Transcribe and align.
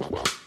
The 0.00 0.39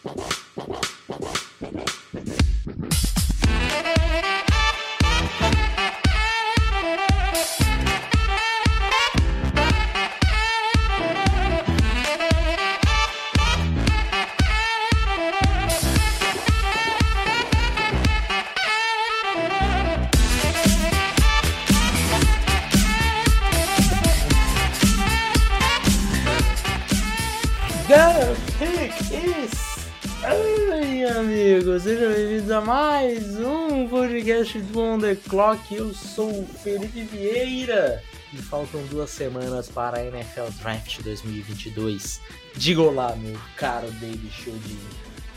do 35.14 35.20
On 35.20 35.24
The 35.24 35.30
Clock. 35.30 35.76
Eu 35.76 35.94
sou 35.94 36.30
o 36.30 36.48
Felipe 36.48 37.04
Vieira 37.04 38.04
e 38.34 38.38
faltam 38.38 38.82
duas 38.88 39.10
semanas 39.10 39.70
para 39.70 40.00
a 40.00 40.06
NFL 40.06 40.50
Draft 40.60 41.02
2022. 41.02 42.22
Diga 42.56 42.82
olá, 42.82 43.16
meu 43.16 43.40
caro 43.56 43.92
David 43.92 44.32
Chodinho. 44.32 44.90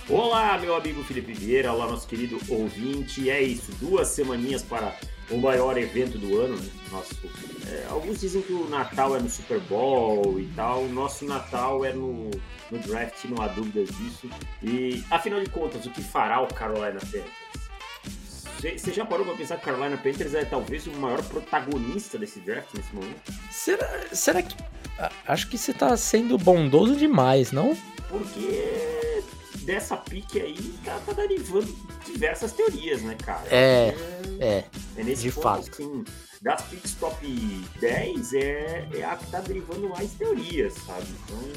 Olá, 0.08 0.56
meu 0.58 0.76
amigo 0.76 1.02
Felipe 1.02 1.32
Vieira, 1.32 1.72
olá, 1.72 1.88
nosso 1.88 2.06
querido 2.06 2.38
ouvinte. 2.48 3.28
É 3.28 3.42
isso, 3.42 3.72
duas 3.80 4.08
semaninhas 4.08 4.62
para 4.62 4.94
o 5.30 5.38
maior 5.38 5.77
evento 5.77 6.16
do 6.16 6.38
ano, 6.38 6.56
né? 6.56 6.70
Nosso, 6.92 7.16
é, 7.66 7.86
alguns 7.90 8.20
dizem 8.20 8.42
que 8.42 8.52
o 8.52 8.68
Natal 8.68 9.16
é 9.16 9.20
no 9.20 9.28
Super 9.28 9.58
Bowl 9.60 10.38
e 10.38 10.46
tal, 10.54 10.84
o 10.84 10.88
nosso 10.88 11.24
Natal 11.24 11.84
é 11.84 11.92
no, 11.92 12.30
no 12.70 12.78
draft, 12.78 13.24
não 13.24 13.42
há 13.42 13.48
dúvidas 13.48 13.88
disso. 13.96 14.30
E, 14.62 15.04
afinal 15.10 15.40
de 15.42 15.50
contas, 15.50 15.84
o 15.84 15.90
que 15.90 16.02
fará 16.02 16.40
o 16.40 16.46
Carolina 16.46 17.00
Panthers? 17.00 17.66
Você 18.60 18.92
já 18.92 19.04
parou 19.04 19.24
para 19.26 19.34
pensar 19.36 19.56
que 19.58 19.64
Carolina 19.64 19.96
Panthers 19.96 20.34
é 20.34 20.44
talvez 20.44 20.86
o 20.86 20.90
maior 20.92 21.22
protagonista 21.24 22.18
desse 22.18 22.40
draft 22.40 22.74
nesse 22.74 22.94
momento? 22.94 23.32
Será, 23.50 23.88
será 24.12 24.42
que... 24.42 24.56
Acho 25.26 25.48
que 25.48 25.58
você 25.58 25.74
tá 25.74 25.94
sendo 25.96 26.38
bondoso 26.38 26.96
demais, 26.96 27.52
não? 27.52 27.77
Porque 28.08 29.22
dessa 29.66 29.96
pique 29.96 30.40
aí 30.40 30.74
tá, 30.84 30.98
tá 31.04 31.12
derivando 31.12 31.77
diversas 32.06 32.52
teorias, 32.52 33.02
né, 33.02 33.14
cara? 33.22 33.46
É, 33.50 33.94
é, 34.40 34.64
é 34.96 35.04
nesse 35.04 35.22
de 35.22 35.32
ponto, 35.32 35.42
fato. 35.42 35.68
Assim, 35.70 36.04
das 36.40 36.62
picks 36.62 36.94
top 36.94 37.27
10 37.80 38.34
é, 38.34 38.88
é 38.94 39.04
a 39.04 39.16
que 39.16 39.27
tá 39.30 39.40
derivando 39.40 39.88
mais 39.88 40.12
teorias, 40.12 40.74
sabe? 40.86 41.06
Então. 41.24 41.52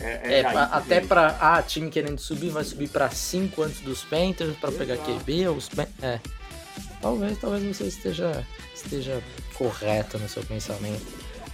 É, 0.00 0.40
É, 0.40 0.42
daí 0.42 0.52
pra- 0.52 0.66
que 0.66 0.74
até 0.74 1.00
pra. 1.00 1.38
Ah, 1.40 1.62
time 1.62 1.90
querendo 1.90 2.18
subir, 2.18 2.50
vai 2.50 2.64
subir 2.64 2.88
pra 2.88 3.08
5 3.10 3.62
antes 3.62 3.80
dos 3.80 4.04
Panthers 4.04 4.56
pra 4.56 4.70
pegar. 4.70 4.96
QB. 4.98 5.48
Os 5.48 5.70
é. 6.02 6.20
Talvez, 7.00 7.38
talvez 7.38 7.76
você 7.76 7.84
esteja, 7.84 8.46
esteja 8.74 9.22
correto 9.54 10.18
no 10.18 10.28
seu 10.28 10.42
pensamento. 10.44 11.04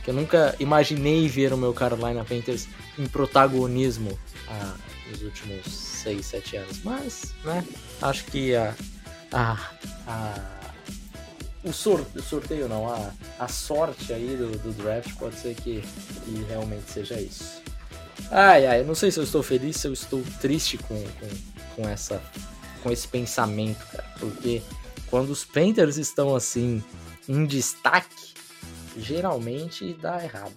Que 0.02 0.10
eu 0.10 0.14
nunca 0.14 0.56
imaginei 0.58 1.28
ver 1.28 1.52
o 1.52 1.56
meu 1.56 1.72
Carolina 1.72 2.24
Panthers 2.24 2.66
em 2.98 3.06
protagonismo 3.06 4.18
ah, 4.48 4.74
nos 5.08 5.22
últimos 5.22 5.64
6, 5.66 6.26
7 6.26 6.56
anos. 6.56 6.80
Mas, 6.82 7.32
né? 7.44 7.64
Acho 8.00 8.24
que 8.24 8.54
a. 8.56 8.74
a, 9.32 9.56
a 10.06 10.34
o 11.64 11.68
o 11.68 12.22
sorteio 12.22 12.68
não, 12.68 12.88
a, 12.92 13.12
a 13.38 13.46
sorte 13.46 14.12
aí 14.12 14.36
do, 14.36 14.50
do 14.58 14.72
draft 14.72 15.12
pode 15.14 15.36
ser 15.36 15.54
que, 15.54 15.80
que 16.24 16.44
realmente 16.48 16.90
seja 16.90 17.20
isso. 17.20 17.61
Ai, 18.30 18.66
ai, 18.66 18.80
eu 18.80 18.86
não 18.86 18.94
sei 18.94 19.10
se 19.10 19.18
eu 19.18 19.24
estou 19.24 19.42
feliz, 19.42 19.76
se 19.76 19.86
eu 19.86 19.92
estou 19.92 20.22
triste 20.40 20.78
com, 20.78 21.02
com, 21.02 21.28
com 21.76 21.88
essa 21.88 22.22
com 22.82 22.90
esse 22.90 23.06
pensamento, 23.06 23.86
cara. 23.86 24.04
Porque 24.18 24.62
quando 25.08 25.30
os 25.30 25.44
Panthers 25.44 25.96
estão 25.96 26.34
assim 26.34 26.82
em 27.28 27.46
destaque, 27.46 28.34
geralmente 28.96 29.94
dá 29.94 30.22
errado. 30.22 30.56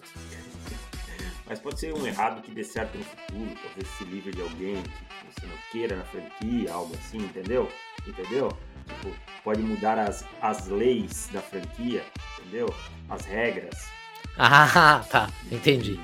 Mas 1.48 1.60
pode 1.60 1.78
ser 1.78 1.94
um 1.94 2.04
errado 2.04 2.42
que 2.42 2.50
dê 2.50 2.64
certo 2.64 2.98
no 2.98 3.04
futuro, 3.04 3.56
talvez 3.62 3.88
se 3.96 4.04
livre 4.04 4.32
de 4.32 4.42
alguém 4.42 4.82
que 4.82 5.40
você 5.40 5.46
não 5.46 5.56
queira 5.70 5.96
na 5.96 6.04
franquia, 6.04 6.72
algo 6.72 6.92
assim, 6.96 7.18
entendeu? 7.18 7.70
Entendeu? 8.04 8.48
Tipo, 8.88 9.14
pode 9.44 9.62
mudar 9.62 9.96
as, 9.96 10.24
as 10.40 10.66
leis 10.66 11.28
da 11.32 11.40
franquia, 11.40 12.04
entendeu? 12.40 12.74
As 13.08 13.24
regras. 13.24 13.88
Ah, 14.36 15.04
tá, 15.08 15.30
entendi. 15.50 16.00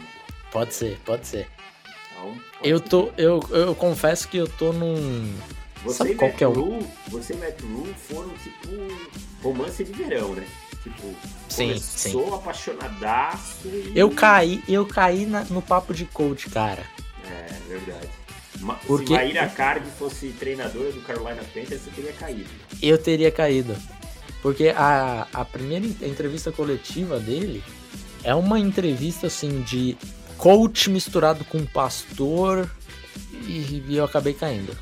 Pode 0.52 0.74
ser, 0.74 0.98
pode 1.04 1.26
ser. 1.26 1.48
Então, 2.12 2.34
pode 2.58 2.68
Eu 2.70 2.78
ser. 2.78 2.84
tô, 2.88 3.10
eu, 3.16 3.40
eu 3.50 3.74
confesso 3.74 4.28
que 4.28 4.36
eu 4.36 4.46
tô 4.46 4.72
num 4.72 5.32
Você 5.84 5.98
Sabe 5.98 6.10
e 6.12 6.14
qual 6.14 6.28
Matt 6.30 6.38
que 6.38 6.44
é 6.44 6.48
o- 6.48 6.86
você 7.08 7.32
e 7.32 7.36
Matt 7.36 7.60
foram 8.08 8.30
tipo 8.38 8.68
romance 9.42 9.82
de 9.82 9.92
verão, 9.92 10.34
né? 10.34 10.46
Tipo, 10.82 11.14
Sim, 11.48 11.68
começou 11.68 12.34
apaixonadaço 12.34 13.66
e... 13.68 13.92
Eu 13.94 14.10
caí, 14.10 14.62
eu 14.68 14.84
caí 14.86 15.26
na- 15.26 15.44
no 15.44 15.62
papo 15.62 15.94
de 15.94 16.04
coach, 16.06 16.50
cara. 16.50 16.82
É, 17.24 17.52
verdade. 17.68 18.08
Ma- 18.60 18.74
Porque- 18.86 19.06
Se 19.06 19.12
Maíra 19.12 19.48
Card 19.48 19.88
fosse 19.98 20.28
treinadora 20.38 20.92
do 20.92 21.00
Carolina 21.02 21.42
Panthers, 21.54 21.82
você 21.82 21.90
teria 21.90 22.12
caído. 22.12 22.50
Eu 22.80 22.98
teria 22.98 23.30
caído. 23.30 23.76
Porque 24.40 24.68
a, 24.76 25.26
a 25.32 25.44
primeira 25.44 25.86
en- 25.86 25.96
entrevista 26.02 26.50
coletiva 26.52 27.18
dele 27.20 27.62
é 28.24 28.34
uma 28.34 28.58
entrevista 28.58 29.28
assim 29.28 29.62
de 29.62 29.96
coach 30.42 30.90
misturado 30.90 31.44
com 31.44 31.64
pastor 31.64 32.68
e, 33.46 33.84
e 33.86 33.96
eu 33.96 34.04
acabei 34.04 34.34
caindo. 34.34 34.76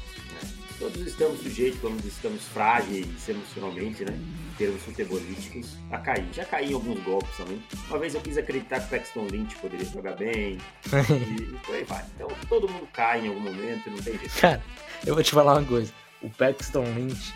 Todos 0.79 1.07
estamos 1.07 1.39
sujeitos, 1.43 1.79
quando 1.81 2.03
estamos 2.07 2.43
frágeis 2.45 3.29
emocionalmente, 3.29 4.03
né? 4.03 4.19
Em 4.19 4.57
termos 4.57 4.81
futebolísticos, 4.81 5.77
a 5.91 5.99
cair. 5.99 6.27
Já 6.33 6.47
caí 6.47 6.71
em 6.71 6.73
alguns 6.73 6.99
golpes 7.05 7.37
também. 7.37 7.63
Uma 7.91 7.99
vez 7.99 8.15
eu 8.15 8.23
quis 8.23 8.39
acreditar 8.39 8.81
que 8.81 8.87
o 8.87 8.99
Paxton 8.99 9.27
Lynch 9.31 9.55
poderia 9.57 9.85
jogar 9.85 10.17
bem 10.17 10.57
e, 10.89 11.43
e 11.43 11.59
por 11.59 11.75
aí 11.75 11.85
vai. 11.85 12.07
Então 12.15 12.29
todo 12.49 12.67
mundo 12.67 12.89
cai 12.91 13.27
em 13.27 13.29
algum 13.29 13.41
momento, 13.41 13.91
não 13.91 13.99
tem 13.99 14.19
jeito. 14.19 14.41
Cara, 14.41 14.65
eu 15.05 15.15
vou 15.15 15.23
te 15.23 15.33
falar 15.33 15.59
uma 15.59 15.67
coisa. 15.67 15.93
O 16.23 16.31
Paxton 16.31 16.85
Lynch, 16.95 17.35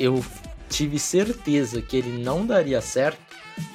eu 0.00 0.24
tive 0.68 0.98
certeza 0.98 1.80
que 1.80 1.96
ele 1.96 2.24
não 2.24 2.44
daria 2.44 2.80
certo 2.80 3.20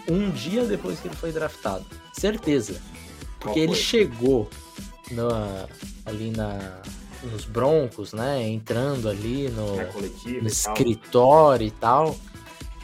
um 0.10 0.30
dia 0.30 0.66
depois 0.66 1.00
que 1.00 1.08
ele 1.08 1.16
foi 1.16 1.32
draftado. 1.32 1.86
Certeza. 2.12 2.82
Porque 3.40 3.60
ele 3.60 3.76
chegou 3.76 4.50
na- 5.12 5.68
ali 6.06 6.32
na, 6.32 6.82
nos 7.24 7.46
Broncos, 7.46 8.14
né? 8.14 8.48
Entrando 8.48 9.10
ali 9.10 9.50
no, 9.50 9.76
no 10.42 10.48
escritório 10.48 11.68
e 11.68 11.72
tal. 11.72 12.18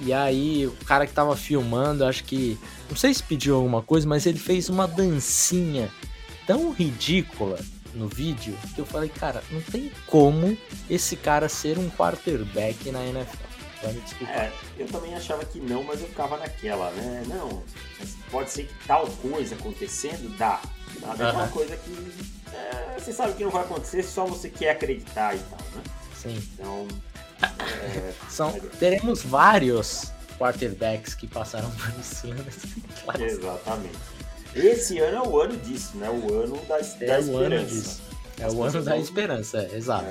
E 0.02 0.12
aí, 0.12 0.66
o 0.66 0.86
cara 0.86 1.06
que 1.08 1.14
tava 1.14 1.36
filmando, 1.36 2.04
acho 2.06 2.24
que. 2.24 2.58
Não 2.90 2.98
sei 2.98 3.14
se 3.14 3.24
pediu 3.24 3.56
alguma 3.56 3.82
coisa, 3.82 4.08
mas 4.08 4.26
ele 4.26 4.40
fez 4.40 4.68
uma 4.70 4.88
dancinha 4.88 5.90
tão 6.46 6.72
ridícula 6.72 7.60
no 7.94 8.08
vídeo 8.08 8.56
que 8.74 8.82
eu 8.82 8.86
falei, 8.86 9.08
cara, 9.08 9.44
não 9.52 9.62
tem 9.62 9.92
como 10.08 10.58
esse 10.90 11.16
cara 11.16 11.48
ser 11.48 11.78
um 11.78 11.90
quarterback 11.92 12.90
na 12.92 13.06
NFL. 13.06 13.43
Vai 13.84 13.94
me 13.94 14.02
desculpar. 14.02 14.36
É, 14.36 14.52
eu 14.78 14.88
também 14.88 15.14
achava 15.14 15.44
que 15.46 15.60
não, 15.60 15.84
mas 15.84 16.02
eu 16.02 16.08
ficava 16.08 16.38
naquela, 16.38 16.90
né? 16.92 17.24
Não, 17.28 17.62
mas 18.00 18.16
pode 18.32 18.50
ser 18.50 18.64
que 18.64 18.74
tal 18.88 19.06
coisa 19.22 19.56
acontecendo, 19.56 20.36
dá. 20.38 20.62
Dá 21.00 21.16
é 21.26 21.30
Aham. 21.30 21.48
coisa 21.50 21.76
que 21.76 22.14
é, 22.54 23.00
você 23.00 23.12
sabe 23.12 23.34
que 23.34 23.44
não 23.44 23.52
vai 23.52 23.64
acontecer, 23.64 24.04
só 24.04 24.26
você 24.26 24.50
quer 24.50 24.70
acreditar 24.72 25.36
e 25.36 25.40
tal, 25.40 25.60
né? 25.76 25.84
Sim. 26.16 26.50
Então, 26.54 26.88
é, 27.84 28.14
São, 28.30 28.52
teremos 28.80 29.22
vários 29.24 30.12
quarterbacks 30.40 31.14
que 31.14 31.28
passaram 31.28 31.70
por 31.76 32.00
isso 32.00 32.28
classe. 33.04 33.24
exatamente. 33.24 33.98
Esse 34.56 35.00
ano 35.00 35.18
é 35.18 35.28
o 35.28 35.42
ano 35.42 35.58
disso, 35.58 35.98
né? 35.98 36.10
O 36.10 36.42
ano 36.44 36.56
da, 36.68 36.78
da 36.78 37.06
É 37.06 37.20
o 37.20 37.38
ano 37.38 37.56
esperança. 37.56 37.66
disso. 37.66 38.02
É 38.40 38.48
o 38.50 38.64
ano 38.64 38.82
da 38.84 38.98
esperança, 38.98 39.58
é, 39.72 39.76
exato. 39.76 40.06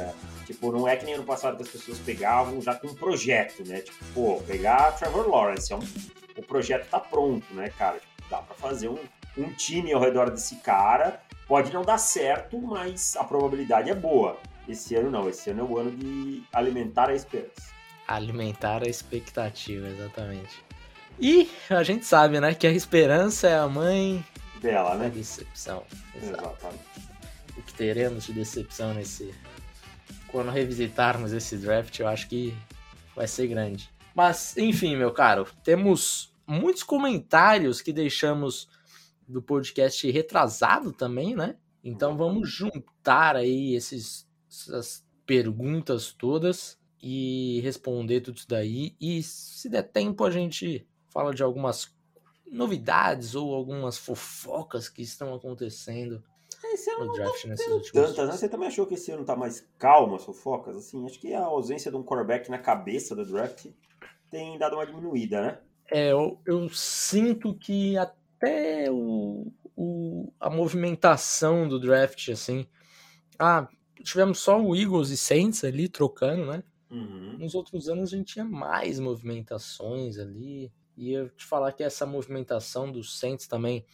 Tipo, 0.46 0.72
não 0.72 0.86
é 0.86 0.96
que 0.96 1.04
nem 1.04 1.14
ano 1.14 1.24
passado 1.24 1.56
que 1.56 1.62
as 1.62 1.68
pessoas 1.68 1.98
pegavam 1.98 2.60
já 2.60 2.74
com 2.74 2.88
um 2.88 2.94
projeto, 2.94 3.66
né? 3.66 3.80
Tipo, 3.80 4.04
pô, 4.14 4.42
pegar 4.46 4.92
Trevor 4.92 5.28
Lawrence, 5.28 5.72
é 5.72 5.76
um, 5.76 5.86
o 6.36 6.42
projeto 6.42 6.88
tá 6.88 7.00
pronto, 7.00 7.52
né, 7.54 7.70
cara? 7.78 7.98
Tipo, 7.98 8.30
dá 8.30 8.38
pra 8.38 8.54
fazer 8.54 8.88
um, 8.88 8.98
um 9.36 9.52
time 9.52 9.92
ao 9.92 10.00
redor 10.00 10.30
desse 10.30 10.56
cara. 10.56 11.20
Pode 11.46 11.72
não 11.72 11.82
dar 11.82 11.98
certo, 11.98 12.58
mas 12.60 13.16
a 13.16 13.24
probabilidade 13.24 13.90
é 13.90 13.94
boa. 13.94 14.38
Esse 14.68 14.94
ano 14.94 15.10
não, 15.10 15.28
esse 15.28 15.50
ano 15.50 15.60
é 15.60 15.64
o 15.64 15.78
ano 15.78 15.90
de 15.90 16.42
alimentar 16.52 17.10
a 17.10 17.14
esperança. 17.14 17.72
Alimentar 18.06 18.82
a 18.84 18.88
expectativa, 18.88 19.88
exatamente. 19.88 20.62
E 21.20 21.50
a 21.68 21.82
gente 21.82 22.06
sabe, 22.06 22.40
né, 22.40 22.54
que 22.54 22.66
a 22.66 22.72
esperança 22.72 23.48
é 23.48 23.58
a 23.58 23.68
mãe 23.68 24.24
Dela, 24.60 24.90
da 24.90 25.04
né? 25.04 25.10
decepção. 25.10 25.82
Exato. 26.14 26.38
Exatamente. 26.38 26.84
O 27.56 27.62
que 27.62 27.74
teremos 27.74 28.24
de 28.24 28.32
decepção 28.32 28.94
nesse. 28.94 29.34
Quando 30.32 30.50
revisitarmos 30.50 31.32
esse 31.32 31.58
draft, 31.58 31.98
eu 32.00 32.08
acho 32.08 32.26
que 32.26 32.52
vai 33.14 33.28
ser 33.28 33.46
grande. 33.46 33.88
Mas, 34.14 34.56
enfim, 34.56 34.96
meu 34.96 35.12
caro, 35.12 35.46
temos 35.62 36.34
muitos 36.46 36.82
comentários 36.82 37.82
que 37.82 37.92
deixamos 37.92 38.66
do 39.28 39.42
podcast 39.42 40.10
retrasado 40.10 40.90
também, 40.90 41.36
né? 41.36 41.56
Então 41.84 42.16
vamos 42.16 42.50
juntar 42.50 43.36
aí 43.36 43.74
esses, 43.74 44.26
essas 44.50 45.06
perguntas 45.26 46.12
todas 46.12 46.78
e 47.02 47.60
responder 47.62 48.22
tudo 48.22 48.38
isso 48.38 48.48
daí. 48.48 48.96
E 48.98 49.22
se 49.22 49.68
der 49.68 49.82
tempo, 49.82 50.24
a 50.24 50.30
gente 50.30 50.86
fala 51.10 51.34
de 51.34 51.42
algumas 51.42 51.94
novidades 52.50 53.34
ou 53.34 53.54
algumas 53.54 53.98
fofocas 53.98 54.88
que 54.88 55.02
estão 55.02 55.34
acontecendo 55.34 56.22
esse 56.72 56.90
ano 56.90 57.06
no 57.06 57.12
draft 57.12 57.44
nesses 57.44 57.66
últimos 57.66 57.90
tantas, 57.90 58.28
né? 58.28 58.36
Você 58.36 58.48
também 58.48 58.68
achou 58.68 58.86
que 58.86 58.94
esse 58.94 59.10
ano 59.10 59.24
tá 59.24 59.36
mais 59.36 59.66
calmo 59.78 60.16
as 60.16 60.24
fofocas? 60.24 60.76
Assim, 60.76 61.04
acho 61.06 61.18
que 61.18 61.32
a 61.32 61.44
ausência 61.44 61.90
de 61.90 61.96
um 61.96 62.02
quarterback 62.02 62.50
na 62.50 62.58
cabeça 62.58 63.14
do 63.14 63.24
draft 63.24 63.66
tem 64.30 64.58
dado 64.58 64.76
uma 64.76 64.86
diminuída, 64.86 65.42
né? 65.42 65.58
É, 65.90 66.12
eu, 66.12 66.40
eu 66.46 66.68
sinto 66.70 67.54
que 67.54 67.96
até 67.96 68.90
o, 68.90 69.52
o, 69.76 70.32
a 70.40 70.48
movimentação 70.48 71.68
do 71.68 71.78
draft, 71.78 72.28
assim. 72.30 72.66
Ah, 73.38 73.68
tivemos 74.02 74.38
só 74.38 74.60
o 74.60 74.74
Eagles 74.74 75.10
e 75.10 75.16
Saints 75.16 75.64
ali 75.64 75.88
trocando, 75.88 76.46
né? 76.46 76.62
Uhum. 76.90 77.38
Nos 77.38 77.54
outros 77.54 77.88
anos 77.88 78.12
a 78.12 78.16
gente 78.16 78.34
tinha 78.34 78.44
mais 78.44 79.00
movimentações 79.00 80.18
ali. 80.18 80.72
E 80.96 81.12
eu 81.12 81.30
te 81.30 81.44
falar 81.44 81.72
que 81.72 81.82
essa 81.82 82.04
movimentação 82.04 82.90
dos 82.90 83.18
Saints 83.18 83.46
também 83.46 83.84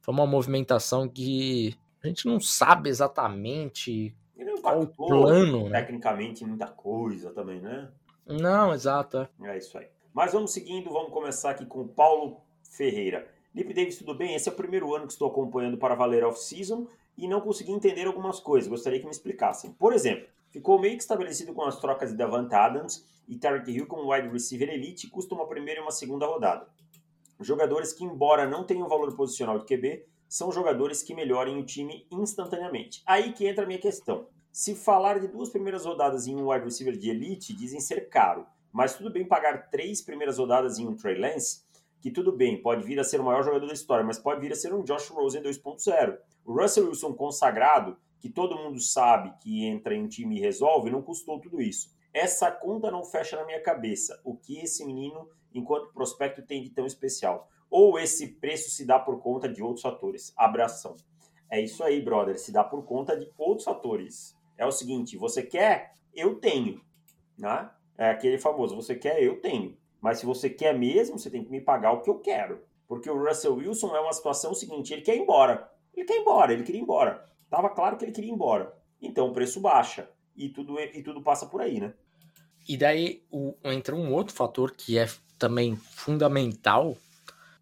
foi 0.00 0.14
uma 0.14 0.26
movimentação 0.26 1.08
que 1.08 1.74
a 2.02 2.06
gente 2.06 2.26
não 2.26 2.40
sabe 2.40 2.88
exatamente 2.88 4.14
qual 4.60 4.82
o 4.82 4.86
plano. 4.86 5.68
Né? 5.68 5.80
Tecnicamente, 5.80 6.44
muita 6.44 6.66
coisa 6.66 7.30
também, 7.30 7.60
né? 7.60 7.88
Não, 8.26 8.72
exato. 8.72 9.28
É. 9.42 9.48
é 9.48 9.58
isso 9.58 9.78
aí. 9.78 9.86
Mas 10.12 10.32
vamos 10.32 10.52
seguindo, 10.52 10.90
vamos 10.90 11.12
começar 11.12 11.50
aqui 11.50 11.64
com 11.64 11.80
o 11.80 11.88
Paulo 11.88 12.40
Ferreira. 12.62 13.26
Lip 13.54 13.72
Davis, 13.72 13.98
tudo 13.98 14.14
bem? 14.14 14.34
Esse 14.34 14.48
é 14.48 14.52
o 14.52 14.54
primeiro 14.54 14.94
ano 14.94 15.06
que 15.06 15.12
estou 15.12 15.28
acompanhando 15.28 15.78
para 15.78 15.94
valer 15.94 16.24
off-season 16.24 16.86
e 17.16 17.26
não 17.26 17.40
consegui 17.40 17.72
entender 17.72 18.06
algumas 18.06 18.38
coisas. 18.38 18.68
Gostaria 18.68 18.98
que 18.98 19.04
me 19.04 19.10
explicassem. 19.10 19.72
Por 19.72 19.92
exemplo, 19.92 20.28
ficou 20.50 20.78
meio 20.78 20.96
que 20.96 21.02
estabelecido 21.02 21.52
com 21.54 21.62
as 21.62 21.80
trocas 21.80 22.10
de 22.10 22.16
Davant 22.16 22.52
Adams 22.52 23.06
e 23.26 23.36
Tarek 23.36 23.70
Hill 23.70 23.86
como 23.86 24.12
wide 24.12 24.28
receiver 24.28 24.68
elite 24.68 25.08
custa 25.08 25.34
uma 25.34 25.46
primeira 25.46 25.80
e 25.80 25.82
uma 25.82 25.90
segunda 25.90 26.26
rodada. 26.26 26.68
Jogadores 27.40 27.92
que, 27.92 28.04
embora 28.04 28.46
não 28.46 28.64
tenham 28.64 28.88
valor 28.88 29.14
posicional 29.14 29.58
de 29.58 29.64
QB, 29.64 30.04
são 30.28 30.52
jogadores 30.52 31.02
que 31.02 31.14
melhorem 31.14 31.58
o 31.58 31.64
time 31.64 32.06
instantaneamente. 32.10 33.02
Aí 33.06 33.32
que 33.32 33.46
entra 33.46 33.64
a 33.64 33.66
minha 33.66 33.80
questão. 33.80 34.26
Se 34.52 34.74
falar 34.74 35.18
de 35.20 35.28
duas 35.28 35.48
primeiras 35.48 35.84
rodadas 35.84 36.26
em 36.26 36.36
um 36.36 36.50
wide 36.50 36.64
receiver 36.64 36.96
de 36.96 37.10
elite, 37.10 37.54
dizem 37.54 37.80
ser 37.80 38.08
caro, 38.08 38.46
mas 38.72 38.94
tudo 38.96 39.10
bem 39.10 39.26
pagar 39.26 39.70
três 39.70 40.02
primeiras 40.02 40.38
rodadas 40.38 40.78
em 40.78 40.86
um 40.86 40.96
Trey 40.96 41.18
Lance, 41.18 41.62
que 42.00 42.10
tudo 42.10 42.32
bem, 42.32 42.60
pode 42.60 42.84
vir 42.84 42.98
a 43.00 43.04
ser 43.04 43.20
o 43.20 43.24
maior 43.24 43.42
jogador 43.42 43.66
da 43.66 43.72
história, 43.72 44.04
mas 44.04 44.18
pode 44.18 44.40
vir 44.40 44.52
a 44.52 44.56
ser 44.56 44.72
um 44.72 44.84
Josh 44.84 45.08
Rosen 45.08 45.42
2.0. 45.42 46.18
O 46.44 46.52
Russell 46.52 46.86
Wilson 46.86 47.12
consagrado, 47.14 47.96
que 48.20 48.28
todo 48.28 48.56
mundo 48.56 48.80
sabe 48.80 49.32
que 49.40 49.64
entra 49.64 49.94
em 49.94 50.04
um 50.04 50.08
time 50.08 50.36
e 50.36 50.40
resolve, 50.40 50.90
não 50.90 51.02
custou 51.02 51.40
tudo 51.40 51.60
isso. 51.60 51.90
Essa 52.12 52.50
conta 52.50 52.90
não 52.90 53.04
fecha 53.04 53.36
na 53.36 53.44
minha 53.44 53.60
cabeça. 53.62 54.20
O 54.24 54.36
que 54.36 54.58
esse 54.58 54.84
menino, 54.84 55.28
enquanto 55.52 55.92
prospecto, 55.92 56.42
tem 56.42 56.62
de 56.62 56.70
tão 56.70 56.86
especial? 56.86 57.48
Ou 57.70 57.98
esse 57.98 58.26
preço 58.26 58.70
se 58.70 58.84
dá 58.84 58.98
por 58.98 59.20
conta 59.20 59.48
de 59.48 59.62
outros 59.62 59.82
fatores? 59.82 60.32
Abração. 60.36 60.96
É 61.50 61.60
isso 61.60 61.82
aí, 61.82 62.00
brother. 62.00 62.38
Se 62.38 62.52
dá 62.52 62.64
por 62.64 62.84
conta 62.84 63.16
de 63.16 63.30
outros 63.36 63.64
fatores. 63.64 64.36
É 64.56 64.66
o 64.66 64.72
seguinte: 64.72 65.16
você 65.16 65.42
quer? 65.42 65.94
Eu 66.14 66.36
tenho. 66.36 66.80
Né? 67.38 67.70
É 67.96 68.10
aquele 68.10 68.38
famoso: 68.38 68.76
você 68.76 68.94
quer? 68.94 69.22
Eu 69.22 69.40
tenho. 69.40 69.76
Mas 70.00 70.18
se 70.18 70.26
você 70.26 70.48
quer 70.48 70.76
mesmo, 70.78 71.18
você 71.18 71.30
tem 71.30 71.44
que 71.44 71.50
me 71.50 71.60
pagar 71.60 71.92
o 71.92 72.00
que 72.00 72.10
eu 72.10 72.18
quero. 72.18 72.62
Porque 72.86 73.10
o 73.10 73.22
Russell 73.22 73.56
Wilson 73.56 73.94
é 73.94 74.00
uma 74.00 74.12
situação 74.12 74.54
seguinte: 74.54 74.92
ele 74.92 75.02
quer 75.02 75.16
ir 75.16 75.20
embora. 75.20 75.70
Ele 75.94 76.06
quer 76.06 76.16
ir 76.16 76.20
embora, 76.20 76.52
ele 76.52 76.62
queria 76.62 76.80
ir 76.80 76.84
embora. 76.84 77.24
Tava 77.50 77.70
claro 77.70 77.96
que 77.96 78.04
ele 78.04 78.12
queria 78.12 78.30
ir 78.30 78.34
embora. 78.34 78.74
Então 79.00 79.28
o 79.28 79.32
preço 79.32 79.60
baixa. 79.60 80.10
E 80.36 80.48
tudo, 80.48 80.78
e 80.78 81.02
tudo 81.02 81.20
passa 81.20 81.46
por 81.46 81.60
aí, 81.60 81.80
né? 81.80 81.92
E 82.68 82.76
daí 82.76 83.24
o, 83.30 83.54
entra 83.64 83.94
um 83.94 84.12
outro 84.12 84.34
fator 84.34 84.72
que 84.72 84.98
é 84.98 85.08
também 85.38 85.74
fundamental, 85.74 86.96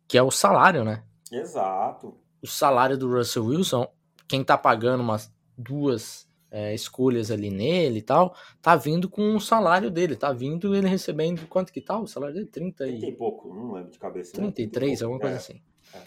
que 0.08 0.16
é 0.16 0.22
o 0.22 0.30
salário, 0.30 0.84
né? 0.84 1.02
Exato. 1.30 2.14
O 2.42 2.46
salário 2.46 2.96
do 2.96 3.10
Russell 3.10 3.46
Wilson, 3.46 3.86
quem 4.28 4.44
tá 4.44 4.56
pagando 4.56 5.02
umas 5.02 5.32
duas 5.56 6.26
é, 6.50 6.74
escolhas 6.74 7.30
ali 7.30 7.50
nele 7.50 7.98
e 7.98 8.02
tal, 8.02 8.36
tá 8.62 8.76
vindo 8.76 9.08
com 9.08 9.34
o 9.34 9.40
salário 9.40 9.90
dele, 9.90 10.16
tá 10.16 10.32
vindo 10.32 10.74
ele 10.74 10.88
recebendo 10.88 11.46
quanto 11.48 11.72
que 11.72 11.80
tá 11.80 11.98
o 11.98 12.06
salário 12.06 12.34
dele? 12.34 12.46
30 12.46 12.86
e... 12.86 12.90
30 12.98 13.06
e 13.06 13.12
pouco, 13.12 13.52
não 13.52 13.72
lembro 13.72 13.90
de 13.90 13.98
cabeça. 13.98 14.32
33, 14.32 15.00
né? 15.00 15.04
alguma 15.04 15.20
coisa 15.20 15.36
é. 15.36 15.38
assim. 15.38 15.60
É. 15.94 15.98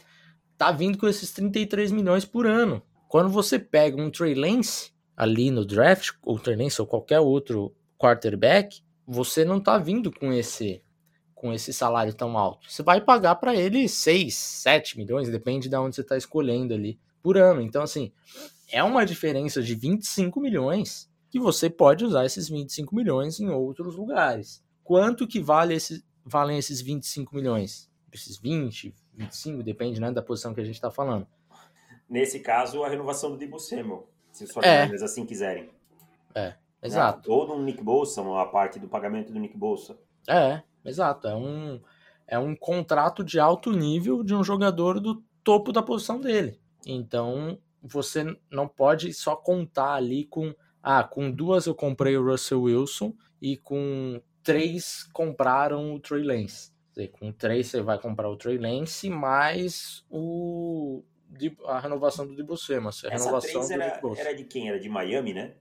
Tá 0.57 0.71
vindo 0.71 0.97
com 0.97 1.07
esses 1.07 1.31
33 1.31 1.91
milhões 1.91 2.25
por 2.25 2.45
ano. 2.47 2.81
Quando 3.07 3.29
você 3.29 3.57
pega 3.57 4.01
um 4.01 4.09
Trey 4.09 4.35
Lance 4.35 4.91
ali 5.15 5.51
no 5.51 5.65
draft, 5.65 6.11
ou 6.23 6.39
Trey 6.39 6.55
Lance 6.55 6.79
ou 6.81 6.87
qualquer 6.87 7.19
outro 7.19 7.73
quarterback, 7.97 8.81
você 9.05 9.43
não 9.43 9.59
tá 9.59 9.77
vindo 9.77 10.11
com 10.11 10.31
esse 10.31 10.81
com 11.39 11.53
esse 11.53 11.71
salário 11.71 12.13
tão 12.13 12.37
alto. 12.37 12.69
Você 12.69 12.83
vai 12.83 12.99
pagar 12.99 13.35
para 13.35 13.55
ele 13.55 13.87
6, 13.87 14.35
7 14.35 14.97
milhões, 14.97 15.29
depende 15.29 15.69
de 15.69 15.75
onde 15.77 15.95
você 15.95 16.01
está 16.01 16.17
escolhendo 16.17 16.73
ali 16.73 16.99
por 17.23 17.37
ano. 17.37 17.61
Então, 17.61 17.81
assim, 17.81 18.11
é 18.69 18.83
uma 18.83 19.05
diferença 19.05 19.63
de 19.63 19.73
25 19.73 20.37
milhões 20.41 21.09
que 21.31 21.39
você 21.39 21.69
pode 21.69 22.03
usar 22.03 22.25
esses 22.25 22.49
25 22.49 22.93
milhões 22.93 23.39
em 23.39 23.47
outros 23.47 23.95
lugares. 23.95 24.61
Quanto 24.83 25.25
que 25.25 25.39
vale 25.39 25.73
esse, 25.73 26.03
valem 26.25 26.57
esses 26.57 26.81
25 26.81 27.33
milhões? 27.33 27.89
Esses 28.11 28.37
20, 28.37 28.93
25, 29.15 29.63
depende 29.63 30.01
né, 30.01 30.11
da 30.11 30.21
posição 30.21 30.53
que 30.53 30.59
a 30.59 30.65
gente 30.65 30.75
está 30.75 30.91
falando. 30.91 31.25
Nesse 32.09 32.41
caso, 32.41 32.83
a 32.83 32.89
renovação 32.89 33.31
do 33.31 33.37
Debo 33.37 33.59
Samuel, 33.59 34.09
se 34.29 34.43
os 34.43 34.57
é. 34.57 34.83
assim 35.01 35.25
quiserem. 35.25 35.69
É, 36.35 36.55
exato. 36.83 37.31
Ou 37.31 37.47
do 37.47 37.63
Nick 37.63 37.81
Bolsa, 37.81 38.21
a 38.37 38.45
parte 38.45 38.77
do 38.77 38.89
pagamento 38.89 39.31
do 39.31 39.39
Nick 39.39 39.57
Bolsa. 39.57 39.97
É, 40.27 40.61
Exato, 40.89 41.27
é 41.27 41.35
um, 41.35 41.81
é 42.27 42.39
um 42.39 42.55
contrato 42.55 43.23
de 43.23 43.39
alto 43.39 43.71
nível 43.71 44.23
de 44.23 44.35
um 44.35 44.43
jogador 44.43 44.99
do 44.99 45.23
topo 45.43 45.71
da 45.71 45.81
posição 45.81 46.19
dele. 46.19 46.59
Então, 46.85 47.59
você 47.81 48.25
não 48.51 48.67
pode 48.67 49.13
só 49.13 49.35
contar 49.35 49.93
ali 49.93 50.25
com 50.25 50.53
ah, 50.81 51.03
com 51.03 51.29
duas 51.29 51.65
eu 51.65 51.75
comprei 51.75 52.17
o 52.17 52.23
Russell 52.23 52.61
Wilson 52.61 53.13
e 53.41 53.57
com 53.57 54.21
três 54.43 55.03
compraram 55.11 55.93
o 55.93 55.99
Trey 55.99 56.23
Lance. 56.23 56.71
Com 57.13 57.31
três 57.31 57.67
você 57.67 57.81
vai 57.81 57.97
comprar 57.97 58.29
o 58.29 58.35
Trey 58.35 58.57
Lance 58.57 59.09
mais 59.09 60.05
o 60.09 61.03
a 61.65 61.79
renovação 61.79 62.25
do 62.25 62.35
Debo 62.35 62.57
Samuel. 62.57 62.91
A 63.05 63.09
renovação 63.09 63.71
era, 63.71 64.01
era 64.17 64.33
de 64.33 64.43
quem? 64.45 64.67
Era 64.67 64.79
de 64.79 64.89
Miami, 64.89 65.33
né? 65.33 65.53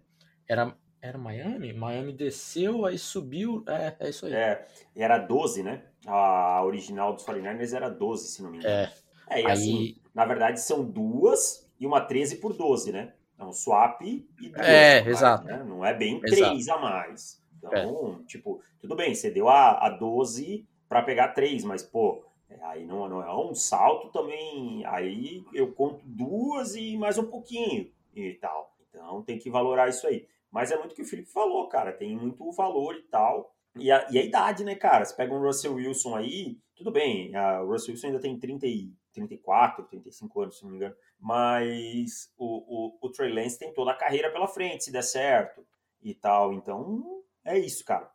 Era 0.49 0.75
era 1.01 1.17
Miami? 1.17 1.73
Miami 1.73 2.13
desceu, 2.13 2.85
aí 2.85 2.99
subiu. 2.99 3.65
É, 3.67 3.97
é 4.01 4.11
isso 4.11 4.27
aí. 4.27 4.33
É, 4.33 4.67
era 4.97 5.19
12, 5.19 5.63
né? 5.63 5.83
A 6.07 6.63
original 6.65 7.13
dos 7.13 7.25
49ers 7.25 7.75
era 7.75 7.89
12, 7.89 8.29
se 8.29 8.43
não 8.43 8.51
me 8.51 8.59
engano. 8.59 8.75
É. 8.75 8.93
É, 9.31 9.43
e 9.43 9.47
aí... 9.47 9.53
assim, 9.53 9.97
na 10.15 10.25
verdade 10.25 10.61
são 10.61 10.85
duas 10.85 11.69
e 11.79 11.87
uma 11.87 12.01
13 12.01 12.37
por 12.37 12.55
12, 12.55 12.93
né? 12.93 13.13
É 13.39 13.45
um 13.45 13.53
swap 13.53 14.03
e 14.03 14.27
duas. 14.41 14.67
É, 14.67 15.07
exato. 15.07 15.45
Né? 15.45 15.63
Não 15.65 15.85
é 15.85 15.95
bem 15.95 16.21
três 16.21 16.69
a 16.69 16.79
mais. 16.79 17.41
Então, 17.57 18.21
é. 18.21 18.25
tipo, 18.27 18.61
tudo 18.81 18.97
bem, 18.97 19.15
você 19.15 19.31
deu 19.31 19.49
a, 19.49 19.87
a 19.87 19.91
12 19.91 20.67
para 20.89 21.03
pegar 21.03 21.29
três, 21.29 21.65
mas, 21.65 21.83
pô, 21.83 22.25
é, 22.49 22.59
aí 22.63 22.87
não, 22.87 23.09
não 23.09 23.23
é 23.23 23.35
um 23.35 23.55
salto 23.55 24.09
também. 24.09 24.85
Aí 24.87 25.45
eu 25.53 25.73
conto 25.73 26.01
duas 26.05 26.75
e 26.75 26.97
mais 26.97 27.19
um 27.19 27.25
pouquinho 27.25 27.91
e 28.15 28.33
tal. 28.35 28.75
Então 28.89 29.23
tem 29.23 29.39
que 29.39 29.51
valorar 29.51 29.89
isso 29.89 30.07
aí. 30.07 30.27
Mas 30.51 30.71
é 30.71 30.79
muito 30.79 30.93
o 30.93 30.95
que 30.95 31.03
o 31.03 31.07
Felipe 31.07 31.31
falou, 31.31 31.69
cara. 31.69 31.93
Tem 31.93 32.17
muito 32.17 32.51
valor 32.53 32.95
e 32.97 33.03
tal. 33.03 33.55
E 33.77 33.91
a, 33.91 34.07
e 34.11 34.19
a 34.19 34.23
idade, 34.23 34.65
né, 34.65 34.75
cara? 34.75 35.05
Você 35.05 35.15
pega 35.15 35.35
um 35.35 35.41
Russell 35.41 35.75
Wilson 35.75 36.17
aí, 36.17 36.59
tudo 36.75 36.91
bem. 36.91 37.35
A, 37.37 37.63
o 37.63 37.71
Russell 37.71 37.93
Wilson 37.93 38.09
ainda 38.09 38.21
tem 38.21 38.39
30 38.39 38.67
e, 38.67 38.93
34, 39.13 39.85
35 39.85 40.41
anos, 40.41 40.59
se 40.59 40.65
não 40.65 40.71
me 40.71 40.77
engano. 40.77 40.95
Mas 41.19 42.33
o, 42.37 42.97
o, 42.97 42.99
o 43.01 43.11
Trey 43.11 43.33
Lance 43.33 43.59
tem 43.59 43.73
toda 43.73 43.91
a 43.91 43.97
carreira 43.97 44.31
pela 44.33 44.47
frente, 44.47 44.85
se 44.85 44.93
der 44.93 45.03
certo 45.03 45.67
e 46.03 46.15
tal. 46.15 46.53
Então, 46.53 47.23
é 47.45 47.59
isso, 47.59 47.85
cara. 47.85 48.11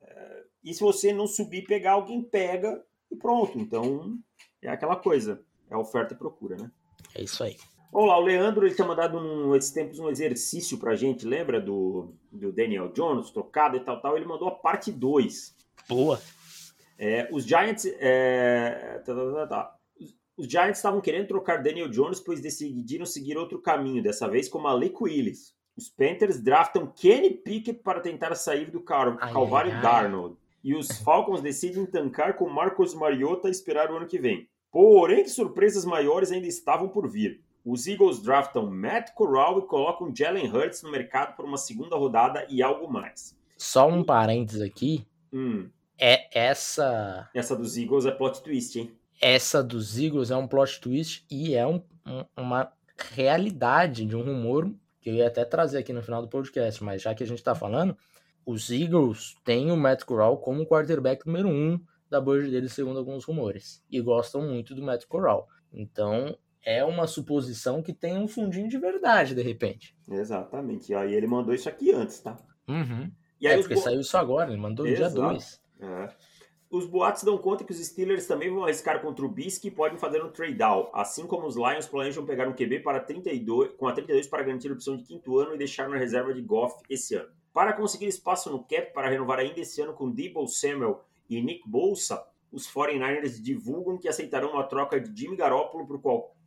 É, 0.00 0.44
e 0.64 0.74
se 0.74 0.80
você 0.80 1.12
não 1.12 1.26
subir, 1.26 1.64
pegar, 1.64 1.92
alguém 1.92 2.22
pega 2.22 2.84
e 3.10 3.16
pronto. 3.16 3.58
Então, 3.58 4.18
é 4.62 4.68
aquela 4.68 4.96
coisa. 4.96 5.44
É 5.70 5.76
oferta 5.76 6.14
e 6.14 6.16
procura, 6.16 6.56
né? 6.56 6.70
É 7.14 7.22
isso 7.22 7.42
aí. 7.44 7.56
Olá, 7.90 8.18
o 8.18 8.22
Leandro 8.22 8.66
ele 8.66 8.74
tinha 8.74 8.86
mandado 8.86 9.18
um, 9.18 9.56
esses 9.56 9.70
tempos 9.70 9.98
um 9.98 10.10
exercício 10.10 10.76
pra 10.78 10.94
gente, 10.94 11.26
lembra 11.26 11.58
do, 11.58 12.12
do 12.30 12.52
Daniel 12.52 12.90
Jones, 12.92 13.30
trocado 13.30 13.76
e 13.76 13.80
tal, 13.80 14.00
tal. 14.00 14.16
Ele 14.16 14.26
mandou 14.26 14.46
a 14.46 14.52
parte 14.52 14.92
2. 14.92 15.56
Boa. 15.88 16.20
É, 16.98 17.28
os 17.32 17.44
Giants. 17.44 17.86
É, 17.98 19.00
tá, 19.04 19.14
tá, 19.14 19.32
tá, 19.32 19.46
tá. 19.46 19.74
Os 20.36 20.46
Giants 20.46 20.78
estavam 20.78 21.00
querendo 21.00 21.28
trocar 21.28 21.62
Daniel 21.62 21.88
Jones, 21.88 22.20
pois 22.20 22.40
decidiram 22.40 23.06
seguir 23.06 23.36
outro 23.36 23.60
caminho, 23.60 24.02
dessa 24.02 24.28
vez 24.28 24.48
com 24.48 24.58
Malik 24.58 24.96
Willis. 25.02 25.54
Os 25.76 25.88
Panthers 25.88 26.40
draftam 26.40 26.92
Kenny 26.94 27.30
Pickett 27.30 27.80
para 27.82 28.00
tentar 28.00 28.34
sair 28.34 28.70
do 28.70 28.80
Cal 28.80 29.16
ai, 29.20 29.32
Calvário 29.32 29.72
ai, 29.72 29.80
Darnold. 29.80 30.36
E 30.62 30.74
os 30.74 30.98
Falcons 30.98 31.40
decidem 31.40 31.86
tancar 31.86 32.36
com 32.36 32.48
Marcos 32.48 32.94
Mariota 32.94 33.48
e 33.48 33.50
esperar 33.50 33.90
o 33.90 33.96
ano 33.96 34.06
que 34.06 34.18
vem. 34.18 34.48
Porém, 34.70 35.22
que 35.22 35.30
surpresas 35.30 35.84
maiores 35.84 36.30
ainda 36.30 36.46
estavam 36.46 36.88
por 36.88 37.08
vir. 37.08 37.42
Os 37.70 37.86
Eagles 37.86 38.22
draftam 38.22 38.70
Matt 38.70 39.10
Corral 39.14 39.58
e 39.58 39.62
colocam 39.66 40.14
Jalen 40.14 40.48
Hurts 40.50 40.82
no 40.82 40.90
mercado 40.90 41.36
por 41.36 41.44
uma 41.44 41.58
segunda 41.58 41.96
rodada 41.96 42.46
e 42.48 42.62
algo 42.62 42.90
mais. 42.90 43.36
Só 43.56 43.86
um 43.88 44.02
parênteses 44.02 44.62
aqui. 44.62 45.06
Hum, 45.32 45.68
É 45.98 46.28
essa. 46.48 47.28
essa 47.34 47.54
dos 47.56 47.76
Eagles 47.76 48.06
é 48.06 48.10
plot 48.12 48.42
twist, 48.42 48.78
hein? 48.78 48.92
Essa 49.20 49.62
dos 49.62 49.98
Eagles 49.98 50.30
é 50.30 50.36
um 50.36 50.46
plot 50.46 50.80
twist 50.80 51.26
e 51.30 51.54
é 51.54 51.66
um- 51.66 51.82
um- 52.06 52.24
uma 52.36 52.72
realidade 53.12 54.06
de 54.06 54.16
um 54.16 54.22
rumor 54.22 54.72
que 55.00 55.10
eu 55.10 55.14
ia 55.14 55.26
até 55.26 55.44
trazer 55.44 55.78
aqui 55.78 55.92
no 55.92 56.02
final 56.02 56.22
do 56.22 56.28
podcast, 56.28 56.82
mas 56.82 57.02
já 57.02 57.14
que 57.14 57.22
a 57.22 57.26
gente 57.26 57.42
tá 57.42 57.54
falando, 57.54 57.96
os 58.46 58.70
Eagles 58.70 59.34
têm 59.44 59.70
o 59.70 59.76
Matt 59.76 60.04
Corral 60.04 60.38
como 60.38 60.64
quarterback 60.66 61.26
número 61.26 61.48
um 61.48 61.78
da 62.08 62.20
board 62.20 62.50
deles, 62.50 62.72
segundo 62.72 62.98
alguns 62.98 63.24
rumores. 63.24 63.84
E 63.90 64.00
gostam 64.00 64.40
muito 64.40 64.74
do 64.74 64.82
Matt 64.82 65.04
Corral. 65.06 65.46
Então, 65.72 66.36
é 66.70 66.84
uma 66.84 67.06
suposição 67.06 67.82
que 67.82 67.92
tem 67.94 68.18
um 68.18 68.28
fundinho 68.28 68.68
de 68.68 68.76
verdade, 68.78 69.34
de 69.34 69.42
repente. 69.42 69.96
Exatamente. 70.10 70.92
E 70.92 70.94
aí 70.94 71.14
ele 71.14 71.26
mandou 71.26 71.54
isso 71.54 71.68
aqui 71.68 71.92
antes, 71.92 72.20
tá? 72.20 72.36
Uhum. 72.68 73.10
E 73.40 73.46
aí 73.48 73.54
É, 73.54 73.58
porque 73.58 73.74
bo- 73.74 73.80
saiu 73.80 74.00
isso 74.00 74.16
agora, 74.18 74.50
ele 74.50 74.60
mandou 74.60 74.84
no 74.84 74.94
dia 74.94 75.06
Exato. 75.06 75.28
2. 75.32 75.62
É. 75.80 76.08
Os 76.70 76.84
boatos 76.84 77.22
dão 77.22 77.38
conta 77.38 77.64
que 77.64 77.72
os 77.72 77.78
Steelers 77.78 78.26
também 78.26 78.50
vão 78.52 78.64
arriscar 78.64 79.00
contra 79.00 79.24
o 79.24 79.28
Trubisky 79.28 79.68
e 79.68 79.70
podem 79.70 79.96
fazer 79.96 80.22
um 80.22 80.30
trade-down, 80.30 80.90
assim 80.92 81.26
como 81.26 81.46
os 81.46 81.56
Lions 81.56 81.86
planejam 81.86 82.26
pegar 82.26 82.46
um 82.46 82.52
QB 82.52 82.80
para 82.80 83.00
32, 83.00 83.72
com 83.78 83.88
a 83.88 83.92
32 83.92 84.26
para 84.26 84.42
garantir 84.42 84.68
a 84.68 84.74
opção 84.74 84.94
de 84.94 85.04
quinto 85.04 85.38
ano 85.38 85.54
e 85.54 85.58
deixar 85.58 85.88
na 85.88 85.96
reserva 85.96 86.34
de 86.34 86.42
Goff 86.42 86.74
esse 86.90 87.14
ano. 87.14 87.30
Para 87.54 87.72
conseguir 87.72 88.06
espaço 88.06 88.50
no 88.50 88.58
cap 88.62 88.92
para 88.92 89.08
renovar 89.08 89.38
ainda 89.38 89.58
esse 89.60 89.80
ano 89.80 89.94
com 89.94 90.10
Debo 90.10 90.46
Samuel 90.46 91.02
e 91.30 91.40
Nick 91.40 91.66
Bolsa, 91.66 92.22
os 92.52 92.66
49ers 92.70 93.40
divulgam 93.40 93.96
que 93.96 94.06
aceitarão 94.06 94.50
uma 94.52 94.64
troca 94.64 95.00
de 95.00 95.18
Jimmy 95.18 95.36
Garoppolo 95.36 95.86
por 95.86 95.98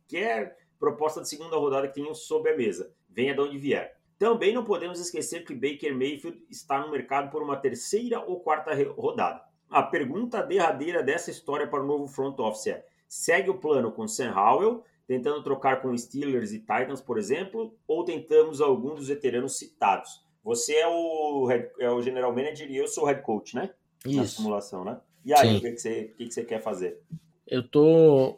qualquer 0.08 0.56
proposta 0.78 1.20
de 1.20 1.28
segunda 1.28 1.56
rodada 1.56 1.88
que 1.88 1.94
tenham 1.94 2.14
sob 2.14 2.48
a 2.50 2.56
mesa, 2.56 2.92
venha 3.08 3.34
de 3.34 3.40
onde 3.40 3.58
vier. 3.58 3.96
Também 4.18 4.54
não 4.54 4.64
podemos 4.64 5.00
esquecer 5.00 5.44
que 5.44 5.54
Baker 5.54 5.92
Mayfield 5.94 6.44
está 6.50 6.80
no 6.80 6.90
mercado 6.90 7.30
por 7.30 7.42
uma 7.42 7.56
terceira 7.56 8.20
ou 8.20 8.40
quarta 8.40 8.72
rodada. 8.92 9.42
A 9.68 9.82
pergunta 9.82 10.42
derradeira 10.42 11.02
dessa 11.02 11.30
história 11.30 11.66
para 11.66 11.82
o 11.82 11.86
novo 11.86 12.06
front 12.06 12.38
office 12.38 12.68
é: 12.68 12.86
segue 13.08 13.50
o 13.50 13.58
plano 13.58 13.90
com 13.90 14.06
Sam 14.06 14.32
Howell, 14.34 14.84
tentando 15.06 15.42
trocar 15.42 15.80
com 15.80 15.96
Steelers 15.96 16.52
e 16.52 16.60
Titans, 16.60 17.00
por 17.00 17.18
exemplo, 17.18 17.74
ou 17.88 18.04
tentamos 18.04 18.60
algum 18.60 18.94
dos 18.94 19.08
veteranos 19.08 19.58
citados? 19.58 20.24
Você 20.44 20.74
é 20.74 20.86
o, 20.86 21.46
head- 21.46 21.70
é 21.78 21.90
o 21.90 22.02
general 22.02 22.34
manager 22.34 22.70
e 22.70 22.76
eu 22.76 22.86
sou 22.86 23.04
o 23.04 23.06
head 23.06 23.22
coach, 23.22 23.54
né? 23.54 23.70
Na 24.04 24.22
Isso. 24.24 24.36
simulação, 24.36 24.84
né? 24.84 25.00
E 25.24 25.32
aí, 25.32 25.48
Sim. 25.50 25.56
o 25.56 25.60
que, 25.60 25.70
que, 25.72 25.78
você, 25.78 26.10
o 26.12 26.16
que, 26.16 26.26
que 26.26 26.34
você 26.34 26.44
quer 26.44 26.60
fazer? 26.60 27.00
Eu 27.46 27.66
tô 27.66 28.36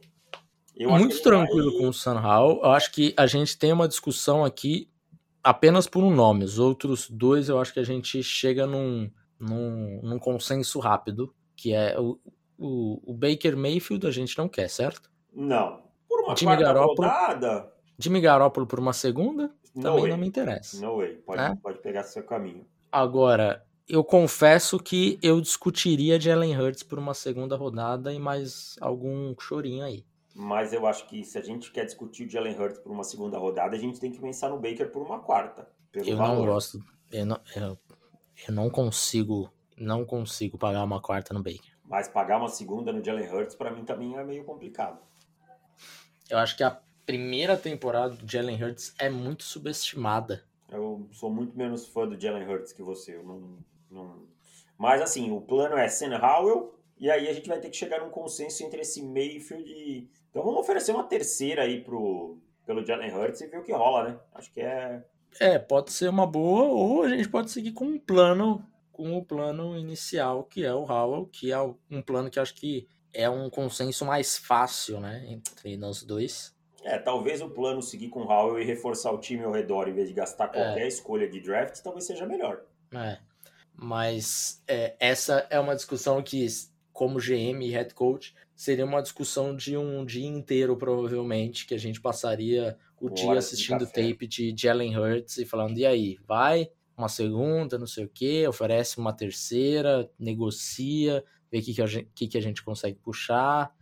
Eu 0.76 0.90
muito 0.90 1.14
ele 1.14 1.14
vai- 1.14 1.22
tranquilo 1.22 1.78
com 1.78 1.88
o 1.88 1.92
Sunhal. 1.92 2.60
Eu 2.62 2.70
acho 2.70 2.90
que 2.92 3.14
a 3.16 3.26
gente 3.26 3.56
tem 3.58 3.72
uma 3.72 3.86
discussão 3.88 4.44
aqui 4.44 4.88
apenas 5.42 5.86
por 5.86 6.02
um 6.02 6.10
nome. 6.14 6.44
Os 6.44 6.58
outros 6.58 7.08
dois 7.08 7.48
eu 7.48 7.58
acho 7.60 7.72
que 7.72 7.80
a 7.80 7.84
gente 7.84 8.22
chega 8.22 8.66
num, 8.66 9.10
num, 9.38 10.00
num 10.02 10.18
consenso 10.18 10.78
rápido, 10.80 11.34
que 11.56 11.72
é 11.72 11.98
o, 12.00 12.18
o, 12.58 13.12
o 13.12 13.14
Baker 13.14 13.56
Mayfield 13.56 14.06
a 14.06 14.10
gente 14.10 14.36
não 14.36 14.48
quer, 14.48 14.68
certo? 14.68 15.10
Não. 15.32 15.82
Por 16.08 16.20
uma 16.24 16.36
Jimmy 16.36 16.56
Garoppolo. 16.56 17.08
rodada, 17.08 17.72
Jimmy 17.98 18.20
Garoppolo 18.20 18.66
por 18.66 18.78
uma 18.80 18.92
segunda 18.92 19.50
no 19.74 19.82
também 19.82 20.00
way. 20.02 20.10
não 20.10 20.18
me 20.18 20.26
interessa. 20.26 20.80
No 20.84 20.96
way. 20.96 21.14
Pode, 21.16 21.40
É? 21.40 21.54
pode 21.56 21.78
pegar 21.78 22.02
seu 22.04 22.22
caminho. 22.24 22.66
Agora, 22.90 23.64
eu 23.88 24.02
confesso 24.02 24.78
que 24.78 25.18
eu 25.22 25.40
discutiria 25.40 26.18
Jalen 26.20 26.56
Hurts 26.58 26.82
por 26.82 26.98
uma 26.98 27.14
segunda 27.14 27.56
rodada 27.56 28.12
e 28.12 28.18
mais 28.18 28.76
algum 28.80 29.34
chorinho 29.38 29.84
aí. 29.84 30.04
Mas 30.34 30.72
eu 30.72 30.84
acho 30.86 31.06
que 31.06 31.22
se 31.24 31.38
a 31.38 31.40
gente 31.42 31.70
quer 31.70 31.84
discutir 31.84 32.26
o 32.26 32.30
Jalen 32.30 32.58
Hurts 32.58 32.80
por 32.80 32.90
uma 32.90 33.04
segunda 33.04 33.38
rodada, 33.38 33.76
a 33.76 33.78
gente 33.78 34.00
tem 34.00 34.10
que 34.10 34.20
pensar 34.20 34.48
no 34.48 34.58
Baker 34.58 34.90
por 34.90 35.00
uma 35.00 35.20
quarta. 35.20 35.68
Pelo 35.92 36.08
Eu 36.08 36.16
valor. 36.16 36.38
não 36.38 36.46
gosto. 36.46 36.84
Eu 37.12 37.24
não, 37.24 37.40
eu, 37.54 37.78
eu 38.48 38.54
não 38.54 38.68
consigo. 38.68 39.48
Não 39.76 40.04
consigo 40.04 40.58
pagar 40.58 40.82
uma 40.84 41.00
quarta 41.00 41.32
no 41.32 41.42
Baker. 41.42 41.72
Mas 41.84 42.08
pagar 42.08 42.38
uma 42.38 42.48
segunda 42.48 42.92
no 42.92 43.04
Jalen 43.04 43.28
Hurts, 43.32 43.54
pra 43.54 43.70
mim, 43.70 43.84
também 43.84 44.16
é 44.16 44.24
meio 44.24 44.44
complicado. 44.44 44.98
Eu 46.28 46.38
acho 46.38 46.56
que 46.56 46.62
a 46.64 46.80
primeira 47.06 47.56
temporada 47.56 48.14
do 48.14 48.30
Jalen 48.30 48.62
Hurts 48.62 48.94
é 48.98 49.10
muito 49.10 49.44
subestimada. 49.44 50.44
Eu 50.68 51.08
sou 51.12 51.30
muito 51.30 51.56
menos 51.56 51.86
fã 51.86 52.08
do 52.08 52.20
Jalen 52.20 52.48
Hurts 52.48 52.72
que 52.72 52.82
você. 52.82 53.16
Eu 53.16 53.22
não, 53.22 53.58
não... 53.90 54.26
Mas 54.78 55.00
assim, 55.02 55.30
o 55.30 55.40
plano 55.40 55.76
é 55.76 55.86
Sam 55.88 56.18
Howell, 56.18 56.73
e 57.04 57.10
aí 57.10 57.28
a 57.28 57.34
gente 57.34 57.50
vai 57.50 57.60
ter 57.60 57.68
que 57.68 57.76
chegar 57.76 58.00
num 58.00 58.08
consenso 58.08 58.64
entre 58.64 58.80
esse 58.80 59.02
Mayfield 59.02 59.70
e... 59.70 60.08
Então 60.30 60.42
vamos 60.42 60.60
oferecer 60.60 60.90
uma 60.90 61.04
terceira 61.04 61.60
aí 61.60 61.82
pro, 61.82 62.38
pelo 62.64 62.82
Jalen 62.82 63.14
Hurts 63.14 63.42
e 63.42 63.46
ver 63.46 63.58
o 63.58 63.62
que 63.62 63.74
rola, 63.74 64.08
né? 64.08 64.18
Acho 64.32 64.50
que 64.50 64.62
é... 64.62 65.04
É, 65.38 65.58
pode 65.58 65.92
ser 65.92 66.08
uma 66.08 66.26
boa, 66.26 66.64
ou 66.64 67.02
a 67.02 67.10
gente 67.10 67.28
pode 67.28 67.50
seguir 67.50 67.72
com 67.72 67.84
um 67.84 67.98
plano, 67.98 68.64
com 68.90 69.18
o 69.18 69.22
plano 69.22 69.76
inicial, 69.76 70.44
que 70.44 70.64
é 70.64 70.72
o 70.72 70.90
Howell, 70.90 71.26
que 71.26 71.52
é 71.52 71.60
um 71.60 72.00
plano 72.00 72.30
que 72.30 72.40
acho 72.40 72.54
que 72.54 72.88
é 73.12 73.28
um 73.28 73.50
consenso 73.50 74.06
mais 74.06 74.38
fácil, 74.38 74.98
né, 74.98 75.26
entre 75.28 75.76
nós 75.76 76.02
dois. 76.02 76.56
É, 76.84 76.98
talvez 76.98 77.42
o 77.42 77.50
plano 77.50 77.82
seguir 77.82 78.08
com 78.08 78.20
o 78.20 78.32
Howell 78.32 78.62
e 78.62 78.64
reforçar 78.64 79.12
o 79.12 79.18
time 79.18 79.44
ao 79.44 79.52
redor 79.52 79.90
em 79.90 79.92
vez 79.92 80.08
de 80.08 80.14
gastar 80.14 80.48
qualquer 80.48 80.86
escolha 80.86 81.28
de 81.28 81.38
draft, 81.38 81.82
talvez 81.82 82.06
seja 82.06 82.24
melhor. 82.24 82.62
É. 82.94 83.18
Mas 83.76 84.62
é, 84.66 84.94
essa 84.98 85.46
é 85.50 85.60
uma 85.60 85.74
discussão 85.74 86.22
que, 86.22 86.46
como 86.94 87.18
GM 87.18 87.60
e 87.60 87.70
head 87.70 87.92
coach, 87.92 88.32
seria 88.54 88.84
uma 88.84 89.02
discussão 89.02 89.54
de 89.54 89.76
um 89.76 90.04
dia 90.04 90.28
inteiro, 90.28 90.76
provavelmente, 90.76 91.66
que 91.66 91.74
a 91.74 91.78
gente 91.78 92.00
passaria 92.00 92.78
o 93.00 93.10
dia 93.10 93.32
assistindo 93.32 93.84
tape 93.84 94.28
de 94.28 94.54
Jalen 94.56 94.96
Hurts 94.96 95.38
e 95.38 95.44
falando, 95.44 95.76
e 95.76 95.84
aí, 95.84 96.16
vai? 96.24 96.70
Uma 96.96 97.08
segunda, 97.08 97.76
não 97.76 97.86
sei 97.88 98.04
o 98.04 98.08
quê, 98.08 98.46
oferece 98.46 98.98
uma 98.98 99.12
terceira, 99.12 100.08
negocia, 100.16 101.24
vê 101.50 101.58
o 101.58 101.62
que, 101.62 101.74
que, 101.74 101.82
a 101.82 101.86
gente, 101.86 102.08
que, 102.14 102.28
que 102.28 102.38
a 102.38 102.40
gente 102.40 102.62
consegue 102.62 102.96
puxar. 103.02 103.74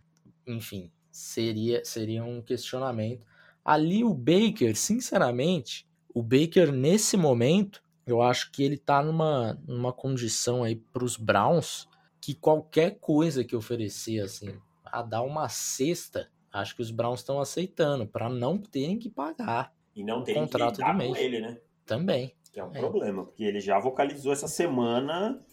Enfim, 0.47 0.91
seria, 1.11 1.85
seria 1.85 2.23
um 2.25 2.41
questionamento. 2.41 3.27
Ali 3.63 4.03
o 4.03 4.13
Baker, 4.15 4.75
sinceramente, 4.75 5.87
o 6.11 6.23
Baker 6.23 6.71
nesse 6.71 7.15
momento, 7.15 7.83
eu 8.07 8.23
acho 8.23 8.51
que 8.51 8.63
ele 8.63 8.75
tá 8.75 9.03
numa, 9.03 9.53
numa 9.67 9.93
condição 9.93 10.63
aí 10.63 10.75
pros 10.75 11.15
Browns 11.15 11.87
que 12.23 12.33
qualquer 12.33 12.99
coisa 13.01 13.43
que 13.43 13.53
oferecer, 13.53 14.21
assim, 14.21 14.57
a 14.85 15.01
dar 15.01 15.23
uma 15.23 15.49
cesta, 15.49 16.31
acho 16.53 16.73
que 16.73 16.81
os 16.81 16.89
Browns 16.89 17.19
estão 17.19 17.37
aceitando, 17.41 18.07
para 18.07 18.29
não 18.29 18.57
terem 18.57 18.97
que 18.97 19.09
pagar 19.09 19.75
E 19.93 20.05
não 20.05 20.23
tem 20.23 20.33
contrato 20.33 20.77
que 20.77 20.85
do 20.89 20.97
com 21.09 21.15
ele, 21.17 21.41
né? 21.41 21.59
também. 21.85 22.33
Que 22.53 22.61
é 22.61 22.63
um 22.63 22.73
É. 22.73 22.79
problema, 22.79 23.25
porque 23.25 23.43
ele 23.43 23.59
já 23.59 23.77
vocalizou 23.77 24.31
essa 24.31 24.47
semana 24.47 25.43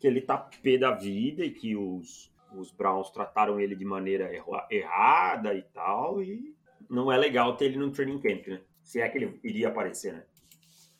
que 0.00 0.06
ele 0.06 0.20
tá 0.20 0.38
pé 0.38 0.78
da 0.78 0.92
vida 0.92 1.44
e 1.44 1.50
que 1.50 1.74
os, 1.74 2.30
os 2.56 2.70
Browns 2.70 3.10
trataram 3.10 3.58
ele 3.58 3.74
de 3.74 3.84
maneira 3.84 4.32
erra- 4.32 4.68
errada 4.70 5.52
e 5.52 5.62
tal, 5.62 6.22
e 6.22 6.54
não 6.88 7.10
é 7.10 7.16
legal 7.16 7.56
ter 7.56 7.64
ele 7.64 7.78
no 7.78 7.90
training 7.90 8.20
camp, 8.20 8.46
né? 8.46 8.60
Se 8.84 9.00
é 9.00 9.08
que 9.08 9.18
ele 9.18 9.40
iria 9.42 9.66
aparecer, 9.66 10.12
né? 10.12 10.22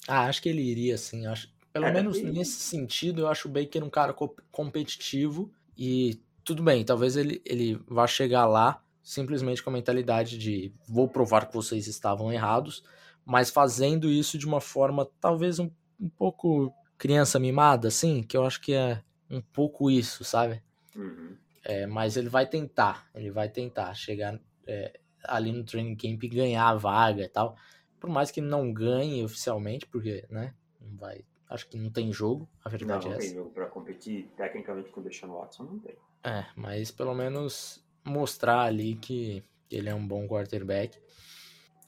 Ah, 0.09 0.27
acho 0.27 0.43
que 0.43 0.49
ele 0.49 0.61
iria, 0.61 0.97
assim. 0.97 1.25
Acho, 1.25 1.54
pelo 1.75 1.93
menos 1.93 2.23
nesse 2.23 2.61
sentido, 2.61 3.23
eu 3.23 3.29
acho 3.29 3.49
o 3.49 3.51
Baker 3.51 3.83
um 3.83 3.91
cara 3.91 4.15
co- 4.15 4.37
competitivo 4.53 5.53
e 5.77 6.21
tudo 6.45 6.63
bem, 6.63 6.85
talvez 6.85 7.17
ele, 7.17 7.43
ele 7.45 7.75
vá 7.89 8.07
chegar 8.07 8.47
lá 8.47 8.81
simplesmente 9.03 9.61
com 9.61 9.71
a 9.71 9.73
mentalidade 9.73 10.39
de 10.39 10.73
vou 10.87 11.09
provar 11.09 11.47
que 11.47 11.55
vocês 11.55 11.89
estavam 11.89 12.33
errados, 12.33 12.85
mas 13.27 13.51
fazendo 13.51 14.09
isso 14.09 14.39
de 14.39 14.47
uma 14.47 14.61
forma 14.61 15.11
talvez 15.21 15.59
um, 15.59 15.69
um 16.01 16.09
pouco 16.09 16.73
criança 16.97 17.41
mimada, 17.41 17.89
assim, 17.89 18.23
que 18.23 18.37
eu 18.37 18.47
acho 18.47 18.61
que 18.61 18.73
é 18.73 19.03
um 19.29 19.41
pouco 19.41 19.91
isso, 19.91 20.23
sabe? 20.23 20.63
Uhum. 20.95 21.37
É, 21.65 21.87
mas 21.87 22.17
ele 22.17 22.29
vai 22.29 22.47
tentar, 22.47 23.09
ele 23.15 23.33
vai 23.33 23.49
tentar 23.49 23.93
chegar 23.95 24.39
é, 24.65 25.01
ali 25.25 25.51
no 25.51 25.65
training 25.65 25.97
camp 25.97 26.23
e 26.23 26.29
ganhar 26.29 26.69
a 26.69 26.75
vaga 26.77 27.25
e 27.25 27.29
tal. 27.29 27.57
Por 27.99 28.09
mais 28.09 28.31
que 28.31 28.41
não 28.41 28.73
ganhe 28.73 29.25
oficialmente, 29.25 29.87
porque, 29.87 30.25
né, 30.31 30.55
não 30.81 30.97
vai, 30.97 31.25
acho 31.49 31.69
que 31.69 31.77
não 31.77 31.91
tem 31.91 32.13
jogo, 32.13 32.49
a 32.65 32.71
Não, 32.71 32.79
verdade 32.79 33.07
não 33.07 33.15
é 33.15 33.19
tem 33.19 33.27
essa. 33.27 33.35
jogo 33.35 33.51
pra 33.51 33.67
competir 33.67 34.29
tecnicamente 34.37 34.91
com 34.91 35.01
o 35.01 35.03
Deshaun 35.05 35.33
Watson, 35.33 35.65
não 35.65 35.79
tem. 35.79 35.95
É, 36.23 36.47
mas 36.57 36.91
pelo 36.91 37.15
menos 37.15 37.85
mostrar 38.05 38.63
ali 38.63 38.97
que 38.97 39.45
ele 39.71 39.89
é 39.89 39.95
um 39.95 40.07
bom 40.07 40.27
quarterback. 40.27 40.99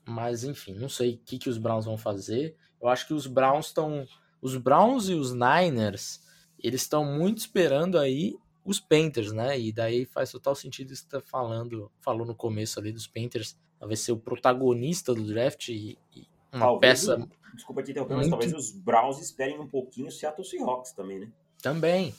Mas 0.05 0.45
enfim, 0.45 0.75
não 0.75 0.89
sei 0.89 1.15
o 1.15 1.19
que, 1.19 1.39
que 1.39 1.49
os 1.49 1.59
Browns 1.59 1.85
vão 1.85 1.99
fazer. 1.99 2.57
Eu 2.81 2.89
acho 2.89 3.07
que 3.07 3.15
os 3.15 3.27
Browns 3.27 3.67
estão. 3.67 4.07
Os 4.41 4.57
Browns 4.57 5.09
e 5.09 5.15
os 5.15 5.33
Niners, 5.33 6.21
eles 6.63 6.83
estão 6.83 7.05
muito 7.05 7.39
esperando 7.39 7.99
aí 7.99 8.37
os 8.65 8.79
Panthers, 8.79 9.33
né? 9.33 9.59
E 9.59 9.73
daí 9.73 10.05
faz 10.05 10.31
total 10.31 10.55
sentido 10.55 10.93
isso 10.93 11.05
que 11.05 11.11
você 11.11 11.21
tá 11.21 11.27
falando, 11.27 11.91
falou 12.01 12.27
no 12.27 12.35
começo 12.35 12.79
ali 12.79 12.93
dos 12.93 13.07
Panthers, 13.07 13.59
talvez 13.79 14.01
ser 14.01 14.13
o 14.13 14.19
protagonista 14.19 15.15
do 15.15 15.25
draft 15.27 15.69
e, 15.69 15.99
e 16.15 16.27
uma 16.57 16.67
Talvez 16.67 17.01
peça 17.07 17.29
Desculpa 17.55 17.83
te 17.83 17.91
interromper, 17.93 18.17
mas 18.17 18.29
muito- 18.29 18.41
talvez 18.43 18.53
os 18.53 18.71
Browns 18.73 19.19
esperem 19.19 19.59
um 19.59 19.67
pouquinho 19.67 20.09
o 20.09 20.11
Seattle 20.11 20.45
Seahawks 20.47 20.93
também, 20.93 21.21
né? 21.21 21.29
Também. 21.63 22.15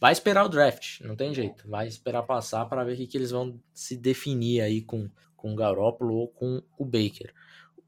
Vai 0.00 0.12
esperar 0.12 0.44
o 0.44 0.48
draft, 0.48 1.00
não 1.00 1.14
tem 1.14 1.32
jeito. 1.32 1.68
Vai 1.70 1.86
esperar 1.86 2.24
passar 2.24 2.66
para 2.66 2.82
ver 2.84 2.94
o 2.94 2.96
que, 2.96 3.06
que 3.06 3.16
eles 3.16 3.30
vão 3.30 3.58
se 3.72 3.96
definir 3.96 4.60
aí 4.60 4.82
com, 4.82 5.08
com 5.08 5.44
com 5.44 5.52
o 5.52 5.56
Garoppolo 5.56 6.14
ou 6.16 6.28
com 6.28 6.62
o 6.78 6.84
Baker. 6.84 7.32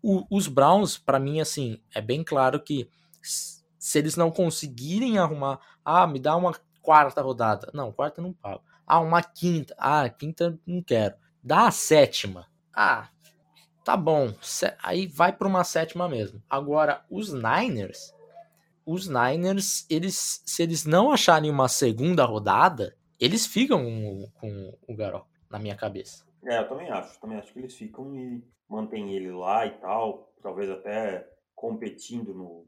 O, 0.02 0.24
os 0.30 0.46
Browns, 0.46 0.96
para 0.98 1.18
mim, 1.18 1.40
assim, 1.40 1.80
é 1.94 2.00
bem 2.00 2.22
claro 2.22 2.60
que 2.62 2.88
se 3.22 3.98
eles 3.98 4.14
não 4.14 4.30
conseguirem 4.30 5.18
arrumar, 5.18 5.58
ah, 5.84 6.06
me 6.06 6.20
dá 6.20 6.36
uma 6.36 6.54
quarta 6.82 7.20
rodada. 7.22 7.70
Não, 7.74 7.90
quarta 7.92 8.20
não 8.22 8.32
pago. 8.32 8.62
Ah, 8.86 9.00
uma 9.00 9.22
quinta. 9.22 9.74
Ah, 9.78 10.08
quinta 10.08 10.58
não 10.66 10.82
quero. 10.82 11.14
Dá 11.42 11.66
a 11.66 11.70
sétima. 11.70 12.46
Ah, 12.74 13.08
tá 13.86 13.96
bom. 13.96 14.34
Aí 14.82 15.06
vai 15.06 15.32
para 15.32 15.46
uma 15.46 15.62
sétima 15.62 16.08
mesmo. 16.08 16.42
Agora, 16.50 17.06
os 17.08 17.32
Niners, 17.32 18.12
os 18.84 19.08
Niners, 19.08 19.86
eles, 19.88 20.42
se 20.44 20.60
eles 20.64 20.84
não 20.84 21.12
acharem 21.12 21.48
uma 21.48 21.68
segunda 21.68 22.24
rodada, 22.24 22.96
eles 23.20 23.46
ficam 23.46 23.84
com, 23.84 24.28
com 24.40 24.78
o 24.88 24.96
Garoppolo, 24.96 25.30
na 25.48 25.60
minha 25.60 25.76
cabeça. 25.76 26.26
É, 26.44 26.58
eu 26.58 26.68
também 26.68 26.90
acho. 26.90 27.20
Também 27.20 27.38
acho 27.38 27.52
que 27.52 27.60
eles 27.60 27.76
ficam 27.76 28.12
e 28.16 28.44
mantêm 28.68 29.14
ele 29.14 29.30
lá 29.30 29.64
e 29.64 29.78
tal. 29.78 30.32
Talvez 30.42 30.68
até 30.68 31.24
competindo 31.54 32.34
no, 32.34 32.66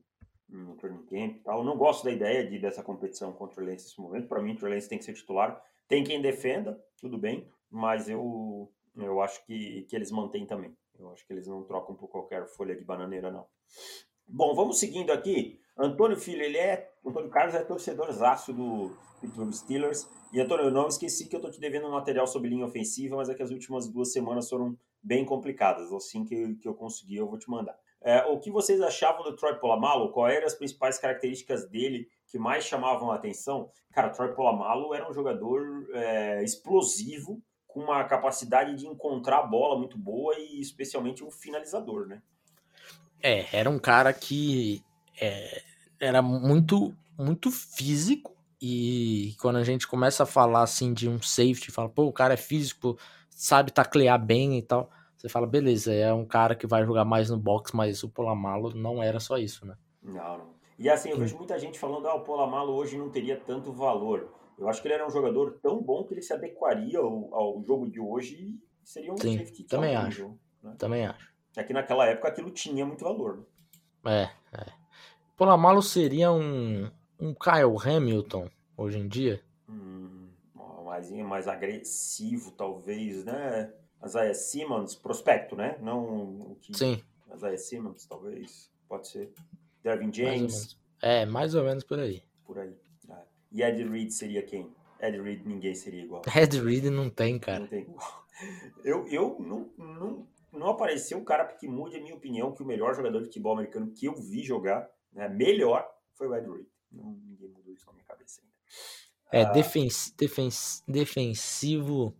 no 0.48 0.76
training 0.76 1.04
camp 1.06 1.36
e 1.36 1.40
tal. 1.40 1.58
Eu 1.58 1.64
não 1.64 1.76
gosto 1.76 2.04
da 2.04 2.12
ideia 2.12 2.48
de 2.48 2.60
dessa 2.60 2.82
competição 2.82 3.32
contra 3.32 3.60
o 3.60 3.66
Lance 3.66 3.86
nesse 3.86 4.00
momento. 4.00 4.28
Para 4.28 4.40
mim, 4.40 4.56
o 4.60 4.68
Lance 4.68 4.88
tem 4.88 4.98
que 4.98 5.04
ser 5.04 5.14
titular. 5.14 5.60
Tem 5.88 6.04
quem 6.04 6.22
defenda, 6.22 6.80
tudo 7.00 7.18
bem, 7.18 7.50
mas 7.68 8.08
eu, 8.08 8.70
eu 8.94 9.20
acho 9.20 9.44
que, 9.46 9.82
que 9.88 9.96
eles 9.96 10.12
mantêm 10.12 10.46
também. 10.46 10.76
Eu 10.98 11.10
acho 11.10 11.26
que 11.26 11.32
eles 11.32 11.46
não 11.46 11.62
trocam 11.64 11.94
por 11.94 12.08
qualquer 12.08 12.46
folha 12.46 12.74
de 12.74 12.84
bananeira, 12.84 13.30
não. 13.30 13.46
Bom, 14.26 14.54
vamos 14.54 14.78
seguindo 14.78 15.10
aqui. 15.10 15.60
Antônio 15.76 16.16
Filho, 16.16 16.42
ele 16.42 16.58
é. 16.58 16.90
Antônio 17.06 17.30
Carlos 17.30 17.54
é 17.54 17.62
torcedorzaço 17.62 18.52
do 18.52 18.96
Pittsburgh 19.20 19.52
Steelers. 19.52 20.08
E 20.32 20.40
Antônio, 20.40 20.66
eu 20.66 20.70
não 20.70 20.88
esqueci 20.88 21.28
que 21.28 21.36
eu 21.36 21.40
tô 21.40 21.50
te 21.50 21.60
devendo 21.60 21.86
um 21.86 21.92
material 21.92 22.26
sobre 22.26 22.50
linha 22.50 22.66
ofensiva, 22.66 23.16
mas 23.16 23.28
é 23.28 23.34
que 23.34 23.42
as 23.42 23.50
últimas 23.50 23.88
duas 23.88 24.12
semanas 24.12 24.48
foram 24.48 24.76
bem 25.02 25.24
complicadas. 25.24 25.92
Assim 25.92 26.24
que, 26.24 26.56
que 26.56 26.68
eu 26.68 26.74
conseguir, 26.74 27.16
eu 27.16 27.28
vou 27.28 27.38
te 27.38 27.48
mandar. 27.48 27.78
É, 28.02 28.24
o 28.26 28.38
que 28.38 28.50
vocês 28.50 28.80
achavam 28.80 29.22
do 29.24 29.34
Troy 29.34 29.54
Polamalu? 29.58 30.12
Quais 30.12 30.36
eram 30.36 30.46
as 30.46 30.54
principais 30.54 30.98
características 30.98 31.68
dele 31.68 32.08
que 32.26 32.38
mais 32.38 32.64
chamavam 32.64 33.10
a 33.10 33.16
atenção? 33.16 33.70
Cara, 33.92 34.08
o 34.08 34.12
Troy 34.12 34.34
Polamalu 34.34 34.94
era 34.94 35.08
um 35.08 35.12
jogador 35.12 35.88
é, 35.92 36.42
explosivo, 36.44 37.42
com 37.78 37.84
uma 37.84 38.02
capacidade 38.02 38.74
de 38.74 38.86
encontrar 38.88 39.38
a 39.38 39.46
bola 39.46 39.78
muito 39.78 39.96
boa 39.96 40.34
e 40.36 40.60
especialmente 40.60 41.22
um 41.22 41.30
finalizador, 41.30 42.08
né? 42.08 42.20
É, 43.22 43.46
era 43.56 43.70
um 43.70 43.78
cara 43.78 44.12
que 44.12 44.82
é, 45.20 45.62
era 46.00 46.20
muito, 46.20 46.92
muito 47.16 47.52
físico 47.52 48.36
e 48.60 49.36
quando 49.40 49.56
a 49.56 49.64
gente 49.64 49.86
começa 49.86 50.24
a 50.24 50.26
falar 50.26 50.62
assim 50.62 50.92
de 50.92 51.08
um 51.08 51.22
safety, 51.22 51.70
fala, 51.70 51.88
pô, 51.88 52.04
o 52.04 52.12
cara 52.12 52.34
é 52.34 52.36
físico, 52.36 52.98
sabe 53.30 53.70
taclear 53.70 54.18
bem 54.20 54.58
e 54.58 54.62
tal. 54.62 54.90
Você 55.16 55.28
fala, 55.28 55.46
beleza, 55.46 55.92
é 55.92 56.12
um 56.12 56.24
cara 56.24 56.56
que 56.56 56.66
vai 56.66 56.84
jogar 56.84 57.04
mais 57.04 57.30
no 57.30 57.36
box, 57.36 57.74
mas 57.74 58.02
o 58.02 58.08
Polamalo 58.08 58.74
não 58.74 59.00
era 59.00 59.20
só 59.20 59.38
isso, 59.38 59.64
né? 59.64 59.76
Não, 60.02 60.38
não. 60.38 60.58
E 60.76 60.88
assim, 60.88 61.10
eu 61.10 61.18
vejo 61.18 61.36
muita 61.36 61.58
gente 61.58 61.78
falando, 61.78 62.08
ah, 62.08 62.14
o 62.14 62.20
Polamalo 62.20 62.72
hoje 62.72 62.96
não 62.96 63.08
teria 63.08 63.36
tanto 63.36 63.72
valor. 63.72 64.32
Eu 64.58 64.68
acho 64.68 64.82
que 64.82 64.88
ele 64.88 64.94
era 64.94 65.06
um 65.06 65.10
jogador 65.10 65.58
tão 65.62 65.80
bom 65.80 66.04
que 66.04 66.14
ele 66.14 66.22
se 66.22 66.32
adequaria 66.32 66.98
ao, 66.98 67.34
ao 67.34 67.62
jogo 67.64 67.88
de 67.88 68.00
hoje 68.00 68.34
e 68.34 68.60
seria 68.82 69.12
um 69.12 69.16
Sim, 69.16 69.38
safety 69.38 69.64
também 69.64 69.94
acho. 69.94 70.36
Né? 70.62 70.74
Também 70.76 71.06
acho. 71.06 71.32
É 71.56 71.62
que 71.62 71.72
naquela 71.72 72.06
época 72.06 72.28
aquilo 72.28 72.50
tinha 72.50 72.84
muito 72.84 73.04
valor. 73.04 73.46
Né? 74.04 74.30
É, 74.52 74.58
é. 74.60 74.66
Polamalo 75.36 75.80
seria 75.80 76.32
um, 76.32 76.90
um 77.20 77.34
Kyle 77.34 77.76
Hamilton 77.84 78.50
hoje 78.76 78.98
em 78.98 79.06
dia? 79.06 79.40
Hum, 79.68 80.28
mais, 80.84 81.10
mais 81.10 81.46
agressivo, 81.46 82.50
talvez, 82.52 83.24
né? 83.24 83.72
Isaiah 84.04 84.34
Simmons, 84.34 84.94
prospecto, 84.94 85.54
né? 85.56 85.78
Não 85.80 86.04
o 86.52 86.58
que. 86.60 86.76
Sim. 86.76 87.02
Isaiah 87.32 87.58
Simmons, 87.58 88.06
talvez. 88.06 88.70
Pode 88.88 89.08
ser. 89.08 89.32
Dervin 89.82 90.12
James. 90.12 90.78
É, 91.00 91.24
mais 91.24 91.54
ou 91.54 91.64
menos 91.64 91.84
por 91.84 91.98
aí. 91.98 92.22
Por 92.44 92.58
aí. 92.58 92.74
E 93.50 93.62
Ed 93.62 93.82
Reed 93.84 94.10
seria 94.10 94.42
quem? 94.42 94.74
Ed 95.00 95.18
Reed 95.20 95.46
ninguém 95.46 95.74
seria 95.74 96.02
igual. 96.02 96.22
Ed 96.34 96.60
Reed 96.60 96.84
não 96.84 97.08
tem, 97.08 97.38
cara. 97.38 97.60
Não 97.60 97.66
tem 97.66 97.82
igual. 97.82 98.26
Eu, 98.84 99.06
eu 99.08 99.36
não, 99.40 99.70
não, 99.76 100.28
não 100.52 100.68
apareceu 100.68 101.18
um 101.18 101.24
cara 101.24 101.44
que 101.44 101.66
mude 101.66 101.96
a 101.96 102.00
minha 102.00 102.14
opinião 102.14 102.52
que 102.52 102.62
o 102.62 102.66
melhor 102.66 102.94
jogador 102.94 103.18
de 103.18 103.26
futebol 103.26 103.52
americano 103.52 103.90
que 103.90 104.06
eu 104.06 104.14
vi 104.14 104.44
jogar, 104.44 104.88
né, 105.12 105.28
melhor, 105.28 105.88
foi 106.14 106.28
o 106.28 106.34
Ed 106.34 106.48
Reed. 106.48 106.66
Não, 106.92 107.18
ninguém 107.24 107.48
mudou 107.48 107.72
isso 107.72 107.86
na 107.86 107.92
minha 107.94 108.04
cabeça 108.04 108.40
ainda. 108.40 108.54
É, 109.30 109.42
ah, 109.42 109.52
defens, 109.52 110.14
defens, 110.16 110.82
defensivo 110.86 112.16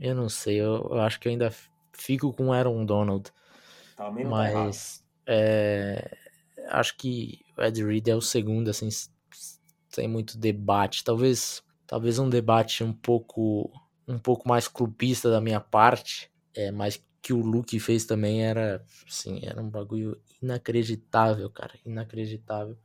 eu 0.00 0.14
não 0.14 0.30
sei, 0.30 0.56
eu, 0.56 0.88
eu 0.90 1.00
acho 1.00 1.20
que 1.20 1.28
eu 1.28 1.32
ainda 1.32 1.52
fico 1.92 2.32
com 2.32 2.52
Aaron 2.52 2.86
Donald. 2.86 3.30
Também 3.94 4.24
não 4.24 4.30
tá 4.30 4.36
mas 4.38 4.98
tá 4.98 5.04
é, 5.26 6.16
acho 6.68 6.96
que 6.96 7.44
o 7.56 7.62
Ed 7.62 7.84
Reed 7.84 8.08
é 8.08 8.16
o 8.16 8.22
segundo, 8.22 8.70
assim, 8.70 8.88
sem 9.90 10.08
muito 10.08 10.38
debate. 10.38 11.04
Talvez, 11.04 11.62
talvez 11.86 12.18
um 12.18 12.28
debate 12.28 12.82
um 12.82 12.92
pouco, 12.92 13.70
um 14.06 14.18
pouco 14.18 14.48
mais 14.48 14.68
clubista 14.68 15.30
da 15.30 15.40
minha 15.40 15.60
parte, 15.60 16.30
é, 16.54 16.70
mas 16.70 17.02
que 17.22 17.32
o 17.32 17.40
Luke 17.40 17.78
fez 17.78 18.06
também 18.06 18.42
era, 18.42 18.82
assim, 19.06 19.40
era 19.44 19.60
um 19.60 19.68
bagulho 19.68 20.18
inacreditável, 20.40 21.50
cara, 21.50 21.74
inacreditável. 21.84 22.78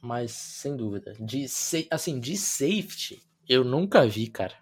Mas 0.00 0.30
sem 0.30 0.76
dúvida, 0.76 1.12
de 1.18 1.46
assim, 1.90 2.20
de 2.20 2.36
safety, 2.36 3.20
eu 3.48 3.64
nunca 3.64 4.06
vi, 4.06 4.28
cara 4.28 4.54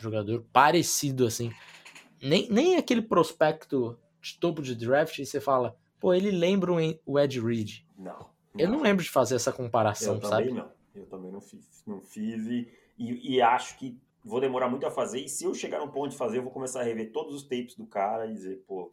jogador 0.00 0.44
parecido 0.52 1.26
assim. 1.26 1.52
Nem, 2.22 2.48
nem 2.50 2.76
aquele 2.76 3.02
prospecto 3.02 3.98
de 4.20 4.38
topo 4.38 4.62
de 4.62 4.74
draft 4.74 5.18
e 5.18 5.26
você 5.26 5.40
fala, 5.40 5.76
pô, 6.00 6.12
ele 6.14 6.30
lembra 6.30 6.72
o 7.04 7.18
Ed 7.18 7.40
Reed. 7.40 7.82
Não. 7.98 8.30
Eu 8.58 8.70
não 8.70 8.80
lembro 8.80 9.04
de 9.04 9.10
fazer 9.10 9.34
essa 9.34 9.52
comparação, 9.52 10.14
eu 10.14 10.28
sabe? 10.28 10.50
Não. 10.50 10.70
Eu 10.96 11.06
também 11.06 11.30
não 11.30 11.40
fiz. 11.40 11.84
Não 11.86 12.00
fiz 12.00 12.46
e, 12.46 12.68
e, 12.98 13.34
e, 13.34 13.42
acho 13.42 13.78
que 13.78 14.00
vou 14.24 14.40
demorar 14.40 14.68
muito 14.68 14.86
a 14.86 14.90
fazer. 14.90 15.20
E 15.20 15.28
se 15.28 15.44
eu 15.44 15.54
chegar 15.54 15.78
no 15.78 15.92
ponto 15.92 16.10
de 16.10 16.16
fazer, 16.16 16.38
eu 16.38 16.42
vou 16.42 16.52
começar 16.52 16.80
a 16.80 16.84
rever 16.84 17.12
todos 17.12 17.34
os 17.34 17.42
tapes 17.42 17.76
do 17.76 17.86
cara 17.86 18.26
e 18.26 18.32
dizer, 18.32 18.64
pô, 18.66 18.90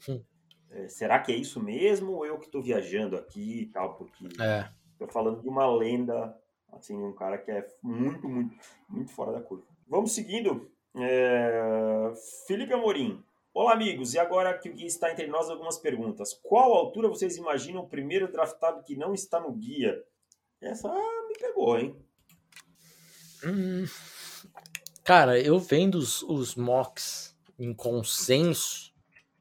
é, 0.69 0.87
será 0.87 1.19
que 1.19 1.31
é 1.31 1.35
isso 1.35 1.61
mesmo 1.61 2.13
ou 2.13 2.25
eu 2.25 2.37
que 2.37 2.49
tô 2.49 2.61
viajando 2.61 3.15
aqui 3.15 3.61
e 3.61 3.65
tal? 3.67 3.95
Porque 3.95 4.27
é. 4.41 4.69
tô 4.97 5.07
falando 5.07 5.41
de 5.41 5.47
uma 5.47 5.65
lenda, 5.67 6.37
assim, 6.71 6.95
um 6.95 7.13
cara 7.13 7.37
que 7.37 7.51
é 7.51 7.65
muito, 7.81 8.27
muito, 8.27 8.55
muito 8.89 9.11
fora 9.11 9.31
da 9.31 9.41
curva. 9.41 9.65
Vamos 9.87 10.11
seguindo. 10.13 10.69
É... 10.95 12.13
Felipe 12.47 12.73
Amorim. 12.73 13.23
Olá, 13.53 13.73
amigos. 13.73 14.15
E 14.15 14.19
agora 14.19 14.57
que 14.57 14.69
o 14.69 14.73
guia 14.73 14.87
está 14.87 15.11
entre 15.11 15.27
nós, 15.27 15.49
algumas 15.49 15.77
perguntas. 15.77 16.33
Qual 16.33 16.73
altura 16.73 17.07
vocês 17.07 17.37
imaginam 17.37 17.83
o 17.83 17.87
primeiro 17.87 18.31
draftado 18.31 18.83
que 18.83 18.95
não 18.95 19.13
está 19.13 19.39
no 19.39 19.51
guia? 19.51 20.03
Essa 20.59 20.89
me 21.33 21.39
pegou, 21.39 21.77
hein? 21.77 21.95
Hum, 23.45 23.85
cara, 25.03 25.39
eu 25.39 25.59
vendo 25.59 25.95
os, 25.95 26.21
os 26.23 26.55
mocks 26.55 27.35
em 27.59 27.73
consenso, 27.73 28.93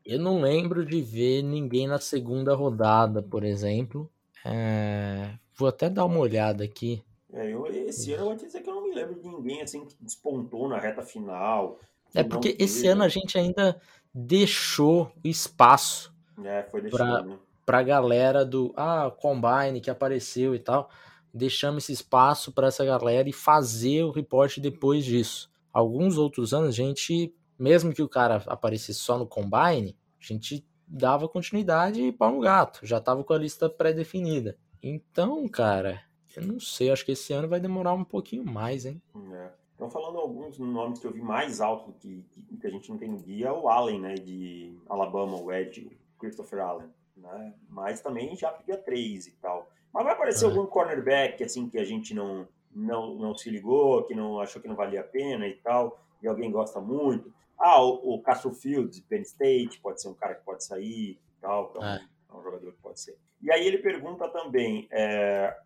eu 0.04 0.18
não 0.18 0.40
lembro 0.40 0.84
de 0.84 1.00
ver 1.00 1.42
ninguém 1.42 1.86
na 1.86 1.98
segunda 1.98 2.54
rodada, 2.54 3.22
por 3.22 3.44
exemplo. 3.44 4.10
É... 4.44 5.34
Vou 5.54 5.68
até 5.68 5.88
dar 5.88 6.04
uma 6.04 6.18
olhada 6.18 6.64
aqui. 6.64 7.02
É, 7.32 7.52
eu, 7.52 7.66
esse 7.66 8.12
ano 8.12 8.22
eu 8.22 8.28
vou 8.28 8.36
te 8.36 8.46
dizer 8.46 8.60
que 8.60 8.68
eu 8.68 8.74
não 8.74 8.82
me 8.82 8.94
lembro 8.94 9.14
de 9.14 9.28
ninguém 9.28 9.62
assim 9.62 9.86
que 9.86 9.94
despontou 10.00 10.68
na 10.68 10.78
reta 10.78 11.02
final. 11.02 11.78
É 12.14 12.22
porque 12.22 12.56
esse 12.58 12.86
ano 12.86 13.02
a 13.04 13.08
gente 13.08 13.38
ainda 13.38 13.80
deixou 14.12 15.10
espaço 15.24 16.12
é, 16.44 16.62
deixando, 16.62 17.28
né? 17.28 17.38
pra 17.64 17.82
galera 17.82 18.44
do 18.44 18.72
ah, 18.76 19.10
Combine 19.16 19.80
que 19.80 19.90
apareceu 19.90 20.54
e 20.54 20.58
tal. 20.58 20.90
Deixamos 21.32 21.84
esse 21.84 21.92
espaço 21.92 22.52
para 22.52 22.68
essa 22.68 22.84
galera 22.84 23.28
e 23.28 23.32
fazer 23.32 24.04
o 24.04 24.10
reporte 24.10 24.60
depois 24.60 25.04
disso. 25.04 25.50
Alguns 25.72 26.18
outros 26.18 26.52
anos 26.52 26.68
a 26.68 26.72
gente, 26.72 27.34
mesmo 27.58 27.94
que 27.94 28.02
o 28.02 28.08
cara 28.08 28.42
aparecesse 28.46 28.98
só 28.98 29.18
no 29.18 29.26
Combine, 29.26 29.96
a 30.20 30.24
gente 30.24 30.64
dava 30.86 31.28
continuidade 31.28 32.02
e 32.02 32.12
pau 32.12 32.32
no 32.32 32.40
gato, 32.40 32.86
já 32.86 33.00
tava 33.00 33.24
com 33.24 33.32
a 33.32 33.38
lista 33.38 33.68
pré-definida. 33.70 34.58
Então, 34.82 35.48
cara, 35.48 36.02
eu 36.36 36.46
não 36.46 36.60
sei, 36.60 36.90
acho 36.90 37.04
que 37.04 37.12
esse 37.12 37.32
ano 37.32 37.48
vai 37.48 37.60
demorar 37.60 37.94
um 37.94 38.04
pouquinho 38.04 38.44
mais, 38.44 38.84
hein? 38.84 39.00
É. 39.32 39.50
Então, 39.74 39.90
falando 39.90 40.18
alguns 40.18 40.58
nomes 40.58 41.00
que 41.00 41.06
eu 41.06 41.12
vi 41.12 41.20
mais 41.20 41.60
alto 41.60 41.92
que, 41.94 42.24
que 42.60 42.66
a 42.66 42.70
gente 42.70 42.88
não 42.90 42.98
tem 42.98 43.08
no 43.08 43.18
guia, 43.18 43.48
é 43.48 43.52
o 43.52 43.68
Allen, 43.68 44.00
né, 44.00 44.14
de 44.14 44.78
Alabama, 44.88 45.36
o 45.40 45.50
Ed, 45.50 45.90
Christopher 46.18 46.60
Allen, 46.60 46.88
né? 47.16 47.54
Mas 47.68 48.00
também 48.00 48.36
já 48.36 48.52
pedia 48.52 48.76
três 48.76 49.26
e 49.26 49.32
tal. 49.32 49.71
Mas 49.92 50.04
vai 50.04 50.14
aparecer 50.14 50.44
é. 50.44 50.48
algum 50.48 50.66
cornerback, 50.66 51.44
assim, 51.44 51.68
que 51.68 51.78
a 51.78 51.84
gente 51.84 52.14
não, 52.14 52.48
não, 52.74 53.14
não 53.14 53.34
se 53.34 53.50
ligou, 53.50 54.04
que 54.04 54.14
não 54.14 54.40
achou 54.40 54.60
que 54.60 54.68
não 54.68 54.74
valia 54.74 55.00
a 55.00 55.04
pena 55.04 55.46
e 55.46 55.54
tal, 55.56 56.00
e 56.22 56.26
alguém 56.26 56.50
gosta 56.50 56.80
muito. 56.80 57.32
Ah, 57.58 57.82
o, 57.82 58.14
o 58.14 58.22
Castro 58.22 58.52
Fields, 58.52 59.00
Penn 59.00 59.22
State, 59.22 59.80
pode 59.80 60.00
ser 60.00 60.08
um 60.08 60.14
cara 60.14 60.34
que 60.34 60.44
pode 60.44 60.64
sair 60.64 61.12
e 61.12 61.40
tal, 61.40 61.68
então 61.70 61.84
é. 61.84 62.00
é 62.30 62.34
um 62.34 62.42
jogador 62.42 62.72
que 62.72 62.82
pode 62.82 63.00
ser. 63.00 63.18
E 63.40 63.50
aí 63.50 63.66
ele 63.66 63.78
pergunta 63.78 64.28
também, 64.28 64.88
é, 64.90 65.56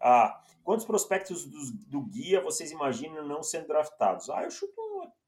ah, 0.00 0.42
quantos 0.62 0.86
prospectos 0.86 1.44
do, 1.44 1.58
do, 1.88 2.02
guia 2.02 2.40
vocês 2.40 2.70
imaginam 2.70 3.26
não 3.26 3.42
sendo 3.42 3.66
draftados? 3.66 4.30
Ah, 4.30 4.44
eu 4.44 4.50
chuto 4.50 4.80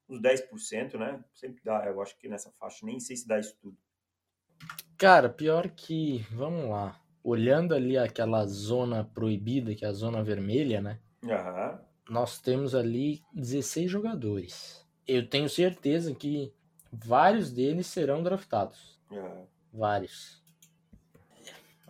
uns 0.09 0.21
10%, 0.21 0.95
né? 0.99 1.23
Sempre 1.35 1.61
dá, 1.65 1.85
eu 1.87 2.01
acho 2.01 2.17
que 2.19 2.29
nessa 2.29 2.51
faixa, 2.53 2.87
nem 2.87 3.01
sei 3.01 3.17
se 3.17 3.27
dá 3.27 3.39
isso 3.39 3.57
tudo. 3.61 3.77
Cara, 4.97 5.29
pior 5.29 5.69
que, 5.71 6.25
vamos 6.31 6.71
lá, 6.71 7.02
olhando 7.23 7.75
ali 7.75 7.97
aquela 7.97 8.47
zona 8.47 9.05
proibida, 9.05 9.75
que 9.75 9.85
é 9.85 9.89
a 9.89 9.93
zona 9.93 10.23
vermelha, 10.23 10.81
né? 10.81 10.99
Aham. 11.25 11.81
Nós 12.09 12.41
temos 12.41 12.75
ali 12.75 13.23
16 13.33 13.91
jogadores. 13.91 14.87
Eu 15.07 15.29
tenho 15.29 15.49
certeza 15.49 16.15
que 16.15 16.53
vários 16.93 17.51
deles 17.51 17.87
serão 17.87 18.23
draftados. 18.23 19.01
aham. 19.11 19.47
Vários. 19.73 20.43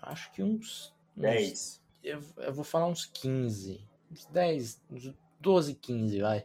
Acho 0.00 0.32
que 0.32 0.42
uns. 0.42 0.94
uns 1.16 1.22
10. 1.22 1.82
eu, 2.04 2.22
eu 2.36 2.52
vou 2.52 2.64
falar 2.64 2.86
uns 2.86 3.06
15. 3.06 3.84
Uns 4.10 4.26
10, 4.26 4.82
uns 4.90 5.14
12, 5.40 5.74
15, 5.74 6.20
vai. 6.20 6.44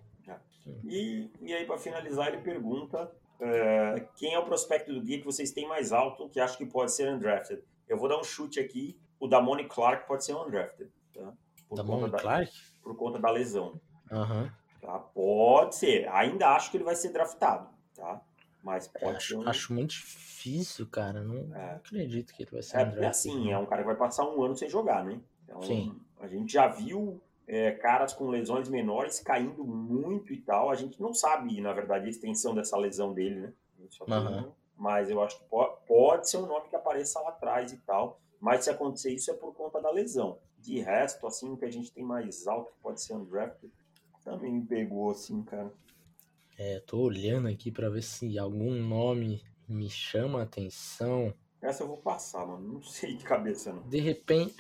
E, 0.83 1.29
e 1.41 1.53
aí, 1.53 1.65
para 1.65 1.77
finalizar, 1.77 2.27
ele 2.27 2.41
pergunta 2.41 3.09
é, 3.39 4.05
quem 4.15 4.33
é 4.33 4.39
o 4.39 4.45
prospecto 4.45 4.93
do 4.93 5.01
guia 5.01 5.19
que 5.19 5.25
vocês 5.25 5.51
têm 5.51 5.67
mais 5.67 5.91
alto 5.91 6.29
que 6.29 6.39
acha 6.39 6.57
que 6.57 6.65
pode 6.65 6.91
ser 6.91 7.13
undrafted? 7.13 7.61
Eu 7.87 7.97
vou 7.97 8.07
dar 8.09 8.19
um 8.19 8.23
chute 8.23 8.59
aqui. 8.59 8.99
O 9.19 9.27
da 9.27 9.37
Damone 9.39 9.65
Clark 9.67 10.07
pode 10.07 10.23
ser 10.25 10.35
undrafted. 10.35 10.91
Tá? 11.13 11.33
Por, 11.67 11.75
Da 11.75 11.83
conta 11.83 12.01
Mon 12.01 12.09
da, 12.09 12.17
Clark? 12.19 12.51
por 12.83 12.95
conta 12.95 13.19
da 13.19 13.29
lesão. 13.31 13.79
Aham. 14.11 14.51
Tá? 14.81 14.99
Pode 14.99 15.75
ser. 15.75 16.07
Ainda 16.09 16.49
acho 16.55 16.69
que 16.71 16.77
ele 16.77 16.83
vai 16.83 16.95
ser 16.95 17.09
draftado. 17.11 17.67
Tá? 17.95 18.21
Mas 18.63 18.87
pode 18.87 19.23
ser 19.23 19.35
Acho, 19.35 19.39
um... 19.39 19.49
acho 19.49 19.73
muito 19.73 19.91
difícil, 19.91 20.87
cara. 20.87 21.23
Não 21.23 21.55
É. 21.55 21.75
acredito 21.75 22.33
que 22.33 22.43
ele 22.43 22.51
vai 22.51 22.61
ser 22.61 22.77
É, 22.77 22.79
undrafted, 22.81 23.07
assim, 23.07 23.45
não. 23.45 23.51
é 23.51 23.57
um 23.57 23.65
cara 23.65 23.81
que 23.81 23.87
vai 23.87 23.95
passar 23.97 24.25
um 24.29 24.41
ano 24.43 24.55
sem 24.55 24.69
jogar, 24.69 25.03
né? 25.03 25.19
Então, 25.43 25.61
Sim. 25.61 25.99
a 26.19 26.27
gente 26.27 26.51
já 26.53 26.67
viu 26.67 27.21
é, 27.47 27.71
caras 27.71 28.13
com 28.13 28.27
lesões 28.29 28.67
menores 28.69 29.19
caindo 29.21 29.63
muito 29.63 30.33
e 30.33 30.37
tal. 30.41 30.69
A 30.69 30.75
gente 30.75 31.01
não 31.01 31.13
sabe, 31.13 31.59
na 31.61 31.71
verdade, 31.73 32.05
a 32.05 32.09
extensão 32.09 32.53
dessa 32.53 32.77
lesão 32.77 33.13
dele, 33.13 33.39
né? 33.39 33.53
A 33.79 33.81
Mas 34.77 35.09
eu 35.09 35.21
acho 35.21 35.39
que 35.39 35.45
pode, 35.87 36.29
ser 36.29 36.37
um 36.37 36.45
nome 36.45 36.69
que 36.69 36.75
apareça 36.75 37.19
lá 37.19 37.29
atrás 37.29 37.73
e 37.73 37.77
tal. 37.77 38.21
Mas 38.39 38.63
se 38.63 38.69
acontecer 38.69 39.11
isso 39.13 39.31
é 39.31 39.33
por 39.33 39.53
conta 39.53 39.81
da 39.81 39.91
lesão. 39.91 40.37
De 40.59 40.79
resto, 40.79 41.25
assim, 41.25 41.51
o 41.51 41.57
que 41.57 41.65
a 41.65 41.71
gente 41.71 41.91
tem 41.91 42.03
mais 42.03 42.47
alto 42.47 42.71
que 42.71 42.79
pode 42.79 43.01
ser 43.01 43.15
undrafted, 43.15 43.71
também 44.23 44.51
me 44.51 44.65
pegou, 44.65 45.09
assim, 45.09 45.41
cara. 45.43 45.73
É, 46.57 46.79
tô 46.79 46.99
olhando 46.99 47.47
aqui 47.47 47.71
pra 47.71 47.89
ver 47.89 48.03
se 48.03 48.37
algum 48.37 48.71
nome 48.71 49.43
me 49.67 49.89
chama 49.89 50.39
a 50.39 50.43
atenção. 50.43 51.33
Essa 51.61 51.83
eu 51.83 51.87
vou 51.87 51.97
passar, 51.97 52.45
mano. 52.45 52.73
Não 52.73 52.81
sei 52.83 53.15
de 53.15 53.23
cabeça, 53.23 53.73
não. 53.73 53.87
De 53.87 53.99
repente. 53.99 54.55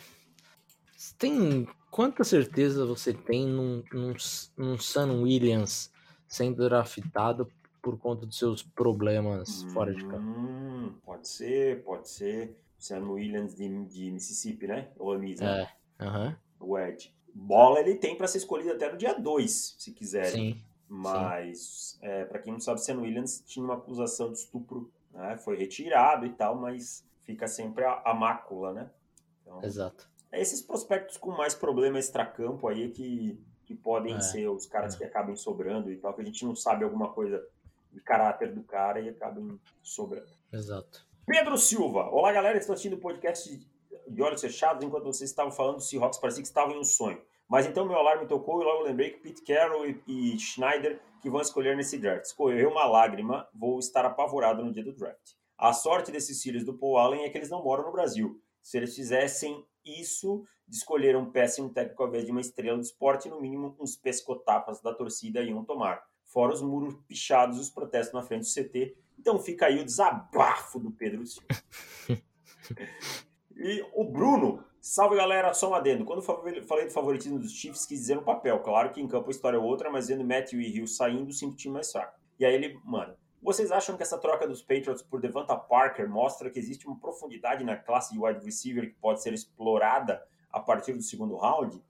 Tem. 1.17 1.67
Quanta 1.91 2.23
certeza 2.23 2.85
você 2.85 3.13
tem 3.13 3.47
num, 3.47 3.83
num, 3.93 4.13
num 4.57 4.77
Sam 4.77 5.21
Williams 5.21 5.91
sendo 6.27 6.67
draftado 6.67 7.51
por 7.81 7.97
conta 7.97 8.25
dos 8.25 8.37
seus 8.37 8.63
problemas 8.63 9.63
fora 9.73 9.93
de 9.93 10.03
campo? 10.05 10.17
Hum, 10.17 10.93
pode 11.03 11.27
ser, 11.27 11.83
pode 11.83 12.09
ser. 12.09 12.57
Sam 12.77 13.09
Williams 13.09 13.55
de, 13.55 13.85
de 13.85 14.11
Mississippi, 14.11 14.67
né? 14.67 14.89
Ou 14.97 15.17
Miss, 15.17 15.39
né? 15.39 15.67
É. 15.99 16.03
Aham. 16.05 16.37
O 16.59 16.77
Ed. 16.77 17.13
Bola 17.33 17.79
ele 17.79 17.95
tem 17.95 18.15
para 18.15 18.27
ser 18.27 18.39
escolhido 18.39 18.71
até 18.71 18.91
no 18.91 18.97
dia 18.97 19.13
2, 19.13 19.75
se 19.77 19.91
quiser. 19.91 20.25
Sim. 20.25 20.61
Mas, 20.87 21.97
é, 22.01 22.25
para 22.25 22.39
quem 22.39 22.53
não 22.53 22.59
sabe, 22.59 22.81
Sam 22.81 23.01
Williams 23.01 23.43
tinha 23.45 23.63
uma 23.63 23.75
acusação 23.75 24.31
de 24.31 24.39
estupro. 24.39 24.91
Né? 25.11 25.37
Foi 25.37 25.57
retirado 25.57 26.25
e 26.25 26.29
tal, 26.29 26.55
mas 26.55 27.05
fica 27.23 27.47
sempre 27.47 27.83
a, 27.83 28.01
a 28.05 28.13
mácula, 28.13 28.73
né? 28.73 28.89
Então, 29.41 29.63
Exato. 29.63 30.09
é 30.31 30.41
esses 30.41 30.61
prospectos 30.61 31.17
com 31.17 31.31
mais 31.31 31.53
problema 31.53 31.99
extracampo 31.99 32.67
aí 32.67 32.89
que, 32.89 33.39
que 33.65 33.75
podem 33.75 34.15
É, 34.15 34.19
ser 34.21 34.47
os 34.47 34.65
caras 34.65 34.95
é. 34.95 34.97
que 34.97 35.03
acabem 35.03 35.35
sobrando 35.35 35.91
e 35.91 35.97
tal, 35.97 36.13
que 36.13 36.21
a 36.21 36.25
gente 36.25 36.45
não 36.45 36.55
sabe 36.55 36.83
alguma 36.83 37.09
coisa 37.09 37.45
de 37.97 38.03
caráter 38.03 38.53
do 38.53 38.63
cara 38.63 38.99
e 38.99 39.09
acabam 39.09 39.59
sobrando. 39.81 40.29
Exato. 40.53 41.03
Pedro 41.25 41.57
Silva. 41.57 42.09
Olá, 42.11 42.31
galera. 42.31 42.57
Estou 42.57 42.73
assistindo 42.73 42.93
o 42.93 42.99
podcast 42.99 43.49
de- 44.07 44.21
olhos 44.21 44.39
fechados 44.39 44.83
enquanto 44.85 45.03
vocês 45.05 45.29
estavam 45.29 45.51
falando 45.51 45.77
do 45.77 45.81
Seahawks. 45.83 46.19
Parecia 46.19 46.41
que 46.43 46.47
estavam 46.47 46.75
em 46.75 46.79
um 46.79 46.83
sonho. 46.83 47.19
Mas 47.49 47.65
então 47.65 47.85
meu 47.85 47.95
alarme 47.97 48.27
tocou 48.27 48.61
e 48.61 48.65
logo 48.65 48.83
lembrei 48.83 49.11
que 49.11 49.19
Pete 49.19 49.41
Carroll 49.43 49.87
e, 49.87 50.03
e 50.07 50.39
Schneider 50.39 50.99
que 51.21 51.29
vão 51.29 51.41
escolher 51.41 51.75
nesse 51.75 51.97
draft. 51.97 52.25
Escorreu 52.25 52.69
uma 52.69 52.85
lágrima. 52.85 53.47
Vou 53.53 53.79
estar 53.79 54.05
apavorado 54.05 54.63
no 54.63 54.71
dia 54.71 54.83
do 54.83 54.93
draft. 54.93 55.31
A 55.57 55.73
sorte 55.73 56.11
desses 56.11 56.41
filhos 56.41 56.63
do 56.63 56.77
Paul 56.77 56.97
Allen 56.97 57.23
é 57.23 57.29
que 57.29 57.37
eles 57.37 57.49
não 57.49 57.63
moram 57.63 57.83
no 57.85 57.91
Brasil. 57.91 58.39
Se 58.61 58.77
eles 58.77 58.95
fizessem 58.95 59.65
isso 59.83 60.43
de 60.67 60.75
escolher 60.77 61.15
um 61.15 61.31
péssimo 61.31 61.69
técnico 61.69 62.03
ao 62.03 62.09
invés 62.09 62.25
de 62.25 62.31
uma 62.31 62.41
estrela 62.41 62.77
do 62.77 62.83
esporte, 62.83 63.29
no 63.29 63.41
mínimo 63.41 63.75
uns 63.79 63.95
pescotapas 63.95 64.81
da 64.81 64.93
torcida 64.93 65.41
iam 65.41 65.63
tomar. 65.65 66.03
Fora 66.27 66.53
os 66.53 66.61
muros 66.61 66.95
pichados 67.07 67.57
e 67.57 67.61
os 67.61 67.69
protestos 67.69 68.13
na 68.13 68.21
frente 68.21 68.41
do 68.41 68.53
CT. 68.53 68.95
Então 69.17 69.39
fica 69.39 69.65
aí 69.65 69.79
o 69.79 69.85
desabafo 69.85 70.79
do 70.79 70.91
Pedro 70.91 71.25
Silva. 71.25 71.47
E 73.59 73.83
o 73.95 74.03
Bruno, 74.03 74.63
salve 74.79 75.15
galera, 75.15 75.51
só 75.51 75.71
um 75.71 75.73
adendo. 75.73 76.05
Quando 76.05 76.19
eu 76.19 76.63
falei 76.63 76.85
do 76.85 76.91
favoritismo 76.91 77.39
dos 77.39 77.51
Chiefs, 77.51 77.87
quis 77.87 78.01
dizer 78.01 78.15
no 78.15 78.21
papel. 78.21 78.59
Claro 78.59 78.91
que 78.91 79.01
em 79.01 79.07
campo 79.07 79.29
a 79.29 79.31
história 79.31 79.57
é 79.57 79.59
outra, 79.59 79.89
mas 79.89 80.09
vendo 80.09 80.23
Matthew 80.23 80.61
e 80.61 80.77
Hill 80.77 80.85
saindo, 80.85 81.33
sinto 81.33 81.53
o 81.53 81.55
time 81.55 81.73
mais 81.73 81.91
fraco. 81.91 82.19
E 82.39 82.45
aí 82.45 82.53
ele, 82.53 82.79
mano, 82.85 83.15
vocês 83.41 83.71
acham 83.71 83.97
que 83.97 84.03
essa 84.03 84.17
troca 84.17 84.47
dos 84.47 84.61
Patriots 84.61 85.01
por 85.01 85.19
Devonta 85.19 85.55
Parker 85.55 86.07
mostra 86.07 86.51
que 86.51 86.59
existe 86.59 86.85
uma 86.85 86.99
profundidade 86.99 87.63
na 87.63 87.75
classe 87.75 88.13
de 88.13 88.19
wide 88.19 88.45
receiver 88.45 88.87
que 88.87 88.99
pode 88.99 89.23
ser 89.23 89.33
explorada 89.33 90.23
a 90.51 90.59
partir 90.59 90.93
do 90.93 91.01
segundo 91.01 91.35
round? 91.35 91.81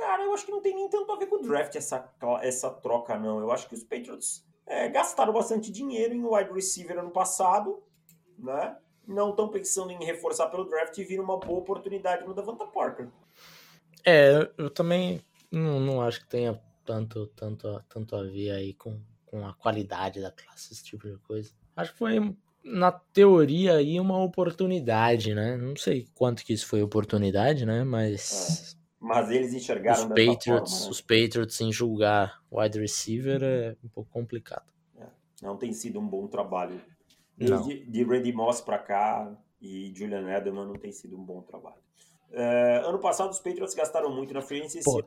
Cara, 0.00 0.22
eu 0.24 0.32
acho 0.32 0.46
que 0.46 0.50
não 0.50 0.62
tem 0.62 0.74
nem 0.74 0.88
tanto 0.88 1.12
a 1.12 1.16
ver 1.16 1.26
com 1.26 1.36
o 1.36 1.42
draft 1.42 1.76
essa, 1.76 2.10
essa 2.40 2.70
troca, 2.70 3.18
não. 3.18 3.38
Eu 3.38 3.52
acho 3.52 3.68
que 3.68 3.74
os 3.74 3.84
Patriots 3.84 4.42
é, 4.66 4.88
gastaram 4.88 5.30
bastante 5.30 5.70
dinheiro 5.70 6.14
em 6.14 6.24
wide 6.24 6.50
receiver 6.52 6.98
ano 6.98 7.10
passado, 7.10 7.82
né? 8.38 8.76
Não 9.06 9.30
estão 9.30 9.48
pensando 9.50 9.90
em 9.92 10.02
reforçar 10.02 10.48
pelo 10.48 10.64
draft 10.64 10.96
e 10.96 11.04
vir 11.04 11.20
uma 11.20 11.38
boa 11.38 11.58
oportunidade 11.58 12.26
no 12.26 12.32
Devonta 12.34 12.66
Parker. 12.66 13.08
É, 14.06 14.50
eu 14.56 14.70
também 14.70 15.20
não, 15.50 15.78
não 15.78 16.00
acho 16.00 16.20
que 16.20 16.28
tenha 16.28 16.58
tanto, 16.84 17.26
tanto, 17.36 17.68
a- 17.68 17.82
tanto 17.88 18.16
a 18.16 18.22
ver 18.22 18.52
aí 18.52 18.72
com, 18.72 18.98
com 19.26 19.46
a 19.46 19.52
qualidade 19.52 20.20
da 20.20 20.30
classe, 20.30 20.72
esse 20.72 20.82
tipo 20.82 21.06
de 21.06 21.18
coisa. 21.18 21.52
Acho 21.76 21.92
que 21.92 21.98
foi, 21.98 22.34
na 22.64 22.90
teoria, 22.90 23.74
aí 23.74 24.00
uma 24.00 24.22
oportunidade, 24.22 25.34
né? 25.34 25.58
Não 25.58 25.76
sei 25.76 26.08
quanto 26.14 26.42
que 26.42 26.54
isso 26.54 26.66
foi 26.66 26.82
oportunidade, 26.82 27.66
né? 27.66 27.84
Mas 27.84 28.78
Mas 29.00 29.30
eles 29.30 29.54
enxergaram 29.54 30.02
os 30.02 30.08
Patriots, 30.08 30.44
forma, 30.44 30.84
né? 30.84 30.90
os 30.90 31.00
Patriots 31.00 31.60
em 31.60 31.72
julgar 31.72 32.42
wide 32.52 32.78
receiver 32.78 33.42
é 33.42 33.76
um 33.82 33.88
pouco 33.88 34.10
complicado. 34.10 34.70
Não 35.42 35.56
tem 35.56 35.72
sido 35.72 35.98
um 35.98 36.06
bom 36.06 36.26
trabalho. 36.26 36.80
Não. 37.38 37.62
Desde 37.62 37.86
de 37.86 38.04
Randy 38.04 38.32
Moss 38.32 38.60
pra 38.60 38.78
cá 38.78 39.32
e 39.60 39.92
Julian 39.94 40.28
Edelman 40.28 40.66
não 40.66 40.74
tem 40.74 40.92
sido 40.92 41.16
um 41.16 41.24
bom 41.24 41.40
trabalho. 41.40 41.80
É, 42.32 42.82
ano 42.84 42.98
passado 42.98 43.30
os 43.30 43.40
Patriots 43.40 43.74
gastaram 43.74 44.14
muito 44.14 44.34
na 44.34 44.42
free 44.42 44.60
agency. 44.60 44.84
Pô, 44.84 45.02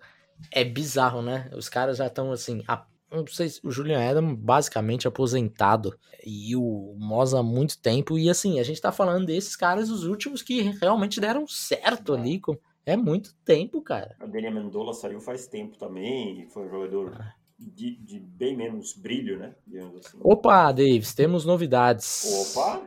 É 0.51 0.63
bizarro, 0.63 1.21
né? 1.21 1.49
Os 1.55 1.69
caras 1.69 1.97
já 1.97 2.07
estão 2.07 2.31
assim. 2.31 2.63
A, 2.67 2.85
não 3.11 3.25
sei 3.27 3.49
se 3.49 3.61
o 3.63 3.71
Julian 3.71 4.03
Edelman 4.03 4.35
basicamente 4.35 5.07
aposentado 5.07 5.97
e 6.25 6.55
o 6.55 6.95
Moss 6.97 7.33
há 7.33 7.43
muito 7.43 7.77
tempo. 7.79 8.17
E 8.17 8.29
assim, 8.29 8.59
a 8.59 8.63
gente 8.63 8.81
tá 8.81 8.91
falando 8.91 9.27
desses 9.27 9.55
caras, 9.55 9.89
os 9.89 10.03
últimos 10.03 10.41
que 10.41 10.61
realmente 10.81 11.21
deram 11.21 11.47
certo 11.47 12.13
ali. 12.13 12.39
Com, 12.39 12.57
é 12.85 12.95
muito 12.97 13.33
tempo, 13.45 13.81
cara. 13.81 14.15
A 14.19 14.25
Daniel 14.25 14.53
Mendola 14.53 14.93
saiu 14.93 15.19
faz 15.19 15.47
tempo 15.47 15.77
também 15.77 16.47
foi 16.49 16.65
um 16.65 16.69
jogador 16.69 17.13
Ah. 17.19 17.33
de, 17.57 17.95
de 17.97 18.19
bem 18.19 18.55
menos 18.57 18.93
brilho, 18.93 19.37
né? 19.39 19.55
Assim. 19.99 20.17
Opa, 20.21 20.71
Davis, 20.71 21.13
temos 21.13 21.45
novidades. 21.45 22.55
Opa! 22.55 22.81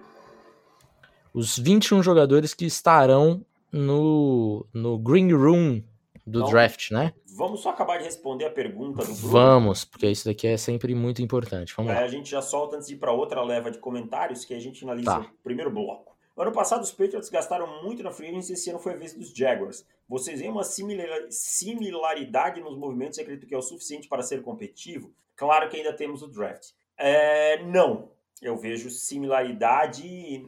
Os 1.33 1.59
21 1.59 2.03
jogadores 2.03 2.55
que 2.55 2.65
estarão 2.65 3.45
no, 3.71 4.67
no 4.73 4.99
Green 4.99 5.33
Room 5.33 5.83
do 6.27 6.41
Não. 6.41 6.49
draft, 6.51 6.91
né? 6.91 7.13
Vamos 7.37 7.61
só 7.61 7.69
acabar 7.71 7.99
de 7.99 8.05
responder 8.05 8.47
a 8.47 8.51
pergunta 8.51 9.05
do 9.05 9.13
Bruno. 9.15 9.29
Vamos, 9.29 9.85
porque 9.85 10.09
isso 10.11 10.25
daqui 10.25 10.47
é 10.47 10.57
sempre 10.57 10.95
muito 10.95 11.21
importante. 11.21 11.75
Vamos 11.77 11.93
Aí 11.93 11.99
lá. 11.99 12.05
a 12.05 12.09
gente 12.09 12.31
já 12.31 12.41
solta 12.41 12.77
antes 12.77 12.89
de 12.89 12.95
ir 12.95 12.99
para 12.99 13.13
outra 13.13 13.43
leva 13.43 13.71
de 13.71 13.79
comentários 13.79 14.45
que 14.45 14.55
a 14.55 14.59
gente 14.59 14.83
analisa 14.85 15.11
Tá. 15.11 15.21
o 15.21 15.43
primeiro 15.45 15.71
bloco. 15.71 16.15
Ano 16.37 16.53
passado, 16.53 16.83
os 16.83 16.92
Patriots 16.92 17.31
gastaram 17.31 17.83
muito 17.83 18.03
na 18.03 18.11
free 18.11 18.29
agency 18.29 18.53
e 18.53 18.55
esse 18.55 18.68
ano 18.68 18.79
foi 18.79 18.92
a 18.92 18.96
vez 18.96 19.14
dos 19.14 19.31
Jaguars. 19.31 19.87
Vocês 20.07 20.38
veem 20.38 20.51
uma 20.53 20.64
similar- 20.64 21.27
similaridade 21.31 22.61
nos 22.61 22.77
movimentos 22.77 23.16
e 23.18 23.22
acredito 23.22 23.46
que 23.46 23.55
é 23.55 23.59
o 23.59 23.62
suficiente 23.62 24.07
para 24.07 24.22
ser 24.22 24.42
competitivo? 24.42 25.12
Claro 25.35 25.68
que 25.68 25.77
ainda 25.79 25.92
temos 25.94 26.22
o 26.22 26.29
draft. 26.29 26.72
É, 26.96 27.62
não. 27.64 28.11
Eu 28.42 28.57
vejo 28.57 28.90
similaridade. 28.90 30.44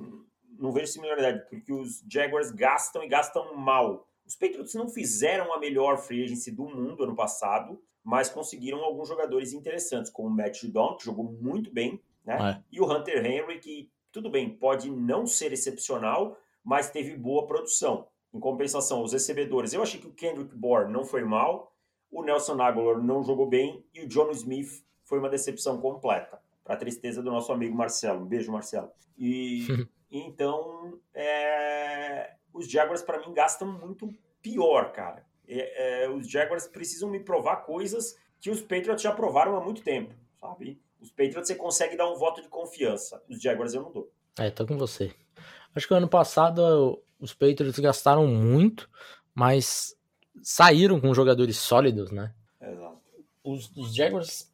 Não 0.58 0.72
vejo 0.72 0.88
similaridade, 0.92 1.46
porque 1.48 1.72
os 1.72 2.02
Jaguars 2.10 2.50
gastam 2.50 3.02
e 3.02 3.08
gastam 3.08 3.54
mal. 3.56 4.06
Os 4.26 4.34
Patriots 4.36 4.74
não 4.74 4.88
fizeram 4.88 5.52
a 5.54 5.58
melhor 5.58 5.96
free 5.98 6.24
agency 6.24 6.50
do 6.50 6.64
mundo 6.64 7.04
ano 7.04 7.14
passado, 7.14 7.80
mas 8.04 8.28
conseguiram 8.28 8.80
alguns 8.84 9.08
jogadores 9.08 9.52
interessantes, 9.52 10.10
como 10.10 10.28
o 10.28 10.30
Matt 10.30 10.60
Judon, 10.60 10.96
que 10.96 11.04
jogou 11.04 11.24
muito 11.24 11.72
bem, 11.72 12.02
né? 12.24 12.58
É. 12.58 12.62
E 12.70 12.80
o 12.80 12.90
Hunter 12.90 13.24
Henry, 13.24 13.58
que, 13.58 13.90
tudo 14.12 14.30
bem, 14.30 14.48
pode 14.50 14.90
não 14.90 15.26
ser 15.26 15.52
excepcional, 15.52 16.38
mas 16.64 16.90
teve 16.90 17.16
boa 17.16 17.46
produção. 17.46 18.06
Em 18.32 18.40
compensação, 18.40 19.02
os 19.02 19.12
recebedores, 19.12 19.72
eu 19.72 19.82
achei 19.82 20.00
que 20.00 20.06
o 20.06 20.12
Kendrick 20.12 20.54
Bourne 20.54 20.92
não 20.92 21.04
foi 21.04 21.24
mal, 21.24 21.74
o 22.10 22.22
Nelson 22.22 22.60
Aguilar 22.60 23.02
não 23.02 23.22
jogou 23.22 23.46
bem 23.46 23.84
e 23.94 24.02
o 24.02 24.08
John 24.08 24.30
Smith 24.30 24.84
foi 25.04 25.18
uma 25.18 25.28
decepção 25.28 25.80
completa, 25.80 26.40
para 26.64 26.76
tristeza 26.76 27.22
do 27.22 27.30
nosso 27.30 27.52
amigo 27.52 27.74
Marcelo. 27.74 28.22
Um 28.22 28.26
beijo, 28.26 28.52
Marcelo. 28.52 28.90
E 29.16 29.66
então, 30.10 30.98
é, 31.14 32.34
os 32.52 32.68
Jaguars 32.68 33.02
para 33.02 33.18
mim 33.26 33.32
gastam 33.32 33.66
muito 33.66 34.14
pior, 34.42 34.92
cara. 34.92 35.26
É, 35.46 36.04
é, 36.04 36.10
os 36.10 36.28
Jaguars 36.28 36.66
precisam 36.66 37.08
me 37.08 37.20
provar 37.20 37.56
coisas 37.64 38.16
que 38.40 38.50
os 38.50 38.60
Patriots 38.60 39.02
já 39.02 39.12
provaram 39.12 39.56
há 39.56 39.60
muito 39.60 39.82
tempo, 39.82 40.14
sabe? 40.38 40.80
Os 41.00 41.10
Patriots 41.10 41.46
você 41.46 41.54
consegue 41.54 41.96
dar 41.96 42.10
um 42.10 42.16
voto 42.16 42.42
de 42.42 42.48
confiança, 42.48 43.22
os 43.28 43.40
Jaguars 43.40 43.74
eu 43.74 43.82
não 43.82 43.92
dou. 43.92 44.12
É, 44.38 44.50
tô 44.50 44.66
com 44.66 44.76
você. 44.76 45.12
Acho 45.74 45.86
que 45.86 45.94
o 45.94 45.96
ano 45.96 46.08
passado 46.08 47.02
os 47.20 47.34
Patriots 47.34 47.78
gastaram 47.78 48.26
muito, 48.26 48.88
mas 49.34 49.96
saíram 50.42 51.00
com 51.00 51.14
jogadores 51.14 51.56
sólidos, 51.56 52.10
né? 52.10 52.32
Exato. 52.60 53.02
Os, 53.42 53.70
os 53.76 53.94
Jaguars 53.94 54.52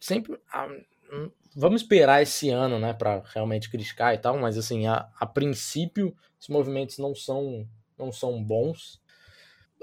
sempre. 0.00 0.38
Ah, 0.50 0.68
hum, 1.12 1.30
vamos 1.54 1.82
esperar 1.82 2.22
esse 2.22 2.50
ano, 2.50 2.78
né, 2.78 2.92
para 2.92 3.22
realmente 3.34 3.70
criticar 3.70 4.14
e 4.14 4.18
tal, 4.18 4.38
mas 4.38 4.56
assim, 4.56 4.86
a, 4.86 5.08
a 5.18 5.26
princípio, 5.26 6.16
os 6.40 6.48
movimentos 6.48 6.98
não 6.98 7.14
são, 7.14 7.68
não 7.98 8.10
são 8.10 8.42
bons. 8.42 9.00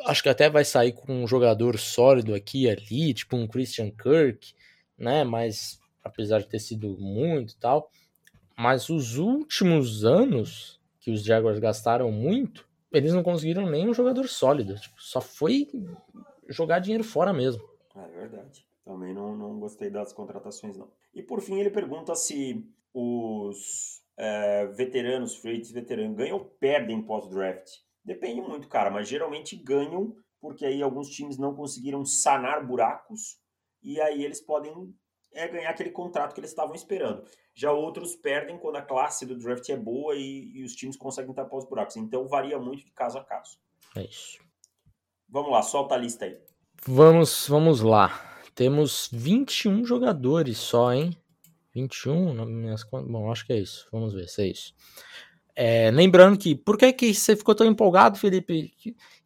Acho 0.05 0.23
que 0.23 0.29
até 0.29 0.49
vai 0.49 0.63
sair 0.63 0.93
com 0.93 1.23
um 1.23 1.27
jogador 1.27 1.77
sólido 1.77 2.33
aqui 2.33 2.63
e 2.63 2.69
ali, 2.69 3.13
tipo 3.13 3.35
um 3.35 3.47
Christian 3.47 3.91
Kirk, 3.91 4.53
né, 4.99 5.23
mas 5.23 5.79
apesar 6.03 6.39
de 6.39 6.47
ter 6.47 6.59
sido 6.59 6.97
muito 6.99 7.53
e 7.53 7.57
tal. 7.57 7.89
Mas 8.57 8.89
os 8.89 9.17
últimos 9.17 10.03
anos 10.03 10.79
que 10.99 11.11
os 11.11 11.23
Jaguars 11.23 11.59
gastaram 11.59 12.11
muito, 12.11 12.67
eles 12.91 13.13
não 13.13 13.23
conseguiram 13.23 13.69
nem 13.69 13.87
um 13.87 13.93
jogador 13.93 14.27
sólido. 14.27 14.75
Tipo, 14.75 15.01
só 15.01 15.21
foi 15.21 15.69
jogar 16.47 16.79
dinheiro 16.79 17.03
fora 17.03 17.31
mesmo. 17.31 17.63
É 17.95 18.07
verdade. 18.07 18.65
Também 18.83 19.13
não, 19.13 19.35
não 19.35 19.59
gostei 19.59 19.89
das 19.89 20.11
contratações, 20.11 20.77
não. 20.77 20.89
E 21.13 21.21
por 21.21 21.41
fim, 21.41 21.59
ele 21.59 21.69
pergunta 21.69 22.15
se 22.15 22.67
os 22.93 24.01
é, 24.17 24.65
veteranos, 24.67 25.35
free 25.35 25.61
veteranos, 25.71 26.17
ganham 26.17 26.37
ou 26.37 26.45
perdem 26.45 27.01
pós-draft. 27.01 27.69
Depende 28.03 28.41
muito, 28.41 28.67
cara, 28.67 28.89
mas 28.89 29.07
geralmente 29.07 29.55
ganham 29.55 30.15
porque 30.41 30.65
aí 30.65 30.81
alguns 30.81 31.09
times 31.09 31.37
não 31.37 31.53
conseguiram 31.53 32.05
sanar 32.05 32.65
buracos 32.65 33.38
e 33.81 33.99
aí 34.01 34.23
eles 34.23 34.41
podem 34.41 34.93
é, 35.33 35.47
ganhar 35.47 35.69
aquele 35.69 35.91
contrato 35.91 36.33
que 36.33 36.39
eles 36.39 36.49
estavam 36.51 36.75
esperando. 36.75 37.23
Já 37.53 37.71
outros 37.71 38.15
perdem 38.15 38.57
quando 38.57 38.77
a 38.77 38.81
classe 38.81 39.25
do 39.25 39.37
draft 39.37 39.67
é 39.69 39.77
boa 39.77 40.15
e, 40.15 40.51
e 40.55 40.63
os 40.63 40.73
times 40.73 40.97
conseguem 40.97 41.33
tapar 41.33 41.57
os 41.57 41.65
buracos. 41.65 41.97
Então 41.97 42.27
varia 42.27 42.57
muito 42.57 42.85
de 42.85 42.91
caso 42.91 43.17
a 43.17 43.23
caso. 43.23 43.57
É 43.95 44.03
isso. 44.03 44.39
Vamos 45.27 45.51
lá, 45.51 45.61
solta 45.61 45.95
a 45.95 45.97
lista 45.97 46.25
aí. 46.25 46.39
Vamos, 46.85 47.47
vamos 47.47 47.81
lá. 47.81 48.41
Temos 48.55 49.09
21 49.11 49.85
jogadores 49.85 50.57
só, 50.57 50.93
hein? 50.93 51.15
21, 51.73 52.33
nas 52.33 52.47
minhas. 52.47 52.83
Bom, 52.83 53.31
acho 53.31 53.45
que 53.45 53.53
é 53.53 53.59
isso. 53.59 53.87
Vamos 53.91 54.13
ver 54.13 54.27
se 54.27 54.41
é 54.41 54.47
isso. 54.47 54.73
É, 55.55 55.91
lembrando 55.91 56.37
que, 56.37 56.55
por 56.55 56.77
que, 56.77 56.91
que 56.93 57.13
você 57.13 57.35
ficou 57.35 57.53
tão 57.53 57.67
empolgado, 57.67 58.17
Felipe? 58.17 58.73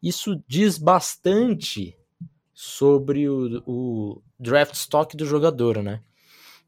Isso 0.02 0.44
diz 0.48 0.78
bastante 0.78 1.96
sobre 2.54 3.30
o, 3.30 3.62
o 3.66 4.22
draft 4.44 4.76
stock 4.76 5.16
do 5.18 5.26
jogador, 5.26 5.82
né? 5.82 6.02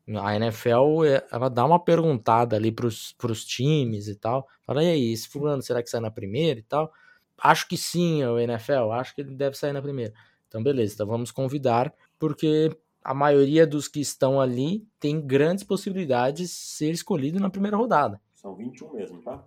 A 0.08 0.36
NFL, 0.36 1.04
é, 1.06 1.26
ela 1.32 1.50
dá 1.50 1.66
uma 1.66 1.80
perguntada 1.80 2.56
ali 2.56 2.72
pros, 2.72 3.14
pros 3.14 3.44
times 3.44 4.08
e 4.08 4.16
tal. 4.16 4.48
Fala, 4.64 4.84
e 4.84 4.88
aí, 4.88 5.12
esse 5.12 5.28
fulano, 5.28 5.62
será 5.62 5.82
que 5.82 5.90
sai 5.90 6.00
na 6.00 6.12
primeira 6.12 6.60
e 6.60 6.64
tal? 6.64 6.94
Acho 7.38 7.68
que 7.68 7.76
sim, 7.76 8.24
o 8.24 8.40
NFL, 8.40 8.92
acho 8.92 9.16
que 9.16 9.22
ele 9.22 9.36
deve 9.36 9.58
sair 9.58 9.74
na 9.74 9.82
primeira. 9.82 10.14
Então, 10.48 10.64
beleza, 10.64 10.94
então 10.94 11.08
vamos 11.08 11.32
convidar, 11.32 11.94
porque 12.18 12.72
a 13.04 13.14
maioria 13.14 13.68
dos 13.68 13.88
que 13.88 14.00
estão 14.00 14.40
ali 14.40 14.88
tem 15.00 15.20
grandes 15.20 15.64
possibilidades 15.64 16.50
de 16.50 16.56
ser 16.56 16.92
escolhido 16.92 17.40
na 17.40 17.50
primeira 17.50 17.76
rodada. 17.76 18.22
São 18.36 18.56
21 18.56 18.94
mesmo, 18.94 19.22
tá? 19.22 19.44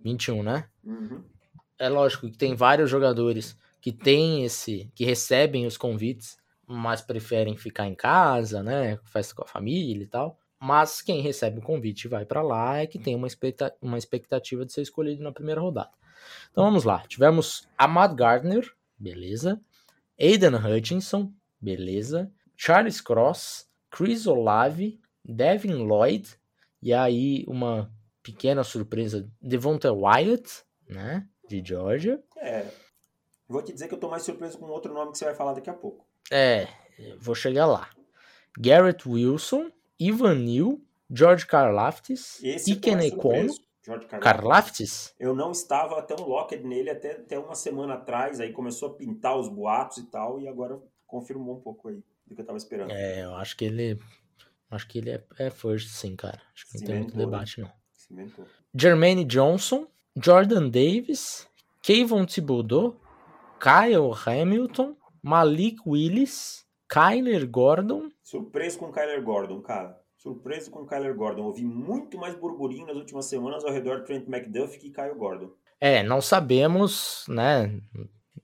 21, 0.00 0.42
né? 0.42 0.68
Uhum. 0.84 1.22
É 1.78 1.88
lógico 1.88 2.28
que 2.28 2.36
tem 2.36 2.54
vários 2.54 2.90
jogadores 2.90 3.56
que 3.80 3.90
têm 3.90 4.44
esse, 4.44 4.90
que 4.94 5.04
recebem 5.04 5.66
os 5.66 5.76
convites, 5.76 6.38
mas 6.72 7.02
preferem 7.02 7.56
ficar 7.56 7.86
em 7.86 7.94
casa, 7.94 8.62
né? 8.62 8.98
Festa 9.04 9.34
com 9.34 9.42
a 9.42 9.46
família 9.46 10.04
e 10.04 10.06
tal. 10.06 10.38
Mas 10.60 11.02
quem 11.02 11.20
recebe 11.20 11.58
o 11.58 11.62
convite 11.62 12.04
e 12.04 12.08
vai 12.08 12.24
para 12.24 12.40
lá 12.40 12.78
é 12.78 12.86
que 12.86 12.98
tem 12.98 13.14
uma, 13.16 13.26
uma 13.80 13.98
expectativa 13.98 14.64
de 14.64 14.72
ser 14.72 14.82
escolhido 14.82 15.22
na 15.22 15.32
primeira 15.32 15.60
rodada. 15.60 15.90
Então 16.50 16.64
vamos 16.64 16.84
lá. 16.84 17.02
Tivemos 17.08 17.68
Ahmad 17.76 18.14
Gardner, 18.14 18.72
beleza. 18.96 19.60
Aidan 20.20 20.56
Hutchinson, 20.56 21.32
beleza. 21.60 22.30
Charles 22.56 23.00
Cross, 23.00 23.68
Chris 23.90 24.26
Olave, 24.26 25.00
Devin 25.24 25.74
Lloyd, 25.74 26.38
e 26.80 26.92
aí 26.92 27.44
uma 27.48 27.92
pequena 28.22 28.62
surpresa, 28.62 29.28
Devonta 29.40 29.92
Wyatt, 29.92 30.64
né, 30.88 31.26
de 31.48 31.62
Georgia. 31.64 32.22
É, 32.36 32.66
vou 33.48 33.62
te 33.62 33.72
dizer 33.72 33.88
que 33.88 33.94
eu 33.94 34.00
tô 34.00 34.08
mais 34.08 34.22
surpreso 34.22 34.58
com 34.58 34.66
outro 34.66 34.94
nome 34.94 35.12
que 35.12 35.18
você 35.18 35.24
vai 35.24 35.34
falar 35.34 35.54
daqui 35.54 35.70
a 35.70 35.74
pouco. 35.74 36.06
É, 36.30 36.68
vou 37.18 37.34
chegar 37.34 37.66
lá. 37.66 37.88
Garrett 38.58 39.08
Wilson, 39.08 39.70
Ivan 39.98 40.36
Neal, 40.36 40.78
George 41.10 41.46
Karlaftis, 41.46 42.40
Iken 42.42 43.06
Ekono. 43.06 43.54
Karlaftis? 44.20 45.12
Eu 45.18 45.34
não 45.34 45.50
estava 45.50 46.00
tão 46.02 46.24
locked 46.24 46.62
nele 46.64 46.90
até, 46.90 47.12
até 47.12 47.38
uma 47.38 47.54
semana 47.54 47.94
atrás, 47.94 48.38
aí 48.38 48.52
começou 48.52 48.90
a 48.90 48.94
pintar 48.94 49.36
os 49.36 49.48
boatos 49.48 49.98
e 49.98 50.06
tal, 50.06 50.38
e 50.38 50.46
agora 50.46 50.80
confirmou 51.06 51.56
um 51.56 51.60
pouco 51.60 51.88
aí 51.88 52.02
do 52.26 52.34
que 52.34 52.40
eu 52.40 52.46
tava 52.46 52.58
esperando. 52.58 52.92
É, 52.92 53.24
eu 53.24 53.34
acho 53.34 53.56
que 53.56 53.64
ele. 53.64 53.98
Acho 54.70 54.88
que 54.88 54.98
ele 54.98 55.10
é, 55.10 55.22
é 55.38 55.50
first, 55.50 55.88
sim, 55.88 56.16
cara. 56.16 56.40
Acho 56.54 56.66
que 56.66 56.78
não 56.78 56.86
tem 56.86 56.98
muito 57.00 57.16
debate, 57.16 57.60
não. 57.60 57.70
Cimentou. 57.92 58.46
Jermaine 58.74 59.24
Johnson, 59.24 59.86
Jordan 60.16 60.70
Davis, 60.70 61.46
Kayvon 61.82 62.24
Thibodeau, 62.24 62.96
Kyle 63.60 64.12
Hamilton, 64.26 64.96
Malik 65.22 65.78
Willis, 65.86 66.66
Kyler 66.88 67.48
Gordon. 67.48 68.10
Surpreso 68.22 68.78
com 68.78 68.86
o 68.86 68.92
Kyler 68.92 69.22
Gordon, 69.22 69.60
cara. 69.60 69.98
Surpreso 70.16 70.70
com 70.70 70.80
o 70.80 70.86
Kyler 70.86 71.14
Gordon. 71.14 71.44
Ouvi 71.44 71.64
muito 71.64 72.18
mais 72.18 72.34
burburinho 72.34 72.86
nas 72.86 72.96
últimas 72.96 73.26
semanas 73.26 73.64
ao 73.64 73.72
redor 73.72 74.00
de 74.00 74.06
Trent 74.06 74.28
McDuff 74.28 74.78
que 74.78 74.90
Kyle 74.90 75.14
Gordon. 75.14 75.50
É, 75.80 76.02
não 76.02 76.20
sabemos, 76.20 77.24
né, 77.28 77.80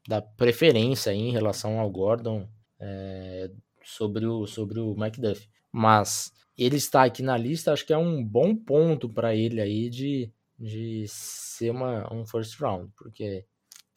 da 0.08 0.20
preferência 0.22 1.12
em 1.12 1.30
relação 1.30 1.78
ao 1.78 1.90
Gordon 1.90 2.48
é, 2.80 3.50
sobre, 3.84 4.26
o, 4.26 4.46
sobre 4.46 4.80
o 4.80 4.92
McDuff. 4.92 5.48
Mas 5.70 6.32
ele 6.56 6.76
está 6.76 7.04
aqui 7.04 7.22
na 7.22 7.36
lista, 7.36 7.72
acho 7.72 7.86
que 7.86 7.92
é 7.92 7.98
um 7.98 8.24
bom 8.24 8.56
ponto 8.56 9.08
para 9.08 9.34
ele 9.34 9.60
aí 9.60 9.88
de, 9.88 10.32
de 10.58 11.04
ser 11.06 11.70
uma, 11.70 12.12
um 12.12 12.26
first 12.26 12.58
round, 12.58 12.92
porque 12.96 13.44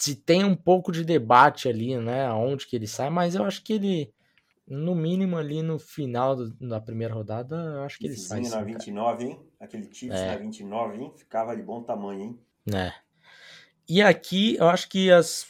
se 0.01 0.15
tem 0.15 0.43
um 0.43 0.55
pouco 0.55 0.91
de 0.91 1.05
debate 1.05 1.69
ali, 1.69 1.95
né, 1.95 2.25
aonde 2.25 2.65
que 2.65 2.75
ele 2.75 2.87
sai, 2.87 3.11
mas 3.11 3.35
eu 3.35 3.43
acho 3.43 3.63
que 3.63 3.73
ele, 3.73 4.11
no 4.67 4.95
mínimo 4.95 5.37
ali 5.37 5.61
no 5.61 5.77
final 5.77 6.35
do, 6.35 6.49
da 6.55 6.81
primeira 6.81 7.13
rodada, 7.13 7.55
eu 7.55 7.83
acho 7.83 7.99
que 7.99 8.07
ele 8.07 8.17
sai. 8.17 8.41
na 8.41 8.63
29, 8.63 9.17
cara. 9.17 9.29
hein? 9.29 9.39
Aquele 9.59 9.93
Chiefs 9.93 10.19
é. 10.19 10.31
na 10.31 10.37
29, 10.37 10.97
hein? 10.97 11.13
Ficava 11.15 11.55
de 11.55 11.61
bom 11.61 11.83
tamanho, 11.83 12.19
hein? 12.19 12.39
É. 12.73 12.91
E 13.87 14.01
aqui, 14.01 14.55
eu 14.55 14.67
acho 14.69 14.89
que 14.89 15.11
as 15.11 15.45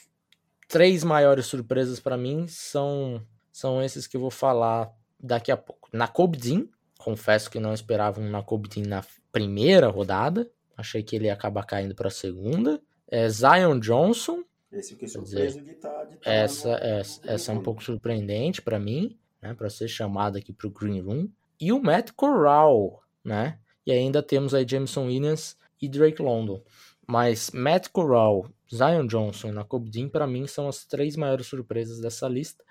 três 0.67 1.01
maiores 1.01 1.45
surpresas 1.45 2.01
para 2.01 2.17
mim 2.17 2.45
são, 2.47 3.25
são 3.53 3.81
esses 3.81 4.05
que 4.05 4.17
eu 4.17 4.21
vou 4.21 4.31
falar 4.31 4.91
daqui 5.17 5.49
a 5.49 5.55
pouco. 5.55 5.87
Na 5.93 6.11
Dean, 6.37 6.67
confesso 6.97 7.49
que 7.49 7.59
não 7.59 7.73
esperava 7.73 8.19
um 8.19 8.29
Nakobe 8.29 8.67
Dean 8.67 8.85
na 8.85 9.03
primeira 9.31 9.87
rodada, 9.87 10.51
achei 10.75 11.01
que 11.03 11.15
ele 11.15 11.27
ia 11.27 11.33
acabar 11.33 11.65
caindo 11.65 11.95
para 11.95 12.09
a 12.09 12.11
segunda. 12.11 12.81
É 13.11 13.27
Zion 13.29 13.77
Johnson. 13.79 14.43
Esse 14.71 14.95
surpreso 14.95 15.23
dizer, 15.23 15.63
de 15.63 15.73
tá, 15.73 16.05
de 16.05 16.15
tá 16.15 16.31
essa, 16.31 16.69
no, 16.69 16.75
essa, 16.75 17.21
no 17.25 17.31
essa 17.31 17.51
é 17.51 17.55
um 17.55 17.61
pouco 17.61 17.83
surpreendente 17.83 18.61
para 18.61 18.79
mim, 18.79 19.19
né, 19.41 19.53
para 19.53 19.69
ser 19.69 19.89
chamado 19.89 20.37
aqui 20.37 20.53
para 20.53 20.67
o 20.67 20.71
Green 20.71 21.01
Room. 21.01 21.29
E 21.59 21.73
o 21.73 21.83
Matt 21.83 22.11
Corral, 22.13 23.03
né? 23.23 23.59
E 23.85 23.91
ainda 23.91 24.23
temos 24.23 24.53
aí 24.53 24.65
Jameson 24.67 25.07
Williams 25.07 25.57
e 25.81 25.89
Drake 25.89 26.21
London. 26.21 26.63
Mas 27.05 27.51
Matt 27.51 27.89
Corral, 27.89 28.49
Zion 28.73 29.05
Johnson 29.05 29.49
e 29.49 29.51
Nakobe 29.51 29.89
Dean, 29.89 30.07
para 30.07 30.25
mim, 30.25 30.47
são 30.47 30.69
as 30.69 30.85
três 30.85 31.17
maiores 31.17 31.47
surpresas 31.47 31.99
dessa 31.99 32.27
lista. 32.29 32.63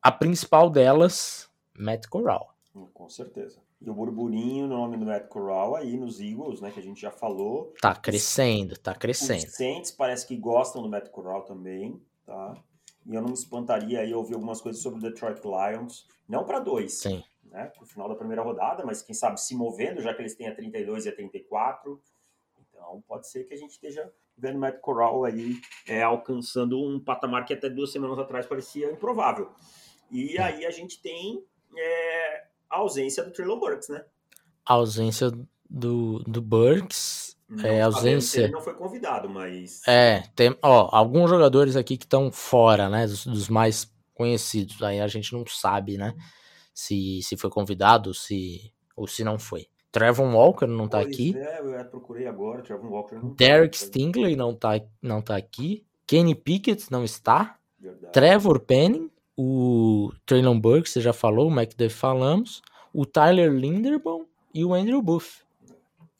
A 0.00 0.12
principal 0.12 0.70
delas, 0.70 1.50
Matt 1.76 2.06
Corral. 2.06 2.54
Com 2.94 3.08
certeza. 3.08 3.65
E 3.80 3.90
o 3.90 3.94
burburinho, 3.94 4.66
no 4.66 4.76
nome 4.76 4.96
do 4.96 5.04
Matt 5.04 5.28
Corral, 5.28 5.76
aí 5.76 5.96
nos 5.98 6.18
Eagles, 6.18 6.60
né, 6.60 6.70
que 6.70 6.80
a 6.80 6.82
gente 6.82 7.00
já 7.00 7.10
falou. 7.10 7.74
Tá 7.80 7.94
crescendo, 7.94 8.76
tá 8.78 8.94
crescendo. 8.94 9.44
Os 9.44 9.54
Saints 9.54 9.90
parece 9.90 10.26
que 10.26 10.36
gostam 10.36 10.82
do 10.82 10.88
Matt 10.88 11.08
Corral 11.10 11.42
também, 11.42 12.00
tá? 12.24 12.54
E 13.04 13.14
eu 13.14 13.20
não 13.20 13.28
me 13.28 13.34
espantaria 13.34 14.00
aí 14.00 14.12
ouvir 14.14 14.34
algumas 14.34 14.60
coisas 14.60 14.82
sobre 14.82 14.98
o 14.98 15.02
Detroit 15.02 15.40
Lions. 15.44 16.06
Não 16.28 16.44
para 16.44 16.58
dois, 16.58 16.94
Sim. 16.94 17.22
né? 17.44 17.66
Pro 17.66 17.86
final 17.86 18.08
da 18.08 18.16
primeira 18.16 18.42
rodada, 18.42 18.84
mas 18.84 19.02
quem 19.02 19.14
sabe 19.14 19.40
se 19.40 19.54
movendo, 19.54 20.00
já 20.00 20.12
que 20.12 20.22
eles 20.22 20.34
têm 20.34 20.48
a 20.48 20.54
32 20.54 21.06
e 21.06 21.08
a 21.10 21.14
34. 21.14 22.00
Então 22.68 23.02
pode 23.06 23.28
ser 23.28 23.44
que 23.44 23.54
a 23.54 23.56
gente 23.56 23.72
esteja 23.72 24.10
vendo 24.36 24.56
o 24.56 24.60
Matt 24.60 24.80
Corral 24.80 25.24
aí 25.24 25.60
é, 25.86 26.02
alcançando 26.02 26.80
um 26.80 26.98
patamar 26.98 27.44
que 27.44 27.54
até 27.54 27.68
duas 27.70 27.92
semanas 27.92 28.18
atrás 28.18 28.46
parecia 28.46 28.90
improvável. 28.90 29.50
E 30.10 30.38
aí 30.38 30.66
a 30.66 30.70
gente 30.70 31.00
tem 31.00 31.44
é, 31.76 32.35
a 32.70 32.78
ausência 32.78 33.24
do 33.24 33.30
Traylon 33.30 33.58
Burks, 33.58 33.88
né? 33.88 34.04
A 34.64 34.74
ausência 34.74 35.30
do, 35.68 36.20
do 36.20 36.42
Burks. 36.42 37.36
Não 37.48 37.64
é, 37.64 37.80
ausência. 37.80 38.44
Ele 38.44 38.52
não 38.52 38.60
foi 38.60 38.74
convidado, 38.74 39.28
mas. 39.28 39.86
É, 39.86 40.24
tem, 40.34 40.56
ó, 40.60 40.88
alguns 40.90 41.30
jogadores 41.30 41.76
aqui 41.76 41.96
que 41.96 42.04
estão 42.04 42.32
fora, 42.32 42.88
né? 42.88 43.06
Dos, 43.06 43.24
dos, 43.24 43.48
mais 43.48 43.88
conhecidos. 44.14 44.82
Aí 44.82 45.00
a 45.00 45.06
gente 45.06 45.32
não 45.32 45.44
sabe, 45.46 45.96
né? 45.96 46.14
Se, 46.74 47.20
se 47.22 47.36
foi 47.36 47.48
convidado 47.48 48.12
se, 48.12 48.72
ou 48.96 49.06
se 49.06 49.22
não 49.22 49.38
foi. 49.38 49.68
Trevor 49.92 50.26
Walker 50.26 50.66
não 50.66 50.88
tá 50.88 51.00
pois 51.00 51.14
aqui. 51.14 51.36
É, 51.38 51.60
eu 51.60 51.84
procurei 51.86 52.26
agora, 52.26 52.62
Trevor 52.62 52.90
Walker 52.90 53.14
não 53.14 53.30
tá 53.30 53.34
Derek 53.36 53.78
tá, 53.78 53.86
Stingley 53.86 54.36
não 54.36 54.54
tá, 54.54 54.80
não 55.00 55.22
tá 55.22 55.36
aqui. 55.36 55.86
Kenny 56.06 56.34
Pickett 56.34 56.90
não 56.90 57.02
está. 57.04 57.56
Verdade. 57.78 58.12
Trevor 58.12 58.60
Penning, 58.60 59.10
o 59.36 60.12
Traylon 60.24 60.58
Burke, 60.58 60.88
você 60.88 61.00
já 61.00 61.12
falou, 61.12 61.48
o 61.48 61.52
McDuff 61.52 61.94
falamos. 61.94 62.62
O 62.92 63.04
Tyler 63.04 63.52
Linderbaum 63.52 64.24
e 64.54 64.64
o 64.64 64.72
Andrew 64.72 65.02
Booth. 65.02 65.44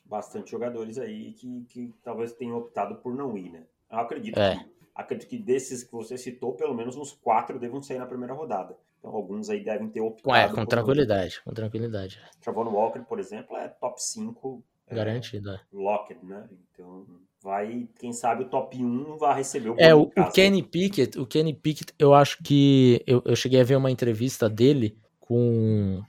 Bastante 0.04 0.50
jogadores 0.50 0.98
aí 0.98 1.32
que, 1.32 1.64
que 1.68 1.94
talvez 2.04 2.32
tenham 2.32 2.58
optado 2.58 2.96
por 2.96 3.14
não 3.14 3.36
ir, 3.36 3.50
né? 3.50 3.62
Eu 3.90 3.98
acredito 3.98 4.38
é. 4.38 4.56
que 4.56 4.76
acredito 4.96 5.28
que 5.28 5.38
desses 5.38 5.84
que 5.84 5.92
você 5.92 6.16
citou, 6.16 6.54
pelo 6.54 6.74
menos 6.74 6.96
uns 6.96 7.12
quatro 7.12 7.58
devam 7.58 7.82
sair 7.82 7.98
na 7.98 8.06
primeira 8.06 8.32
rodada. 8.32 8.76
Então, 8.98 9.14
alguns 9.14 9.50
aí 9.50 9.62
devem 9.62 9.88
ter 9.88 10.00
optado. 10.00 10.34
É, 10.36 10.52
com 10.52 10.64
tranquilidade, 10.64 11.40
com 11.42 11.52
tranquilidade. 11.52 12.20
Travon 12.40 12.64
Walker, 12.70 13.00
por 13.00 13.20
exemplo, 13.20 13.56
é 13.56 13.68
top 13.68 14.02
5. 14.02 14.62
É, 14.88 14.94
Garantido, 14.94 15.50
é. 15.50 15.60
Locked, 15.72 16.24
né? 16.24 16.48
Então, 16.72 17.06
vai, 17.46 17.88
quem 18.00 18.12
sabe 18.12 18.42
o 18.42 18.48
top 18.48 18.76
1 18.76 19.18
vai 19.18 19.36
receber 19.36 19.70
o 19.70 19.76
É, 19.78 19.94
o, 19.94 20.10
o 20.16 20.32
Kenny 20.32 20.64
Pickett, 20.64 21.16
o 21.16 21.24
Kenny 21.24 21.54
Pickett, 21.54 21.94
eu 21.96 22.12
acho 22.12 22.42
que 22.42 23.00
eu, 23.06 23.22
eu 23.24 23.36
cheguei 23.36 23.60
a 23.60 23.64
ver 23.64 23.76
uma 23.76 23.90
entrevista 23.90 24.50
dele 24.50 24.98
com 25.20 26.02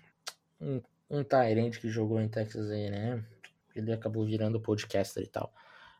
um, 0.59 0.81
um 1.07 1.23
Tyrant 1.23 1.77
que 1.79 1.89
jogou 1.89 2.19
em 2.19 2.27
Texas 2.27 2.71
A&M, 2.71 3.23
ele 3.75 3.93
acabou 3.93 4.25
virando 4.25 4.59
podcaster 4.59 5.23
e 5.23 5.27
tal. 5.27 5.53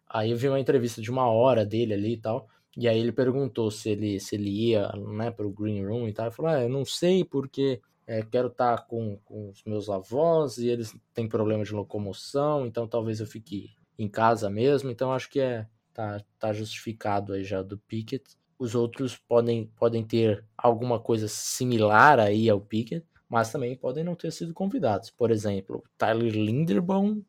Aí 0.10 0.32
eu 0.32 0.38
vi 0.38 0.50
uma 0.50 0.60
entrevista 0.60 1.04
de 1.04 1.12
uma 1.12 1.28
hora 1.28 1.64
dele 1.64 1.94
ali 1.94 2.14
e 2.14 2.18
tal. 2.18 2.48
E 2.76 2.88
aí 2.88 3.00
ele 3.00 3.12
perguntou 3.12 3.70
se 3.70 3.90
ele, 3.90 4.20
se 4.20 4.36
ele 4.36 4.50
ia 4.50 4.92
né, 4.96 5.30
para 5.30 5.46
o 5.46 5.52
Green 5.52 5.86
Room 5.86 6.08
e 6.08 6.14
tal. 6.14 6.26
Ele 6.26 6.36
falou: 6.36 6.52
ah, 6.52 6.64
eu 6.64 6.70
não 6.70 6.84
sei 6.84 7.24
porque 7.24 7.80
é, 8.08 8.24
quero 8.24 8.48
estar 8.48 8.78
tá 8.78 8.84
com, 8.84 9.18
com 9.24 9.50
os 9.50 9.64
meus 9.66 9.88
avós 9.88 10.58
e 10.58 10.68
eles 10.68 10.96
têm 11.14 11.28
problema 11.28 11.64
de 11.64 11.74
locomoção, 11.74 12.66
então 12.66 12.88
talvez 12.88 13.20
eu 13.20 13.28
fique 13.28 13.70
em 13.98 14.08
casa 14.08 14.50
mesmo. 14.50 14.90
Então 14.90 15.12
acho 15.12 15.30
que 15.30 15.40
é 15.40 15.68
tá, 15.94 16.24
tá 16.38 16.54
justificado 16.54 17.34
aí 17.34 17.44
já 17.44 17.64
do 17.64 17.78
Pickett. 17.78 18.24
Os 18.60 18.76
outros 18.76 19.18
podem, 19.18 19.72
podem 19.76 20.04
ter 20.06 20.46
alguma 20.58 21.00
coisa 21.00 21.28
similar 21.28 22.20
aí 22.20 22.50
ao 22.50 22.62
Pickett, 22.62 23.06
mas 23.28 23.52
também 23.52 23.76
podem 23.76 24.04
não 24.04 24.16
ter 24.16 24.32
sido 24.32 24.54
convidados. 24.54 25.10
Por 25.10 25.32
exemplo, 25.32 25.84
Tyler 25.98 26.32
Linderbaum, 26.32 27.24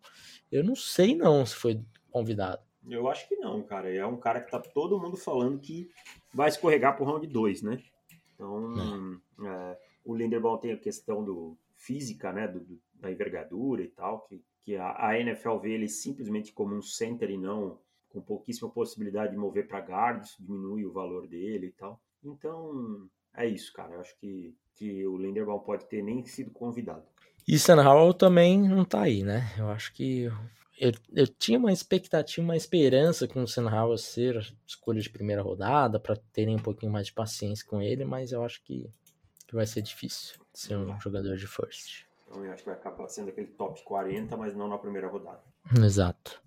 eu 0.52 0.62
não 0.62 0.76
sei 0.76 1.14
não 1.14 1.44
se 1.44 1.54
foi 1.54 1.81
convidado. 2.11 2.62
Eu 2.88 3.09
acho 3.09 3.28
que 3.28 3.37
não, 3.37 3.62
cara. 3.62 3.92
É 3.92 4.07
um 4.07 4.16
cara 4.16 4.40
que 4.40 4.50
tá 4.50 4.59
todo 4.61 4.98
mundo 4.98 5.16
falando 5.16 5.59
que 5.59 5.90
vai 6.33 6.48
escorregar 6.48 6.96
pro 6.96 7.04
round 7.04 7.26
2, 7.26 7.62
né? 7.62 7.83
Então, 8.35 9.20
é, 9.44 9.78
o 10.04 10.14
Linderbaum 10.14 10.57
tem 10.57 10.72
a 10.72 10.78
questão 10.78 11.24
do 11.24 11.59
física, 11.76 12.33
né? 12.33 12.48
Do, 12.48 12.61
do, 12.61 12.81
da 12.94 13.11
envergadura 13.11 13.83
e 13.83 13.88
tal, 13.88 14.22
que, 14.22 14.42
que 14.68 14.76
a, 14.76 14.94
a, 14.98 15.18
NFL 15.18 15.57
vê 15.57 15.72
ele 15.72 15.88
simplesmente 15.88 16.52
como 16.52 16.76
um 16.76 16.83
center 16.83 17.31
e 17.31 17.38
não 17.38 17.78
com 18.11 18.20
pouquíssima 18.20 18.68
possibilidade 18.68 19.33
de 19.33 19.38
mover 19.38 19.66
para 19.66 19.81
guard, 19.81 20.22
isso 20.22 20.37
diminui 20.38 20.85
o 20.85 20.92
valor 20.92 21.26
dele 21.26 21.68
e 21.68 21.72
tal. 21.72 21.98
Então, 22.22 23.09
é 23.35 23.46
isso, 23.46 23.72
cara. 23.72 23.94
Eu 23.94 24.00
acho 24.00 24.14
que, 24.18 24.54
que 24.74 25.07
o 25.07 25.16
Linderbaum 25.16 25.59
pode 25.59 25.87
ter 25.87 26.02
nem 26.02 26.22
sido 26.26 26.50
convidado. 26.50 27.02
E 27.46 27.59
Sam 27.59 27.83
Howell 27.83 28.12
também 28.12 28.68
não 28.68 28.85
tá 28.85 29.04
aí, 29.04 29.22
né? 29.22 29.54
Eu 29.57 29.70
acho 29.70 29.90
que 29.94 30.31
eu, 30.78 30.92
eu 31.14 31.26
tinha 31.26 31.59
uma 31.59 31.72
expectativa, 31.72 32.44
uma 32.44 32.57
esperança 32.57 33.26
com 33.26 33.42
o 33.42 33.48
Sam 33.48 33.70
Howell 33.70 33.96
ser 33.96 34.54
escolha 34.66 35.00
de 35.00 35.09
primeira 35.09 35.40
rodada, 35.40 35.98
para 35.98 36.16
terem 36.31 36.57
um 36.57 36.62
pouquinho 36.62 36.92
mais 36.92 37.07
de 37.07 37.14
paciência 37.14 37.64
com 37.66 37.81
ele, 37.81 38.04
mas 38.04 38.33
eu 38.33 38.44
acho 38.44 38.62
que, 38.64 38.87
que 39.46 39.54
vai 39.54 39.64
ser 39.64 39.81
difícil 39.81 40.38
ser 40.52 40.76
um 40.76 41.00
jogador 41.00 41.38
de 41.38 41.46
first. 41.46 42.08
Então 42.29 42.45
eu 42.45 42.53
acho 42.53 42.62
que 42.62 42.69
vai 42.69 42.79
acabar 42.79 43.09
sendo 43.09 43.31
aquele 43.31 43.47
top 43.47 43.83
40, 43.83 44.37
mas 44.37 44.55
não 44.55 44.69
na 44.69 44.77
primeira 44.77 45.09
rodada. 45.09 45.41
Exato. 45.83 46.43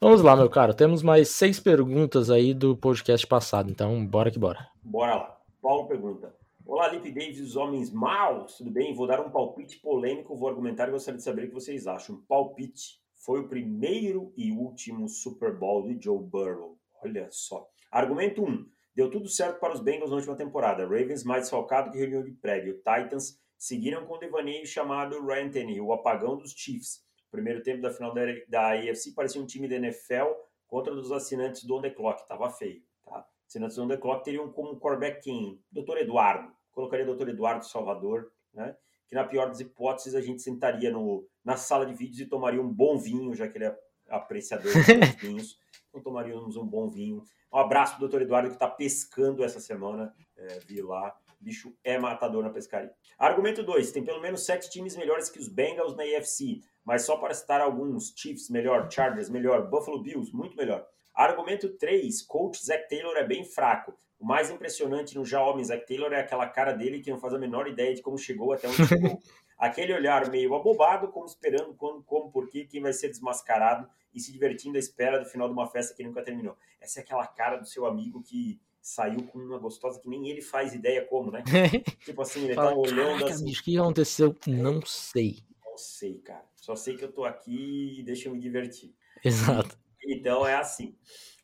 Vamos 0.00 0.20
lá, 0.20 0.36
meu 0.36 0.50
caro. 0.50 0.74
Temos 0.74 1.02
mais 1.02 1.28
seis 1.28 1.58
perguntas 1.58 2.28
aí 2.28 2.52
do 2.52 2.76
podcast 2.76 3.26
passado, 3.26 3.70
então 3.70 4.04
bora 4.06 4.30
que 4.30 4.38
bora. 4.38 4.68
Bora 4.82 5.14
lá. 5.14 5.40
Paulo 5.62 5.88
pergunta: 5.88 6.34
Olá, 6.66 6.88
Lip 6.88 7.10
Davis, 7.10 7.40
os 7.40 7.56
homens 7.56 7.90
maus, 7.90 8.58
tudo 8.58 8.70
bem? 8.70 8.94
Vou 8.94 9.06
dar 9.06 9.20
um 9.20 9.30
palpite 9.30 9.78
polêmico, 9.78 10.36
vou 10.36 10.48
argumentar 10.48 10.88
e 10.88 10.92
gostaria 10.92 11.16
de 11.16 11.24
saber 11.24 11.44
o 11.44 11.48
que 11.48 11.54
vocês 11.54 11.86
acham. 11.86 12.22
Palpite 12.28 13.00
foi 13.16 13.40
o 13.40 13.48
primeiro 13.48 14.32
e 14.36 14.52
último 14.52 15.08
Super 15.08 15.56
Bowl 15.56 15.82
de 15.86 15.98
Joe 16.02 16.22
Burrow. 16.22 16.76
Olha 17.02 17.28
só. 17.30 17.66
Argumento 17.90 18.42
1. 18.42 18.66
Deu 18.94 19.10
tudo 19.10 19.28
certo 19.28 19.58
para 19.58 19.72
os 19.72 19.80
Bengals 19.80 20.10
na 20.10 20.16
última 20.16 20.36
temporada. 20.36 20.84
Ravens 20.84 21.24
mais 21.24 21.42
desfalcado 21.42 21.90
que 21.90 21.98
reunião 21.98 22.22
de 22.22 22.32
prédio. 22.32 22.76
Titans 22.76 23.38
seguiram 23.64 24.04
com 24.04 24.14
o 24.14 24.18
devaneio 24.18 24.66
chamado 24.66 25.24
Rantanny, 25.24 25.80
o 25.80 25.90
apagão 25.90 26.36
dos 26.36 26.52
Chiefs. 26.52 27.02
O 27.28 27.30
primeiro 27.30 27.62
tempo 27.62 27.80
da 27.80 27.90
final 27.90 28.12
da, 28.12 28.20
da 28.46 28.72
AFC 28.72 29.12
parecia 29.14 29.40
um 29.40 29.46
time 29.46 29.66
da 29.66 29.76
NFL 29.76 30.32
contra 30.66 30.92
os 30.92 31.10
assinantes 31.10 31.64
do 31.64 31.76
On 31.76 31.80
The 31.80 31.88
Clock. 31.88 32.28
Tava 32.28 32.50
feio. 32.50 32.82
Tá? 33.02 33.26
Assinantes 33.48 33.76
do 33.76 33.84
On 33.84 33.88
The 33.88 33.96
Clock 33.96 34.22
teriam 34.22 34.52
como 34.52 34.78
quarterback 34.78 35.22
quem? 35.22 35.58
Dr. 35.72 35.96
Eduardo. 35.96 36.52
Colocaria 36.72 37.06
Dr. 37.06 37.30
Eduardo 37.30 37.64
Salvador, 37.64 38.30
né? 38.52 38.76
que 39.08 39.14
na 39.14 39.24
pior 39.24 39.48
das 39.48 39.60
hipóteses 39.60 40.14
a 40.14 40.20
gente 40.20 40.42
sentaria 40.42 40.90
no, 40.90 41.26
na 41.42 41.56
sala 41.56 41.86
de 41.86 41.94
vídeos 41.94 42.20
e 42.20 42.26
tomaria 42.26 42.60
um 42.60 42.70
bom 42.70 42.98
vinho, 42.98 43.34
já 43.34 43.48
que 43.48 43.56
ele 43.56 43.64
é 43.64 43.78
apreciador 44.10 44.72
de 44.72 45.16
vinhos. 45.26 45.58
Então 45.88 46.02
tomaríamos 46.02 46.56
um 46.56 46.66
bom 46.66 46.90
vinho. 46.90 47.24
Um 47.50 47.56
abraço 47.56 47.92
pro 47.92 48.00
doutor 48.00 48.20
Eduardo 48.20 48.50
que 48.50 48.56
está 48.56 48.68
pescando 48.68 49.42
essa 49.42 49.58
semana. 49.58 50.14
É, 50.36 50.58
vi 50.66 50.82
lá. 50.82 51.16
Bicho 51.44 51.76
é 51.84 51.98
matador 51.98 52.42
na 52.42 52.48
pescaria. 52.48 52.90
Argumento 53.18 53.62
2. 53.62 53.92
Tem 53.92 54.02
pelo 54.02 54.20
menos 54.20 54.46
sete 54.46 54.70
times 54.70 54.96
melhores 54.96 55.28
que 55.28 55.38
os 55.38 55.46
Bengals 55.46 55.94
na 55.94 56.02
AFC. 56.02 56.62
Mas 56.82 57.02
só 57.02 57.18
para 57.18 57.34
citar 57.34 57.60
alguns. 57.60 58.14
Chiefs 58.16 58.48
melhor, 58.48 58.90
Chargers 58.90 59.28
melhor, 59.28 59.68
Buffalo 59.68 60.02
Bills 60.02 60.34
muito 60.34 60.56
melhor. 60.56 60.86
Argumento 61.14 61.68
3. 61.68 62.22
Coach 62.22 62.64
Zach 62.64 62.88
Taylor 62.88 63.14
é 63.16 63.26
bem 63.26 63.44
fraco. 63.44 63.94
O 64.18 64.24
mais 64.24 64.50
impressionante 64.50 65.14
no 65.14 65.24
já 65.24 65.42
homem 65.42 65.62
Zach 65.62 65.86
Taylor 65.86 66.10
é 66.14 66.20
aquela 66.20 66.48
cara 66.48 66.72
dele 66.72 67.00
que 67.00 67.10
não 67.10 67.18
faz 67.18 67.34
a 67.34 67.38
menor 67.38 67.68
ideia 67.68 67.94
de 67.94 68.00
como 68.00 68.16
chegou 68.16 68.52
até 68.52 68.66
onde 68.66 68.86
chegou. 68.86 69.20
Aquele 69.56 69.92
olhar 69.92 70.28
meio 70.30 70.54
abobado, 70.54 71.08
como 71.08 71.26
esperando 71.26 71.74
quando, 71.74 72.02
como, 72.02 72.30
por 72.30 72.48
quê, 72.48 72.64
quem 72.64 72.82
vai 72.82 72.92
ser 72.92 73.08
desmascarado 73.08 73.88
e 74.12 74.18
se 74.18 74.32
divertindo 74.32 74.76
à 74.76 74.80
espera 74.80 75.18
do 75.18 75.26
final 75.26 75.46
de 75.46 75.52
uma 75.52 75.66
festa 75.66 75.94
que 75.94 76.02
nunca 76.02 76.22
terminou. 76.22 76.56
Essa 76.80 77.00
é 77.00 77.02
aquela 77.02 77.26
cara 77.26 77.56
do 77.56 77.66
seu 77.66 77.86
amigo 77.86 78.20
que 78.22 78.60
saiu 78.84 79.26
com 79.28 79.38
uma 79.38 79.58
gostosa 79.58 79.98
que 79.98 80.06
nem 80.10 80.28
ele 80.28 80.42
faz 80.42 80.74
ideia 80.74 81.02
como, 81.06 81.30
né? 81.30 81.42
tipo 82.04 82.20
assim, 82.20 82.44
ele 82.44 82.54
tá 82.54 82.64
Fala, 82.64 82.74
tá 82.74 82.78
olhando 82.78 83.24
assim. 83.24 83.50
o 83.50 83.62
que 83.62 83.78
aconteceu? 83.78 84.36
Não 84.46 84.84
sei. 84.84 85.38
Não 85.64 85.78
sei, 85.78 86.18
cara. 86.18 86.44
Só 86.54 86.76
sei 86.76 86.94
que 86.94 87.02
eu 87.02 87.10
tô 87.10 87.24
aqui 87.24 87.98
e 87.98 88.02
deixa 88.02 88.28
eu 88.28 88.34
me 88.34 88.38
divertir. 88.38 88.94
Exato. 89.24 89.78
Então 90.06 90.46
é 90.46 90.54
assim. 90.54 90.94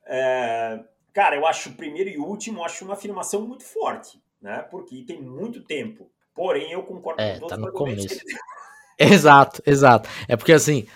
É... 0.07 0.85
Cara, 1.15 1.35
eu 1.35 1.47
acho 1.47 1.71
o 1.71 1.75
primeiro 1.75 2.11
e 2.11 2.19
último, 2.19 2.63
acho 2.63 2.85
uma 2.85 2.93
afirmação 2.93 3.47
muito 3.47 3.65
forte, 3.65 4.23
né? 4.39 4.61
Porque 4.71 5.03
tem 5.03 5.23
muito 5.23 5.63
tempo. 5.63 6.13
Porém, 6.35 6.71
eu 6.73 6.83
concordo 6.83 7.23
é, 7.23 7.35
com 7.35 7.41
todos 7.41 7.57
tá 7.57 7.57
no 7.57 7.73
começo. 7.73 8.21
exato, 9.01 9.63
exato. 9.65 10.11
É 10.29 10.37
porque 10.37 10.53
assim, 10.53 10.87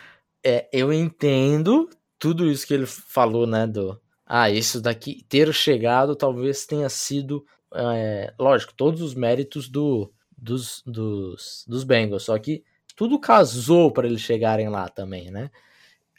é, 0.45 0.69
eu 0.71 0.93
entendo 0.93 1.89
tudo 2.19 2.51
isso 2.51 2.67
que 2.67 2.75
ele 2.75 2.87
falou, 2.87 3.47
né? 3.47 3.67
Do 3.67 3.99
ah, 4.27 4.51
isso 4.51 4.81
daqui 4.81 5.25
ter 5.29 5.53
chegado 5.53 6.17
talvez 6.17 6.65
tenha 6.67 6.89
sido, 6.89 7.45
é, 7.75 8.33
lógico, 8.39 8.73
todos 8.75 9.03
os 9.03 9.15
méritos 9.15 9.69
do, 9.69 10.13
dos, 10.37 10.83
dos, 10.87 11.65
dos 11.69 11.85
Bengals, 11.85 12.25
só 12.25 12.39
que 12.39 12.65
tudo 12.97 13.19
casou 13.19 13.91
para 13.91 14.07
eles 14.07 14.21
chegarem 14.21 14.69
lá 14.69 14.89
também, 14.89 15.31
né? 15.31 15.51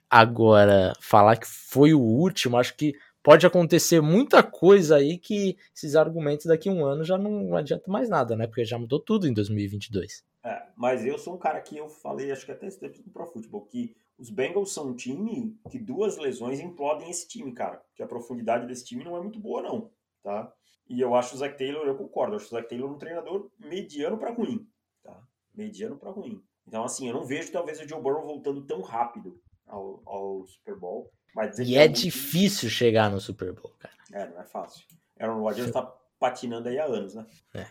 Agora, 0.09 0.93
falar 0.99 1.37
que 1.37 1.47
foi 1.47 1.93
o 1.93 1.99
último, 1.99 2.57
acho 2.57 2.75
que 2.75 2.93
pode 3.23 3.45
acontecer 3.45 4.01
muita 4.01 4.43
coisa 4.43 4.97
aí 4.97 5.17
que 5.17 5.57
esses 5.75 5.95
argumentos 5.95 6.45
daqui 6.45 6.69
a 6.69 6.71
um 6.71 6.85
ano 6.85 7.03
já 7.03 7.17
não 7.17 7.55
adianta 7.55 7.89
mais 7.89 8.07
nada, 8.07 8.35
né? 8.35 8.45
Porque 8.45 8.63
já 8.63 8.77
mudou 8.77 8.99
tudo 8.99 9.27
em 9.27 9.33
2022. 9.33 10.23
É, 10.43 10.61
mas 10.75 11.03
eu 11.03 11.17
sou 11.17 11.33
um 11.33 11.39
cara 11.39 11.59
que 11.59 11.75
eu 11.75 11.89
falei, 11.89 12.31
acho 12.31 12.45
que 12.45 12.51
até 12.51 12.67
esse 12.67 12.79
tempo 12.79 12.99
no 13.03 13.11
Pro 13.11 13.25
Football, 13.25 13.65
que 13.65 13.95
os 14.17 14.29
Bengals 14.29 14.73
são 14.73 14.89
um 14.89 14.95
time 14.95 15.57
que 15.69 15.79
duas 15.79 16.17
lesões 16.17 16.59
implodem 16.59 17.09
esse 17.09 17.27
time, 17.27 17.51
cara. 17.53 17.83
Que 17.95 18.03
a 18.03 18.07
profundidade 18.07 18.67
desse 18.67 18.85
time 18.85 19.03
não 19.03 19.17
é 19.17 19.21
muito 19.21 19.39
boa, 19.39 19.61
não, 19.61 19.91
tá? 20.23 20.53
E 20.87 21.01
eu 21.01 21.15
acho 21.15 21.35
o 21.35 21.37
Zach 21.37 21.57
Taylor, 21.57 21.85
eu 21.85 21.97
concordo, 21.97 22.33
eu 22.33 22.37
acho 22.37 22.45
o 22.47 22.49
Zach 22.49 22.67
Taylor 22.69 22.91
um 22.91 22.97
treinador 22.97 23.49
mediano 23.59 24.17
para 24.17 24.31
ruim, 24.33 24.67
tá? 25.03 25.19
Mediano 25.53 25.97
para 25.97 26.11
ruim. 26.11 26.41
Então, 26.67 26.83
assim, 26.83 27.07
eu 27.07 27.13
não 27.13 27.25
vejo 27.25 27.51
talvez 27.51 27.79
o 27.79 27.87
Joe 27.87 28.01
Burrow 28.01 28.25
voltando 28.25 28.65
tão 28.65 28.81
rápido 28.81 29.39
ao, 29.67 30.01
ao 30.05 30.47
Super 30.47 30.75
Bowl 30.75 31.11
e 31.59 31.77
é, 31.77 31.83
é 31.83 31.87
difícil 31.87 32.69
chegar 32.69 33.11
no 33.11 33.19
Super 33.19 33.51
Bowl, 33.51 33.73
cara. 33.77 33.93
É, 34.13 34.29
não 34.29 34.39
é 34.39 34.45
fácil. 34.45 34.85
Aaron 35.19 35.41
Rodgers 35.41 35.71
tá 35.71 35.81
patinando 36.17 36.69
aí 36.69 36.79
há 36.79 36.85
anos, 36.85 37.13
né? 37.13 37.25
É. 37.53 37.67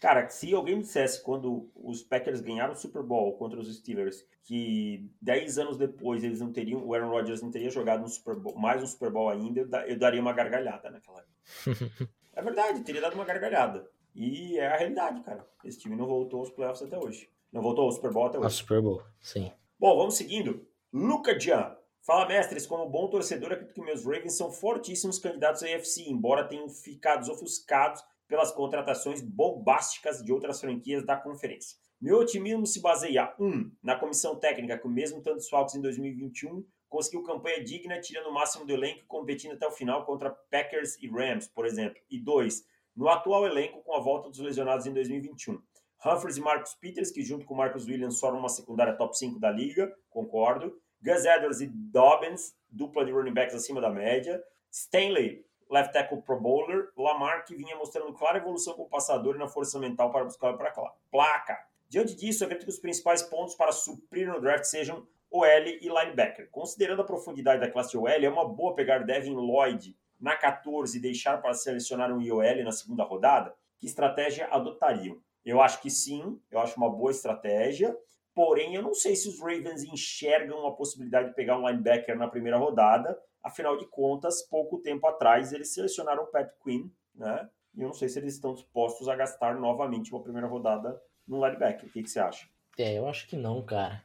Cara, 0.00 0.28
se 0.28 0.54
alguém 0.54 0.76
me 0.76 0.82
dissesse 0.82 1.22
quando 1.22 1.70
os 1.74 2.02
Packers 2.02 2.40
ganharam 2.40 2.74
o 2.74 2.76
Super 2.76 3.02
Bowl 3.02 3.36
contra 3.36 3.58
os 3.58 3.74
Steelers 3.74 4.26
que 4.44 5.10
10 5.22 5.58
anos 5.58 5.76
depois 5.78 6.22
eles 6.22 6.40
não 6.40 6.52
teriam, 6.52 6.84
o 6.84 6.94
Aaron 6.94 7.08
Rodgers 7.08 7.40
não 7.42 7.50
teria 7.50 7.70
jogado 7.70 8.04
um 8.04 8.08
Super 8.08 8.36
Bowl, 8.36 8.56
mais 8.56 8.82
um 8.82 8.86
Super 8.86 9.10
Bowl 9.10 9.30
ainda, 9.30 9.60
eu 9.86 9.98
daria 9.98 10.20
uma 10.20 10.32
gargalhada 10.32 10.90
naquela 10.90 11.20
época. 11.20 12.10
é 12.34 12.42
verdade, 12.42 12.82
teria 12.82 13.00
dado 13.00 13.14
uma 13.14 13.24
gargalhada. 13.24 13.88
E 14.14 14.58
é 14.58 14.68
a 14.68 14.76
realidade, 14.76 15.20
cara. 15.22 15.46
Esse 15.64 15.78
time 15.78 15.96
não 15.96 16.06
voltou 16.06 16.40
aos 16.40 16.50
playoffs 16.50 16.82
até 16.82 16.98
hoje. 16.98 17.28
Não 17.52 17.62
voltou 17.62 17.84
ao 17.84 17.92
Super 17.92 18.12
Bowl 18.12 18.26
até 18.26 18.38
hoje. 18.38 18.46
A 18.46 18.50
Super 18.50 18.80
Bowl, 18.80 19.02
sim. 19.20 19.50
Bom, 19.78 19.96
vamos 19.96 20.16
seguindo. 20.16 20.66
Luca 20.92 21.38
Jan. 21.38 21.76
Fala, 22.00 22.26
mestres. 22.26 22.66
Como 22.66 22.88
bom 22.88 23.08
torcedor, 23.08 23.52
acredito 23.52 23.74
que 23.74 23.82
meus 23.82 24.04
Ravens 24.04 24.36
são 24.36 24.50
fortíssimos 24.52 25.18
candidatos 25.18 25.62
à 25.62 25.66
AFC, 25.66 26.08
embora 26.08 26.48
tenham 26.48 26.68
ficado 26.68 27.30
ofuscados 27.30 28.02
pelas 28.28 28.52
contratações 28.52 29.20
bombásticas 29.20 30.22
de 30.22 30.32
outras 30.32 30.60
franquias 30.60 31.04
da 31.04 31.16
conferência. 31.16 31.76
Meu 32.00 32.18
otimismo 32.18 32.66
se 32.66 32.80
baseia, 32.80 33.34
um, 33.38 33.70
na 33.82 33.98
comissão 33.98 34.36
técnica, 34.36 34.78
que 34.78 34.86
o 34.86 34.90
mesmo 34.90 35.22
tanto 35.22 35.48
Falcons 35.48 35.74
em 35.74 35.80
2021 35.80 36.64
conseguiu 36.88 37.22
campanha 37.22 37.62
digna, 37.62 38.00
tirando 38.00 38.28
o 38.28 38.34
máximo 38.34 38.66
do 38.66 38.72
elenco 38.72 39.00
e 39.00 39.06
competindo 39.06 39.52
até 39.52 39.66
o 39.66 39.72
final 39.72 40.04
contra 40.04 40.30
Packers 40.50 40.96
e 41.00 41.08
Rams, 41.08 41.48
por 41.48 41.66
exemplo. 41.66 42.00
E 42.10 42.18
dois, 42.18 42.64
no 42.94 43.08
atual 43.08 43.46
elenco 43.46 43.82
com 43.82 43.94
a 43.94 44.00
volta 44.00 44.28
dos 44.28 44.38
lesionados 44.38 44.86
em 44.86 44.92
2021. 44.92 45.60
Humphries 46.04 46.36
e 46.36 46.40
Marcus 46.40 46.74
Peters, 46.74 47.10
que 47.10 47.22
junto 47.22 47.44
com 47.44 47.54
Marcus 47.54 47.86
Williams 47.86 48.20
formam 48.20 48.40
uma 48.40 48.48
secundária 48.48 48.94
top 48.94 49.16
5 49.16 49.40
da 49.40 49.50
liga, 49.50 49.92
concordo. 50.10 50.78
Gus 51.02 51.24
Edwards 51.24 51.60
e 51.60 51.66
Dobbins, 51.66 52.54
dupla 52.68 53.04
de 53.04 53.12
running 53.12 53.34
backs 53.34 53.54
acima 53.54 53.80
da 53.80 53.90
média. 53.90 54.42
Stanley, 54.70 55.44
left 55.70 55.92
tackle 55.92 56.22
pro 56.22 56.40
bowler. 56.40 56.90
Lamar, 56.96 57.44
que 57.44 57.54
vinha 57.54 57.76
mostrando 57.76 58.12
clara 58.12 58.38
evolução 58.38 58.74
como 58.74 58.88
passador 58.88 59.36
e 59.36 59.38
na 59.38 59.48
força 59.48 59.78
mental 59.78 60.10
para 60.10 60.24
buscar 60.24 60.54
para 60.54 60.72
placa. 61.10 61.58
Diante 61.88 62.14
disso, 62.14 62.44
acredito 62.44 62.66
que 62.66 62.72
os 62.72 62.80
principais 62.80 63.22
pontos 63.22 63.54
para 63.54 63.72
suprir 63.72 64.26
no 64.28 64.40
draft 64.40 64.64
sejam 64.64 65.06
OL 65.30 65.66
e 65.66 65.88
linebacker. 65.88 66.48
Considerando 66.50 67.02
a 67.02 67.04
profundidade 67.04 67.60
da 67.60 67.70
classe 67.70 67.96
OL, 67.96 68.08
é 68.08 68.28
uma 68.28 68.48
boa 68.48 68.74
pegar 68.74 69.00
Devin 69.00 69.34
Lloyd 69.34 69.96
na 70.20 70.36
14 70.36 70.96
e 70.96 71.00
deixar 71.00 71.40
para 71.40 71.54
selecionar 71.54 72.10
um 72.12 72.20
IOL 72.20 72.64
na 72.64 72.72
segunda 72.72 73.04
rodada? 73.04 73.54
Que 73.78 73.86
estratégia 73.86 74.48
adotariam? 74.50 75.20
Eu 75.44 75.60
acho 75.60 75.80
que 75.80 75.90
sim, 75.90 76.40
eu 76.50 76.58
acho 76.58 76.76
uma 76.76 76.90
boa 76.90 77.10
estratégia. 77.10 77.96
Porém, 78.34 78.74
eu 78.74 78.82
não 78.82 78.94
sei 78.94 79.14
se 79.14 79.28
os 79.28 79.40
Ravens 79.40 79.84
enxergam 79.84 80.66
a 80.66 80.72
possibilidade 80.72 81.28
de 81.28 81.34
pegar 81.34 81.58
um 81.58 81.68
linebacker 81.68 82.18
na 82.18 82.28
primeira 82.28 82.58
rodada. 82.58 83.18
Afinal 83.46 83.76
de 83.76 83.86
contas, 83.86 84.42
pouco 84.42 84.78
tempo 84.78 85.06
atrás 85.06 85.52
eles 85.52 85.72
selecionaram 85.72 86.24
o 86.24 86.26
Pat 86.26 86.50
Quinn, 86.64 86.90
né? 87.14 87.48
E 87.76 87.80
eu 87.80 87.86
não 87.86 87.94
sei 87.94 88.08
se 88.08 88.18
eles 88.18 88.34
estão 88.34 88.52
dispostos 88.52 89.08
a 89.08 89.14
gastar 89.14 89.54
novamente 89.54 90.12
uma 90.12 90.20
primeira 90.20 90.48
rodada 90.48 91.00
no 91.28 91.46
linebacker. 91.46 91.88
O 91.88 91.92
que, 91.92 92.02
que 92.02 92.10
você 92.10 92.18
acha? 92.18 92.48
É, 92.76 92.98
eu 92.98 93.06
acho 93.06 93.28
que 93.28 93.36
não, 93.36 93.62
cara. 93.62 94.02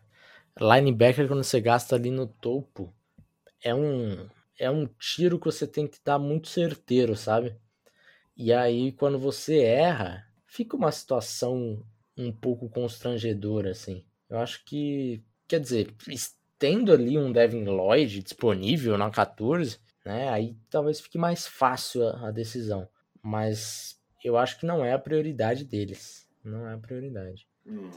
Linebacker, 0.59 1.27
quando 1.27 1.43
você 1.43 1.59
gasta 1.59 1.95
ali 1.95 2.11
no 2.11 2.27
topo, 2.27 2.93
é 3.63 3.73
um, 3.73 4.29
é 4.59 4.69
um 4.69 4.85
tiro 4.85 5.39
que 5.39 5.45
você 5.45 5.65
tem 5.65 5.87
que 5.87 5.97
dar 6.05 6.19
muito 6.19 6.47
certeiro, 6.47 7.15
sabe? 7.15 7.57
E 8.37 8.53
aí, 8.53 8.91
quando 8.91 9.17
você 9.17 9.63
erra, 9.63 10.23
fica 10.45 10.77
uma 10.77 10.91
situação 10.91 11.83
um 12.15 12.31
pouco 12.31 12.69
constrangedora, 12.69 13.71
assim. 13.71 14.05
Eu 14.29 14.37
acho 14.37 14.63
que, 14.65 15.23
quer 15.47 15.59
dizer, 15.59 15.95
tendo 16.62 16.93
ali 16.93 17.18
um 17.18 17.32
Devin 17.32 17.66
Lloyd 17.66 18.22
disponível 18.22 18.95
na 18.95 19.09
14, 19.09 19.80
né? 20.05 20.30
Aí 20.30 20.55
talvez 20.70 21.01
fique 21.01 21.18
mais 21.18 21.47
fácil 21.47 22.07
a, 22.07 22.28
a 22.28 22.32
decisão. 22.32 22.88
Mas 23.20 23.99
eu 24.24 24.38
acho 24.38 24.59
que 24.59 24.66
não 24.68 24.86
é 24.86 24.93
a 24.93 24.99
prioridade 24.99 25.66
deles. 25.66 26.30
Não 26.43 26.68
é 26.68 26.76
a 26.76 26.78
prioridade. 26.78 27.47
Hum, 27.66 27.89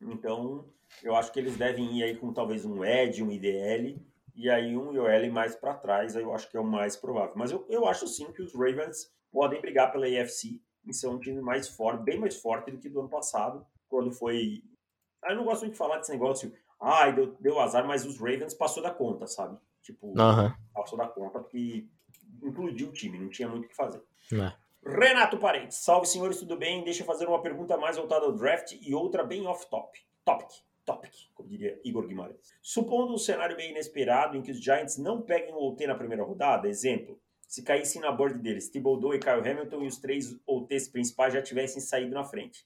então, 0.00 0.64
eu 1.02 1.16
acho 1.16 1.32
que 1.32 1.40
eles 1.40 1.56
devem 1.56 1.98
ir 1.98 2.04
aí 2.04 2.16
com 2.16 2.32
talvez 2.32 2.64
um 2.64 2.84
Ed, 2.84 3.24
um 3.24 3.30
IDL, 3.32 4.00
e 4.36 4.48
aí 4.48 4.76
um 4.76 4.92
IOL 4.92 5.32
mais 5.32 5.56
para 5.56 5.74
trás, 5.74 6.14
aí 6.14 6.22
eu 6.22 6.32
acho 6.32 6.48
que 6.48 6.56
é 6.56 6.60
o 6.60 6.64
mais 6.64 6.94
provável. 6.96 7.34
Mas 7.34 7.50
eu, 7.50 7.66
eu 7.68 7.86
acho 7.86 8.06
sim 8.06 8.30
que 8.32 8.40
os 8.40 8.54
Ravens 8.54 9.12
podem 9.32 9.60
brigar 9.60 9.90
pela 9.90 10.06
AFC 10.06 10.60
e 10.86 10.94
ser 10.94 11.08
um 11.08 11.18
time 11.18 11.40
mais 11.40 11.66
forte, 11.66 12.04
bem 12.04 12.20
mais 12.20 12.36
forte 12.36 12.70
do 12.70 12.78
que 12.78 12.88
do 12.88 13.00
ano 13.00 13.10
passado, 13.10 13.66
quando 13.88 14.12
foi. 14.12 14.62
Eu 15.28 15.34
não 15.34 15.44
gosto 15.44 15.62
muito 15.62 15.72
de 15.72 15.78
falar 15.78 15.98
desse 15.98 16.12
negócio, 16.12 16.52
ai, 16.80 17.10
ah, 17.10 17.12
deu, 17.12 17.36
deu 17.38 17.60
azar, 17.60 17.86
mas 17.86 18.04
os 18.06 18.18
Ravens 18.18 18.54
passou 18.54 18.82
da 18.82 18.90
conta, 18.90 19.26
sabe? 19.26 19.58
Tipo, 19.82 20.08
uhum. 20.08 20.52
passou 20.74 20.98
da 20.98 21.06
conta 21.06 21.40
porque 21.40 21.86
incluiu 22.42 22.88
o 22.88 22.92
time, 22.92 23.18
não 23.18 23.28
tinha 23.28 23.48
muito 23.48 23.66
o 23.66 23.68
que 23.68 23.76
fazer. 23.76 24.02
É. 24.32 24.52
Renato 24.82 25.38
Parentes, 25.38 25.78
salve 25.78 26.06
senhores, 26.06 26.38
tudo 26.38 26.56
bem? 26.56 26.82
Deixa 26.82 27.02
eu 27.02 27.06
fazer 27.06 27.26
uma 27.26 27.42
pergunta 27.42 27.76
mais 27.76 27.96
voltada 27.96 28.24
ao 28.24 28.32
draft 28.32 28.72
e 28.80 28.94
outra 28.94 29.22
bem 29.22 29.46
off-top. 29.46 29.98
Topic, 30.24 30.48
topic, 30.86 31.12
como 31.34 31.48
diria 31.48 31.78
Igor 31.84 32.06
Guimarães. 32.06 32.54
Supondo 32.62 33.12
um 33.12 33.18
cenário 33.18 33.56
meio 33.56 33.70
inesperado 33.70 34.36
em 34.36 34.42
que 34.42 34.50
os 34.50 34.62
Giants 34.62 34.96
não 34.96 35.20
peguem 35.20 35.52
o 35.52 35.68
OT 35.68 35.86
na 35.86 35.94
primeira 35.94 36.24
rodada, 36.24 36.68
exemplo, 36.68 37.20
se 37.46 37.62
caíssem 37.62 38.00
na 38.00 38.12
board 38.12 38.38
deles, 38.38 38.70
Thibodeau 38.70 39.14
e 39.14 39.18
Kyle 39.18 39.46
Hamilton 39.46 39.82
e 39.82 39.86
os 39.86 39.98
três 39.98 40.38
OTs 40.46 40.88
principais 40.88 41.34
já 41.34 41.42
tivessem 41.42 41.80
saído 41.80 42.14
na 42.14 42.24
frente. 42.24 42.64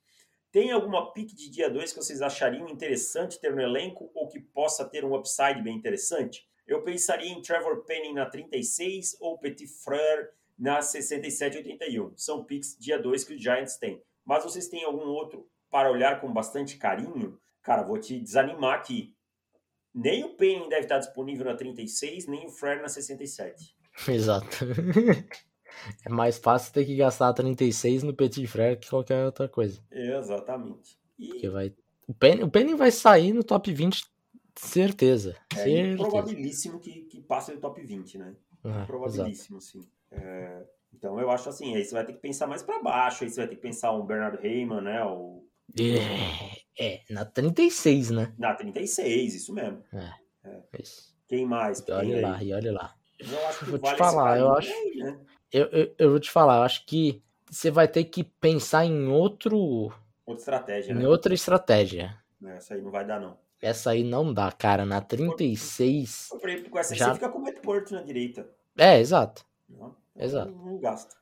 Tem 0.55 0.71
alguma 0.71 1.13
pick 1.13 1.35
de 1.35 1.51
dia 1.51 1.69
2 1.69 1.93
que 1.93 1.99
vocês 1.99 2.23
achariam 2.23 2.69
interessante 2.69 3.41
ter 3.41 3.53
no 3.53 3.61
elenco 3.61 4.09
ou 4.15 4.29
que 4.29 4.39
possa 4.39 4.89
ter 4.89 5.05
um 5.05 5.13
upside 5.17 5.61
bem 5.61 5.77
interessante? 5.77 6.49
Eu 6.65 6.85
pensaria 6.85 7.29
em 7.29 7.43
Trevor 7.43 7.85
Penning 7.85 8.15
na 8.15 8.25
36 8.25 9.17
ou 9.19 9.37
Petit 9.37 9.67
Frere 9.67 10.29
na 10.57 10.81
67 10.81 11.57
81. 11.57 12.17
São 12.17 12.45
picks 12.45 12.79
dia 12.79 12.97
2 12.97 13.25
que 13.25 13.35
os 13.35 13.43
Giants 13.43 13.79
têm. 13.79 14.01
Mas 14.25 14.45
vocês 14.45 14.69
têm 14.69 14.85
algum 14.85 15.09
outro 15.09 15.45
para 15.69 15.91
olhar 15.91 16.21
com 16.21 16.33
bastante 16.33 16.79
carinho? 16.79 17.37
Cara, 17.61 17.83
vou 17.83 17.99
te 17.99 18.21
desanimar 18.21 18.79
aqui. 18.79 19.13
Nem 19.93 20.23
o 20.23 20.37
Penning 20.37 20.69
deve 20.69 20.83
estar 20.83 20.99
disponível 20.99 21.47
na 21.47 21.57
36, 21.57 22.29
nem 22.29 22.47
o 22.47 22.51
Frere 22.51 22.81
na 22.81 22.89
67. 22.89 23.77
Exato. 24.07 24.47
é 26.05 26.09
mais 26.09 26.39
fácil 26.39 26.73
ter 26.73 26.85
que 26.85 26.97
gastar 26.97 27.33
36 27.33 28.03
no 28.03 28.15
Petit 28.15 28.47
Frere 28.47 28.77
que 28.77 28.89
qualquer 28.89 29.25
outra 29.25 29.49
coisa. 29.49 29.81
Exatamente. 29.91 30.99
E... 31.19 31.29
Porque 31.29 31.49
vai... 31.49 31.75
o, 32.07 32.15
Penning, 32.15 32.43
o 32.43 32.51
Penning 32.51 32.77
vai 32.77 32.91
sair 32.91 33.33
no 33.33 33.45
top 33.45 33.73
20, 33.73 34.05
certeza. 34.55 35.37
É 35.53 35.57
certeza. 35.57 35.97
probabilíssimo 35.97 36.81
que, 36.81 37.03
que 37.03 37.21
passe 37.21 37.53
no 37.53 37.61
top 37.61 37.81
20, 37.81 38.19
né? 38.19 38.35
Ah, 38.65 38.85
probabilíssimo, 38.87 39.59
exato. 39.59 39.85
sim. 39.85 39.89
É, 40.11 40.63
então 40.93 41.19
eu 41.21 41.31
acho 41.31 41.49
assim, 41.49 41.75
aí 41.75 41.85
você 41.85 41.95
vai 41.95 42.07
ter 42.07 42.13
que 42.13 42.21
pensar 42.21 42.47
mais 42.47 42.63
para 42.63 42.83
baixo, 42.83 43.25
aí 43.25 43.31
você 43.31 43.41
vai 43.41 43.49
ter 43.49 43.57
que 43.57 43.63
pensar 43.63 43.93
um 43.93 44.07
Bernard 44.07 44.45
Heyman, 44.47 44.81
né? 44.81 45.05
O... 45.05 45.45
É, 45.79 46.63
é, 46.79 47.03
na 47.11 47.25
36, 47.25 48.11
né? 48.11 48.33
Na 48.39 48.55
36, 48.55 49.35
isso 49.35 49.53
mesmo. 49.53 49.83
É. 49.93 50.13
é. 50.45 50.63
Quem 51.27 51.47
mais? 51.47 51.81
E 51.81 51.91
olha 51.91 52.21
lá, 52.21 52.43
e 52.43 52.53
olha 52.53 52.73
lá. 52.73 52.95
Eu 53.19 53.47
acho 53.49 53.59
que 53.61 53.65
vou 53.67 53.81
vale 53.81 53.97
te 53.97 53.99
falar, 53.99 54.39
eu 54.39 54.53
acho. 54.53 54.71
Aí, 54.71 54.97
né? 54.97 55.21
Eu, 55.55 55.67
eu, 55.67 55.95
eu, 55.97 56.11
vou 56.11 56.19
te 56.19 56.31
falar, 56.31 56.57
eu 56.57 56.63
acho 56.63 56.85
que 56.85 57.23
você 57.49 57.71
vai 57.71 57.87
ter 57.87 58.03
que 58.05 58.25
pensar 58.25 58.85
em 58.85 59.07
outro. 59.07 59.93
Outra 60.27 60.41
estratégia, 60.41 60.93
em 60.93 60.97
né? 60.97 61.07
outra 61.07 61.33
estratégia. 61.33 62.19
Essa 62.45 62.75
aí 62.75 62.83
não 62.83 62.91
vai 62.91 63.07
dar, 63.07 63.21
não. 63.21 63.39
Essa 63.63 63.91
aí 63.93 64.03
não 64.03 64.35
dá, 64.35 64.51
cara. 64.51 64.85
Na 64.85 65.01
36. 65.01 66.31
Com 66.69 66.79
essa 66.79 66.95
já... 66.97 67.07
você 67.07 67.15
fica 67.15 67.29
com 67.29 67.39
o 67.39 67.43
Matt 67.43 67.61
Porto 67.61 67.95
na 67.95 68.03
direita. 68.03 68.51
É, 68.77 68.99
exato. 68.99 69.47
Não, 69.69 69.95
exato. 70.17 70.51
Não, 70.51 70.73
não 70.73 70.79
gasta. 70.79 71.15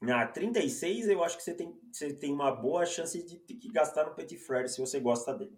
Na 0.00 0.26
36, 0.26 1.08
eu 1.08 1.22
acho 1.22 1.36
que 1.36 1.42
você 1.42 1.52
tem, 1.52 1.78
você 1.92 2.14
tem 2.14 2.32
uma 2.32 2.50
boa 2.50 2.86
chance 2.86 3.22
de 3.22 3.68
gastar 3.68 4.06
no 4.06 4.14
Petit 4.14 4.38
Frere 4.38 4.68
se 4.68 4.80
você 4.80 4.98
gosta 4.98 5.34
dele. 5.34 5.56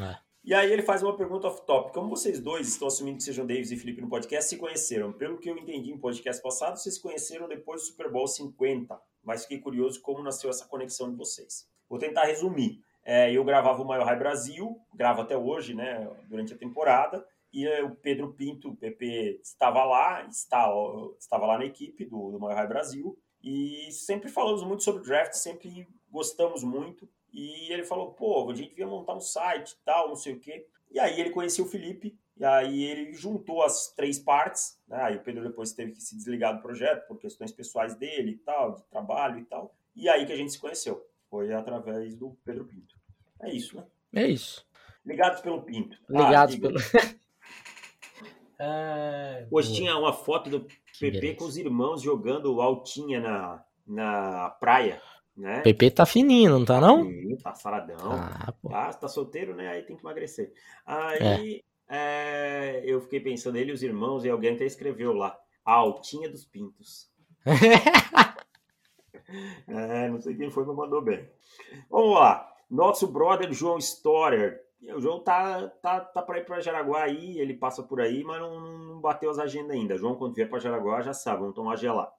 É. 0.00 0.16
E 0.44 0.52
aí 0.52 0.72
ele 0.72 0.82
faz 0.82 1.04
uma 1.04 1.16
pergunta 1.16 1.46
off-top. 1.46 1.92
Como 1.92 2.10
vocês 2.10 2.40
dois 2.40 2.66
estão 2.66 2.88
assumindo 2.88 3.18
que 3.18 3.22
sejam 3.22 3.46
Davis 3.46 3.70
e 3.70 3.76
Felipe 3.76 4.00
no 4.00 4.08
podcast, 4.08 4.50
se 4.50 4.56
conheceram? 4.56 5.12
Pelo 5.12 5.38
que 5.38 5.48
eu 5.48 5.56
entendi 5.56 5.92
em 5.92 5.98
podcast 5.98 6.42
passado, 6.42 6.76
vocês 6.76 6.96
se 6.96 7.00
conheceram 7.00 7.46
depois 7.46 7.80
do 7.80 7.86
Super 7.86 8.10
Bowl 8.10 8.26
50. 8.26 9.00
Mas 9.22 9.42
fiquei 9.42 9.60
curioso 9.60 10.02
como 10.02 10.20
nasceu 10.20 10.50
essa 10.50 10.66
conexão 10.66 11.08
de 11.08 11.16
vocês. 11.16 11.68
Vou 11.88 11.96
tentar 11.96 12.24
resumir. 12.24 12.82
É, 13.04 13.32
eu 13.32 13.44
gravava 13.44 13.82
o 13.82 13.86
Maior 13.86 14.04
High 14.04 14.18
Brasil, 14.18 14.76
gravo 14.92 15.22
até 15.22 15.36
hoje, 15.36 15.74
né, 15.74 16.08
durante 16.28 16.54
a 16.54 16.58
temporada, 16.58 17.24
e 17.52 17.68
o 17.82 17.94
Pedro 17.96 18.32
Pinto, 18.32 18.70
o 18.70 18.76
PP, 18.76 19.40
estava 19.42 19.84
lá, 19.84 20.26
está, 20.26 20.72
estava 21.18 21.46
lá 21.46 21.58
na 21.58 21.64
equipe 21.64 22.04
do, 22.04 22.30
do 22.30 22.40
Maior 22.40 22.56
High 22.56 22.68
Brasil, 22.68 23.16
e 23.42 23.88
sempre 23.90 24.28
falamos 24.28 24.62
muito 24.64 24.84
sobre 24.84 25.02
draft, 25.02 25.34
sempre 25.34 25.86
gostamos 26.08 26.62
muito. 26.62 27.08
E 27.32 27.72
ele 27.72 27.84
falou, 27.84 28.12
pô, 28.12 28.50
a 28.50 28.54
gente 28.54 28.70
devia 28.70 28.86
montar 28.86 29.14
um 29.14 29.20
site 29.20 29.72
e 29.72 29.84
tal, 29.84 30.08
não 30.08 30.16
sei 30.16 30.34
o 30.34 30.40
quê. 30.40 30.66
E 30.90 31.00
aí 31.00 31.18
ele 31.18 31.30
conheceu 31.30 31.64
o 31.64 31.68
Felipe, 31.68 32.18
e 32.36 32.44
aí 32.44 32.84
ele 32.84 33.14
juntou 33.14 33.62
as 33.62 33.92
três 33.94 34.18
partes, 34.18 34.78
né? 34.86 35.02
Aí 35.02 35.16
o 35.16 35.22
Pedro 35.22 35.42
depois 35.42 35.72
teve 35.72 35.92
que 35.92 36.02
se 36.02 36.14
desligar 36.16 36.54
do 36.54 36.62
projeto 36.62 37.06
por 37.06 37.18
questões 37.18 37.52
pessoais 37.52 37.94
dele 37.94 38.32
e 38.32 38.36
tal, 38.38 38.76
de 38.76 38.84
trabalho 38.84 39.38
e 39.38 39.44
tal. 39.44 39.74
E 39.94 40.08
aí 40.08 40.26
que 40.26 40.32
a 40.32 40.36
gente 40.36 40.52
se 40.52 40.58
conheceu. 40.58 41.06
Foi 41.30 41.52
através 41.52 42.14
do 42.14 42.36
Pedro 42.44 42.66
Pinto. 42.66 42.94
É 43.40 43.50
isso, 43.50 43.76
né? 43.76 43.86
É 44.12 44.26
isso. 44.26 44.66
Ligados 45.04 45.40
pelo 45.40 45.62
Pinto. 45.62 45.96
Ligados 46.08 46.56
ah, 46.56 46.60
pelo. 46.60 46.78
é, 48.58 49.46
Hoje 49.50 49.68
boa. 49.68 49.78
tinha 49.78 49.96
uma 49.96 50.12
foto 50.12 50.50
do 50.50 50.66
PP 51.00 51.34
com 51.34 51.44
os 51.44 51.56
irmãos 51.56 52.02
jogando 52.02 52.60
altinha 52.60 53.20
na, 53.20 53.64
na 53.86 54.50
praia. 54.50 55.00
Né? 55.36 55.60
PP 55.62 55.90
tá 55.90 56.04
fininho, 56.04 56.50
não 56.50 56.64
tá 56.64 56.80
não? 56.80 57.04
Sim, 57.04 57.36
tá 57.36 57.54
saradão. 57.54 58.12
Ah. 58.12 58.52
Tá, 58.68 58.92
tá 58.92 59.08
solteiro, 59.08 59.54
né? 59.54 59.68
Aí 59.68 59.82
tem 59.82 59.96
que 59.96 60.02
emagrecer. 60.02 60.52
Aí 60.84 61.62
é, 61.88 62.82
eu 62.84 63.00
fiquei 63.00 63.20
pensando, 63.20 63.56
ele 63.56 63.70
e 63.70 63.74
os 63.74 63.82
irmãos, 63.82 64.24
e 64.24 64.30
alguém 64.30 64.54
até 64.54 64.64
escreveu 64.64 65.12
lá, 65.12 65.38
a 65.64 65.72
altinha 65.72 66.28
dos 66.28 66.44
pintos. 66.44 67.10
É, 69.66 70.10
não 70.10 70.20
sei 70.20 70.34
quem 70.34 70.50
foi, 70.50 70.62
mas 70.66 70.76
mandou 70.76 71.00
bem. 71.00 71.26
Vamos 71.88 72.16
lá. 72.16 72.52
Nosso 72.70 73.06
brother 73.06 73.50
João 73.50 73.78
Storer. 73.78 74.60
O 74.94 75.00
João 75.00 75.20
tá, 75.20 75.68
tá, 75.80 76.00
tá 76.00 76.20
para 76.20 76.38
ir 76.38 76.44
para 76.44 76.60
Jaraguá 76.60 77.04
aí, 77.04 77.38
ele 77.38 77.54
passa 77.54 77.82
por 77.82 78.00
aí, 78.00 78.22
mas 78.24 78.40
não, 78.40 78.60
não 78.60 79.00
bateu 79.00 79.30
as 79.30 79.38
agendas 79.38 79.70
ainda. 79.70 79.96
João, 79.96 80.16
quando 80.16 80.34
vier 80.34 80.50
para 80.50 80.58
Jaraguá, 80.58 81.00
já 81.00 81.14
sabe, 81.14 81.40
vamos 81.40 81.54
tomar 81.54 81.76
gelado. 81.76 82.12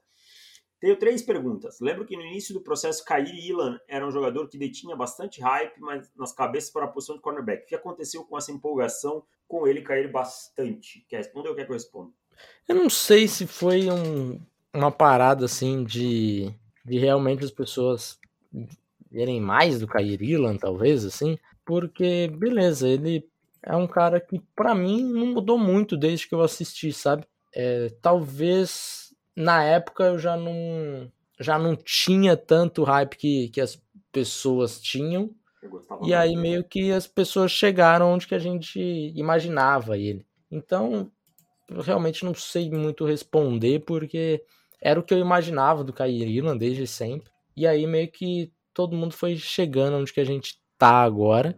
Tenho 0.83 0.97
três 0.97 1.21
perguntas. 1.21 1.79
Lembro 1.79 2.03
que 2.03 2.17
no 2.17 2.23
início 2.23 2.53
do 2.53 2.59
processo, 2.59 3.05
Kair 3.05 3.33
Ilan 3.33 3.79
era 3.87 4.05
um 4.05 4.11
jogador 4.11 4.49
que 4.49 4.57
detinha 4.57 4.97
bastante 4.97 5.39
hype 5.39 5.79
mas 5.79 6.11
nas 6.13 6.33
cabeças 6.33 6.69
para 6.69 6.83
a 6.83 6.89
posição 6.89 7.15
de 7.15 7.21
cornerback. 7.21 7.63
O 7.63 7.67
que 7.67 7.75
aconteceu 7.75 8.25
com 8.25 8.37
essa 8.37 8.51
empolgação 8.51 9.23
com 9.47 9.65
ele 9.65 9.81
cair 9.81 10.11
bastante? 10.11 11.05
Quer 11.07 11.19
responder 11.19 11.47
ou 11.47 11.55
quer 11.55 11.63
que 11.63 11.71
eu 11.71 11.75
responda? 11.75 12.11
Eu 12.67 12.75
não 12.75 12.89
sei 12.89 13.29
se 13.29 13.47
foi 13.47 13.89
um, 13.89 14.37
uma 14.73 14.91
parada 14.91 15.45
assim 15.45 15.85
de, 15.85 16.53
de 16.83 16.99
realmente 16.99 17.45
as 17.45 17.51
pessoas 17.51 18.19
verem 19.09 19.39
mais 19.39 19.79
do 19.79 19.87
Kair 19.87 20.21
Ilan, 20.21 20.57
talvez, 20.57 21.05
assim, 21.05 21.39
porque, 21.65 22.27
beleza, 22.27 22.89
ele 22.89 23.25
é 23.61 23.73
um 23.73 23.87
cara 23.87 24.19
que, 24.19 24.37
para 24.53 24.75
mim, 24.75 25.01
não 25.01 25.27
mudou 25.27 25.57
muito 25.57 25.95
desde 25.95 26.27
que 26.27 26.35
eu 26.35 26.41
assisti, 26.41 26.91
sabe? 26.91 27.25
É, 27.55 27.89
talvez 28.01 29.02
na 29.35 29.63
época 29.63 30.03
eu 30.03 30.19
já 30.19 30.37
não, 30.37 31.11
já 31.39 31.57
não 31.57 31.75
tinha 31.75 32.37
tanto 32.37 32.83
hype 32.83 33.17
que, 33.17 33.49
que 33.49 33.61
as 33.61 33.81
pessoas 34.11 34.79
tinham. 34.79 35.31
E 36.03 36.13
aí 36.13 36.35
meio 36.35 36.63
que 36.63 36.91
as 36.91 37.07
pessoas 37.07 37.51
chegaram 37.51 38.13
onde 38.13 38.27
que 38.27 38.35
a 38.35 38.39
gente 38.39 38.79
imaginava 39.15 39.97
ele. 39.97 40.25
Então, 40.51 41.09
eu 41.69 41.81
realmente 41.81 42.25
não 42.25 42.33
sei 42.33 42.69
muito 42.69 43.05
responder, 43.05 43.79
porque 43.79 44.43
era 44.81 44.99
o 44.99 45.03
que 45.03 45.13
eu 45.13 45.19
imaginava 45.19 45.83
do 45.83 45.93
Ilan 46.05 46.57
desde 46.57 46.85
sempre. 46.85 47.31
E 47.55 47.65
aí 47.65 47.87
meio 47.87 48.11
que 48.11 48.51
todo 48.73 48.95
mundo 48.95 49.13
foi 49.13 49.37
chegando 49.37 49.97
onde 49.97 50.11
que 50.11 50.19
a 50.19 50.25
gente 50.25 50.59
tá 50.77 51.01
agora. 51.01 51.57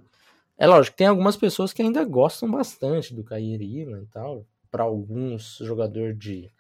É 0.58 0.68
lógico, 0.68 0.96
tem 0.96 1.08
algumas 1.08 1.36
pessoas 1.36 1.74
que 1.74 1.82
ainda 1.82 2.04
gostam 2.06 2.50
bastante 2.50 3.14
do 3.14 3.26
Ilan 3.38 4.04
e 4.04 4.08
tal. 4.08 4.46
Para 4.70 4.84
alguns, 4.84 5.58
jogador 5.62 6.14
de, 6.14 6.52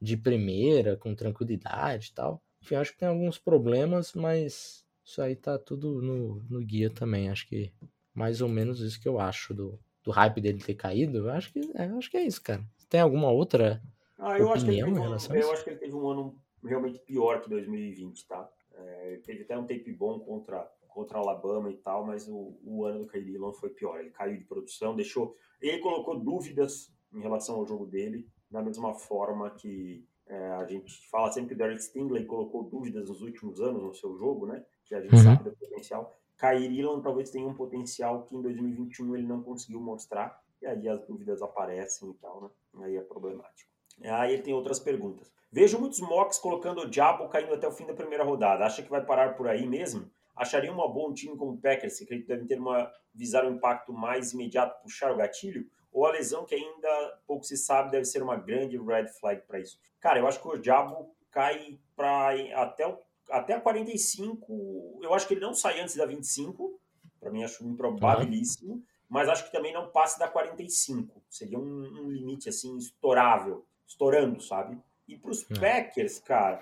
de 0.00 0.16
primeira, 0.16 0.96
com 0.96 1.14
tranquilidade 1.14 2.10
e 2.10 2.14
tal. 2.14 2.42
Enfim, 2.62 2.76
acho 2.76 2.92
que 2.92 2.98
tem 2.98 3.08
alguns 3.08 3.38
problemas, 3.38 4.12
mas 4.14 4.84
isso 5.04 5.22
aí 5.22 5.36
tá 5.36 5.58
tudo 5.58 6.02
no, 6.02 6.42
no 6.50 6.60
guia 6.60 6.90
também. 6.90 7.30
Acho 7.30 7.46
que 7.48 7.72
mais 8.14 8.40
ou 8.40 8.48
menos 8.48 8.80
isso 8.80 9.00
que 9.00 9.08
eu 9.08 9.20
acho 9.20 9.54
do, 9.54 9.78
do 10.02 10.10
hype 10.10 10.40
dele 10.40 10.58
ter 10.58 10.74
caído. 10.74 11.18
Eu 11.18 11.30
acho 11.30 11.52
que, 11.52 11.60
é, 11.74 11.84
acho 11.84 12.10
que 12.10 12.16
é 12.16 12.22
isso, 12.22 12.42
cara. 12.42 12.64
Tem 12.88 13.00
alguma 13.00 13.30
outra 13.30 13.82
ah, 14.18 14.38
eu 14.38 14.48
opinião 14.48 14.88
acho 14.88 14.98
em 14.98 15.02
relação 15.02 15.36
um? 15.36 15.38
Eu 15.38 15.52
acho 15.52 15.64
que 15.64 15.70
ele 15.70 15.78
teve 15.78 15.94
um 15.94 16.08
ano 16.08 16.40
realmente 16.64 16.98
pior 17.00 17.40
que 17.40 17.48
2020, 17.48 18.26
tá? 18.26 18.50
É, 18.74 19.20
teve 19.24 19.42
até 19.42 19.56
um 19.56 19.66
tape 19.66 19.92
bom 19.92 20.18
contra, 20.20 20.70
contra 20.88 21.18
Alabama 21.18 21.70
e 21.70 21.76
tal, 21.76 22.04
mas 22.04 22.28
o, 22.28 22.58
o 22.64 22.84
ano 22.84 23.00
do 23.00 23.06
Kyrie 23.06 23.38
foi 23.54 23.70
pior. 23.70 24.00
Ele 24.00 24.10
caiu 24.10 24.36
de 24.36 24.44
produção, 24.44 24.96
deixou. 24.96 25.34
Ele 25.60 25.78
colocou 25.78 26.18
dúvidas 26.18 26.92
em 27.12 27.20
relação 27.20 27.56
ao 27.56 27.66
jogo 27.66 27.86
dele, 27.86 28.28
da 28.50 28.62
mesma 28.62 28.94
forma 28.94 29.50
que 29.50 30.04
é, 30.26 30.48
a 30.52 30.64
gente 30.66 31.08
fala 31.08 31.30
sempre 31.30 31.48
que 31.50 31.54
o 31.54 31.58
Derek 31.58 31.82
Stingley 31.82 32.24
colocou 32.26 32.64
dúvidas 32.64 33.08
nos 33.08 33.22
últimos 33.22 33.60
anos 33.60 33.82
no 33.82 33.94
seu 33.94 34.16
jogo, 34.16 34.46
né? 34.46 34.64
Que 34.84 34.94
a 34.94 35.00
gente 35.00 35.14
Uhum. 35.14 35.22
sabe 35.22 35.44
do 35.44 35.56
potencial. 35.56 36.12
Kyrie 36.38 36.82
talvez 37.02 37.30
tenha 37.30 37.46
um 37.46 37.54
potencial 37.54 38.22
que 38.24 38.36
em 38.36 38.42
2021 38.42 39.16
ele 39.16 39.26
não 39.26 39.42
conseguiu 39.42 39.80
mostrar, 39.80 40.38
e 40.60 40.66
aí 40.66 40.88
as 40.88 41.04
dúvidas 41.06 41.40
aparecem 41.42 42.10
e 42.10 42.14
tal, 42.14 42.42
né? 42.42 42.84
Aí 42.84 42.96
é 42.96 43.00
problemático. 43.00 43.70
Aí 44.02 44.34
ele 44.34 44.42
tem 44.42 44.52
outras 44.52 44.78
perguntas. 44.78 45.32
Vejo 45.50 45.78
muitos 45.78 46.00
mocks 46.00 46.38
colocando 46.38 46.82
o 46.82 46.90
Diabo 46.90 47.28
caindo 47.28 47.54
até 47.54 47.66
o 47.66 47.72
fim 47.72 47.86
da 47.86 47.94
primeira 47.94 48.24
rodada. 48.24 48.64
Acha 48.66 48.82
que 48.82 48.90
vai 48.90 49.04
parar 49.04 49.34
por 49.36 49.48
aí 49.48 49.66
mesmo? 49.66 50.10
Acharia 50.34 50.70
uma 50.70 50.86
boa 50.86 51.08
um 51.10 51.14
time 51.14 51.34
como 51.36 51.52
o 51.52 51.56
Packers, 51.58 51.96
que 51.96 52.04
acredito 52.04 52.26
deve 52.26 52.44
ter 52.46 52.58
uma 52.58 52.92
visar 53.14 53.46
um 53.46 53.52
impacto 53.54 53.92
mais 53.92 54.34
imediato, 54.34 54.82
puxar 54.82 55.10
o 55.12 55.16
gatilho? 55.16 55.66
Ou 55.96 56.04
a 56.04 56.10
lesão 56.12 56.44
que 56.44 56.54
ainda 56.54 57.18
pouco 57.26 57.42
se 57.42 57.56
sabe 57.56 57.90
deve 57.90 58.04
ser 58.04 58.22
uma 58.22 58.36
grande 58.36 58.76
red 58.76 59.08
flag 59.08 59.40
para 59.48 59.58
isso? 59.60 59.78
Cara, 59.98 60.18
eu 60.18 60.26
acho 60.28 60.38
que 60.42 60.46
o 60.46 60.58
Diabo 60.58 61.10
cai 61.30 61.78
para 61.96 62.34
até, 62.54 62.86
o- 62.86 62.98
até 63.30 63.54
a 63.54 63.60
45. 63.62 65.00
Eu 65.02 65.14
acho 65.14 65.26
que 65.26 65.32
ele 65.32 65.40
não 65.40 65.54
sai 65.54 65.80
antes 65.80 65.96
da 65.96 66.04
25. 66.04 66.78
Para 67.18 67.30
mim, 67.30 67.42
acho 67.44 67.64
improbabilíssimo. 67.66 68.84
Mas 69.08 69.26
acho 69.30 69.46
que 69.46 69.52
também 69.52 69.72
não 69.72 69.88
passa 69.88 70.18
da 70.18 70.28
45. 70.28 71.22
Seria 71.30 71.58
um, 71.58 71.62
um 71.62 72.10
limite 72.10 72.50
assim, 72.50 72.76
estourável. 72.76 73.64
Estourando, 73.86 74.38
sabe? 74.42 74.78
E 75.08 75.16
para 75.16 75.30
os 75.30 75.50
É. 75.50 75.58
Packers, 75.58 76.18
cara, 76.18 76.60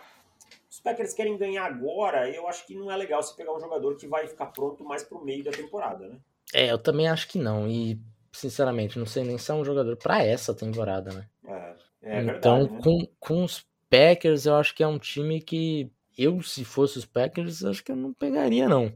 os 0.71 0.79
Packers 0.79 1.13
querem 1.13 1.37
ganhar 1.37 1.65
agora, 1.65 2.31
eu 2.31 2.47
acho 2.47 2.65
que 2.67 2.77
não 2.77 2.89
é 2.89 2.97
legal 2.97 3.21
você 3.21 3.35
pegar 3.35 3.53
um 3.53 3.59
jogador 3.59 3.97
que 3.97 4.07
vai 4.07 4.29
ficar 4.29 4.47
pronto 4.47 4.85
mais 4.85 5.03
pro 5.03 5.25
meio 5.25 5.43
da 5.43 5.51
temporada, 5.51 6.07
né? 6.07 6.21
É, 6.53 6.71
eu 6.71 6.79
também 6.79 7.09
acho 7.09 7.27
que 7.27 7.39
não. 7.39 7.67
E, 7.67 7.99
sinceramente, 8.35 8.99
não 8.99 9.07
sei 9.07 9.25
nem 9.25 9.39
se 9.39 9.51
é 9.51 9.55
um 9.55 9.65
jogador 9.65 9.97
pra 9.97 10.23
essa 10.23 10.53
temporada, 10.53 11.13
né? 11.13 11.29
É, 11.47 11.77
é 12.03 12.23
então, 12.23 12.59
verdade, 12.59 12.73
né? 12.73 12.81
com, 12.83 13.09
com 13.19 13.45
os 13.45 13.65
Packers, 13.89 14.45
eu 14.45 14.57
acho 14.57 14.75
que 14.75 14.83
é 14.83 14.87
um 14.87 14.99
time 14.99 15.41
que 15.41 15.91
eu, 16.19 16.43
se 16.43 16.65
fosse 16.65 16.99
os 16.99 17.07
Packers, 17.07 17.65
acho 17.65 17.83
que 17.83 17.93
eu 17.93 17.97
não 17.97 18.13
pegaria, 18.13 18.69
não. 18.69 18.93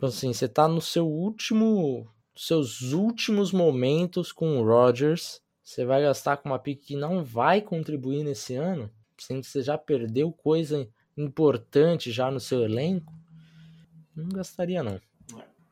Tipo 0.00 0.06
assim, 0.06 0.32
você 0.32 0.48
tá 0.48 0.66
no 0.66 0.80
seu 0.80 1.06
último. 1.06 2.08
Seus 2.34 2.92
últimos 2.92 3.52
momentos 3.52 4.32
com 4.32 4.58
o 4.58 4.64
Rodgers. 4.64 5.42
Você 5.62 5.84
vai 5.84 6.02
gastar 6.02 6.38
com 6.38 6.48
uma 6.48 6.58
pick 6.58 6.80
que 6.80 6.96
não 6.96 7.22
vai 7.22 7.60
contribuir 7.60 8.24
nesse 8.24 8.54
ano, 8.54 8.90
sendo 9.18 9.42
que 9.42 9.46
você 9.46 9.62
já 9.62 9.76
perdeu 9.76 10.32
coisa 10.32 10.88
importante 11.16 12.10
já 12.10 12.30
no 12.30 12.40
seu 12.40 12.62
elenco. 12.62 13.12
Não 14.16 14.28
gastaria, 14.30 14.82
não. 14.82 14.98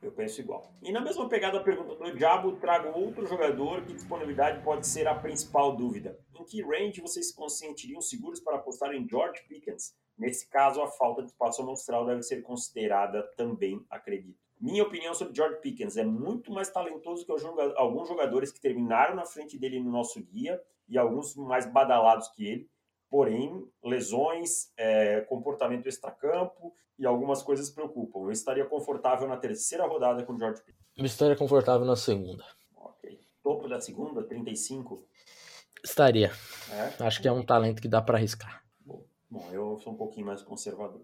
Eu 0.01 0.11
penso 0.13 0.39
igual. 0.39 0.73
E 0.81 0.91
na 0.91 1.01
mesma 1.01 1.27
pegada 1.27 1.57
a 1.57 1.63
pergunta 1.63 1.93
do 1.95 2.15
Diabo, 2.15 2.53
trago 2.53 2.97
outro 2.97 3.25
jogador 3.27 3.83
que 3.85 3.93
disponibilidade 3.93 4.63
pode 4.63 4.87
ser 4.87 5.07
a 5.07 5.15
principal 5.15 5.75
dúvida. 5.75 6.17
Em 6.39 6.45
que 6.45 6.61
range 6.61 7.01
vocês 7.01 7.27
se 7.29 7.49
sentiriam 7.49 8.01
seguros 8.01 8.39
para 8.39 8.55
apostar 8.55 8.93
em 8.93 9.07
George 9.07 9.43
Pickens? 9.47 9.93
Nesse 10.17 10.49
caso, 10.49 10.81
a 10.81 10.87
falta 10.87 11.21
de 11.21 11.29
espaço 11.29 11.61
amostral 11.61 12.05
deve 12.05 12.23
ser 12.23 12.41
considerada 12.41 13.23
também, 13.35 13.85
acredito. 13.89 14.39
Minha 14.59 14.83
opinião 14.83 15.13
sobre 15.13 15.33
George 15.33 15.61
Pickens 15.61 15.95
é 15.95 16.03
muito 16.03 16.51
mais 16.51 16.69
talentoso 16.69 17.25
que 17.25 17.31
alguns 17.77 18.07
jogadores 18.07 18.51
que 18.51 18.59
terminaram 18.59 19.15
na 19.15 19.25
frente 19.25 19.57
dele 19.57 19.79
no 19.79 19.91
nosso 19.91 20.21
guia 20.21 20.61
e 20.87 20.97
alguns 20.97 21.35
mais 21.35 21.65
badalados 21.65 22.27
que 22.29 22.45
ele. 22.45 22.69
Porém, 23.09 23.67
lesões, 23.83 24.71
é, 24.77 25.21
comportamento 25.21 25.87
extracampo 25.87 26.73
e 26.97 27.05
algumas 27.05 27.41
coisas 27.41 27.69
preocupam. 27.69 28.19
Eu 28.19 28.31
estaria 28.31 28.65
confortável 28.65 29.27
na 29.27 29.37
terceira 29.37 29.85
rodada 29.87 30.23
com 30.23 30.33
o 30.33 30.37
George 30.37 30.61
Pickens. 30.61 30.85
Uma 30.97 31.07
história 31.07 31.35
confortável 31.35 31.85
na 31.85 31.95
segunda. 31.95 32.45
Ok. 32.75 33.19
Topo 33.41 33.67
da 33.67 33.79
segunda, 33.81 34.21
35. 34.23 35.07
Estaria. 35.83 36.31
É? 36.71 37.03
Acho 37.03 37.21
que 37.21 37.27
é 37.27 37.31
um 37.31 37.43
talento 37.43 37.81
que 37.81 37.87
dá 37.87 38.01
pra 38.01 38.17
arriscar. 38.17 38.63
Bom, 39.29 39.49
eu 39.51 39.77
sou 39.79 39.93
um 39.93 39.95
pouquinho 39.95 40.25
mais 40.25 40.41
conservador. 40.41 41.01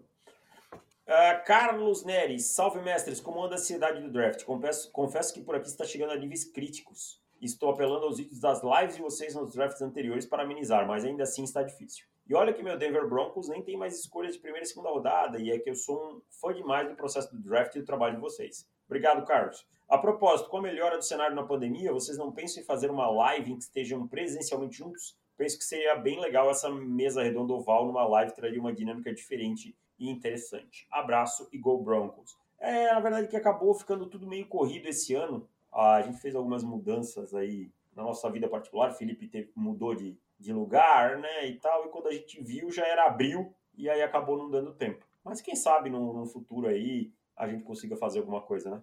Ah, 1.06 1.36
Carlos 1.36 2.04
Neres, 2.04 2.46
salve 2.46 2.80
mestres, 2.80 3.20
como 3.20 3.42
anda 3.42 3.54
a 3.54 3.58
ansiedade 3.58 4.02
do 4.02 4.10
draft? 4.10 4.42
Confesso, 4.44 4.90
confesso 4.90 5.32
que 5.32 5.40
por 5.40 5.54
aqui 5.54 5.68
está 5.68 5.84
chegando 5.84 6.10
a 6.10 6.16
níveis 6.16 6.44
críticos. 6.44 7.22
Estou 7.40 7.70
apelando 7.70 8.06
aos 8.06 8.18
vídeos 8.18 8.40
das 8.40 8.62
lives 8.62 8.96
de 8.96 9.02
vocês 9.02 9.34
nos 9.34 9.52
drafts 9.54 9.82
anteriores 9.82 10.26
para 10.26 10.42
amenizar, 10.42 10.86
mas 10.86 11.04
ainda 11.04 11.22
assim 11.22 11.44
está 11.44 11.62
difícil. 11.62 12.06
E 12.28 12.34
olha 12.34 12.52
que 12.52 12.62
meu 12.62 12.76
Denver 12.76 13.08
Broncos 13.08 13.48
nem 13.48 13.62
tem 13.62 13.76
mais 13.76 13.98
escolhas 14.00 14.34
de 14.34 14.40
primeira 14.40 14.64
e 14.64 14.68
segunda 14.68 14.90
rodada, 14.90 15.38
e 15.40 15.50
é 15.50 15.58
que 15.58 15.70
eu 15.70 15.74
sou 15.74 15.96
um 15.96 16.20
fã 16.40 16.52
demais 16.52 16.88
do 16.88 16.96
processo 16.96 17.34
do 17.34 17.40
draft 17.40 17.74
e 17.76 17.80
do 17.80 17.84
trabalho 17.84 18.16
de 18.16 18.20
vocês. 18.20 18.66
Obrigado, 18.86 19.24
Carlos. 19.24 19.66
A 19.88 19.98
propósito, 19.98 20.50
com 20.50 20.56
a 20.56 20.62
melhora 20.62 20.96
do 20.96 21.04
cenário 21.04 21.36
na 21.36 21.44
pandemia, 21.44 21.92
vocês 21.92 22.18
não 22.18 22.32
pensam 22.32 22.62
em 22.62 22.66
fazer 22.66 22.90
uma 22.90 23.08
live 23.08 23.52
em 23.52 23.56
que 23.56 23.62
estejam 23.62 24.08
presencialmente 24.08 24.78
juntos? 24.78 25.16
Penso 25.36 25.58
que 25.58 25.64
seria 25.64 25.94
bem 25.94 26.18
legal 26.18 26.50
essa 26.50 26.68
mesa 26.68 27.22
redonda 27.22 27.52
oval 27.52 27.86
numa 27.86 28.06
live, 28.08 28.34
traria 28.34 28.58
uma 28.58 28.72
dinâmica 28.72 29.14
diferente 29.14 29.76
e 29.98 30.10
interessante. 30.10 30.86
Abraço 30.90 31.48
e 31.52 31.58
Go 31.58 31.78
Broncos. 31.78 32.36
É, 32.58 32.92
na 32.92 33.00
verdade, 33.00 33.28
que 33.28 33.36
acabou 33.36 33.74
ficando 33.74 34.06
tudo 34.06 34.26
meio 34.26 34.46
corrido 34.48 34.88
esse 34.88 35.14
ano. 35.14 35.48
A 35.76 36.00
gente 36.02 36.18
fez 36.18 36.34
algumas 36.34 36.64
mudanças 36.64 37.34
aí 37.34 37.70
na 37.94 38.02
nossa 38.02 38.30
vida 38.30 38.48
particular. 38.48 38.92
Felipe 38.92 39.28
teve, 39.28 39.50
mudou 39.54 39.94
de, 39.94 40.16
de 40.38 40.52
lugar, 40.52 41.18
né, 41.18 41.46
e 41.48 41.56
tal. 41.58 41.84
E 41.86 41.88
quando 41.90 42.08
a 42.08 42.12
gente 42.12 42.42
viu, 42.42 42.70
já 42.70 42.86
era 42.86 43.06
abril 43.06 43.54
e 43.76 43.88
aí 43.90 44.02
acabou 44.02 44.38
não 44.38 44.50
dando 44.50 44.72
tempo. 44.72 45.06
Mas 45.22 45.40
quem 45.40 45.54
sabe 45.54 45.90
no, 45.90 46.12
no 46.12 46.26
futuro 46.26 46.66
aí 46.68 47.12
a 47.36 47.46
gente 47.48 47.62
consiga 47.64 47.96
fazer 47.96 48.20
alguma 48.20 48.40
coisa, 48.40 48.70
né? 48.70 48.82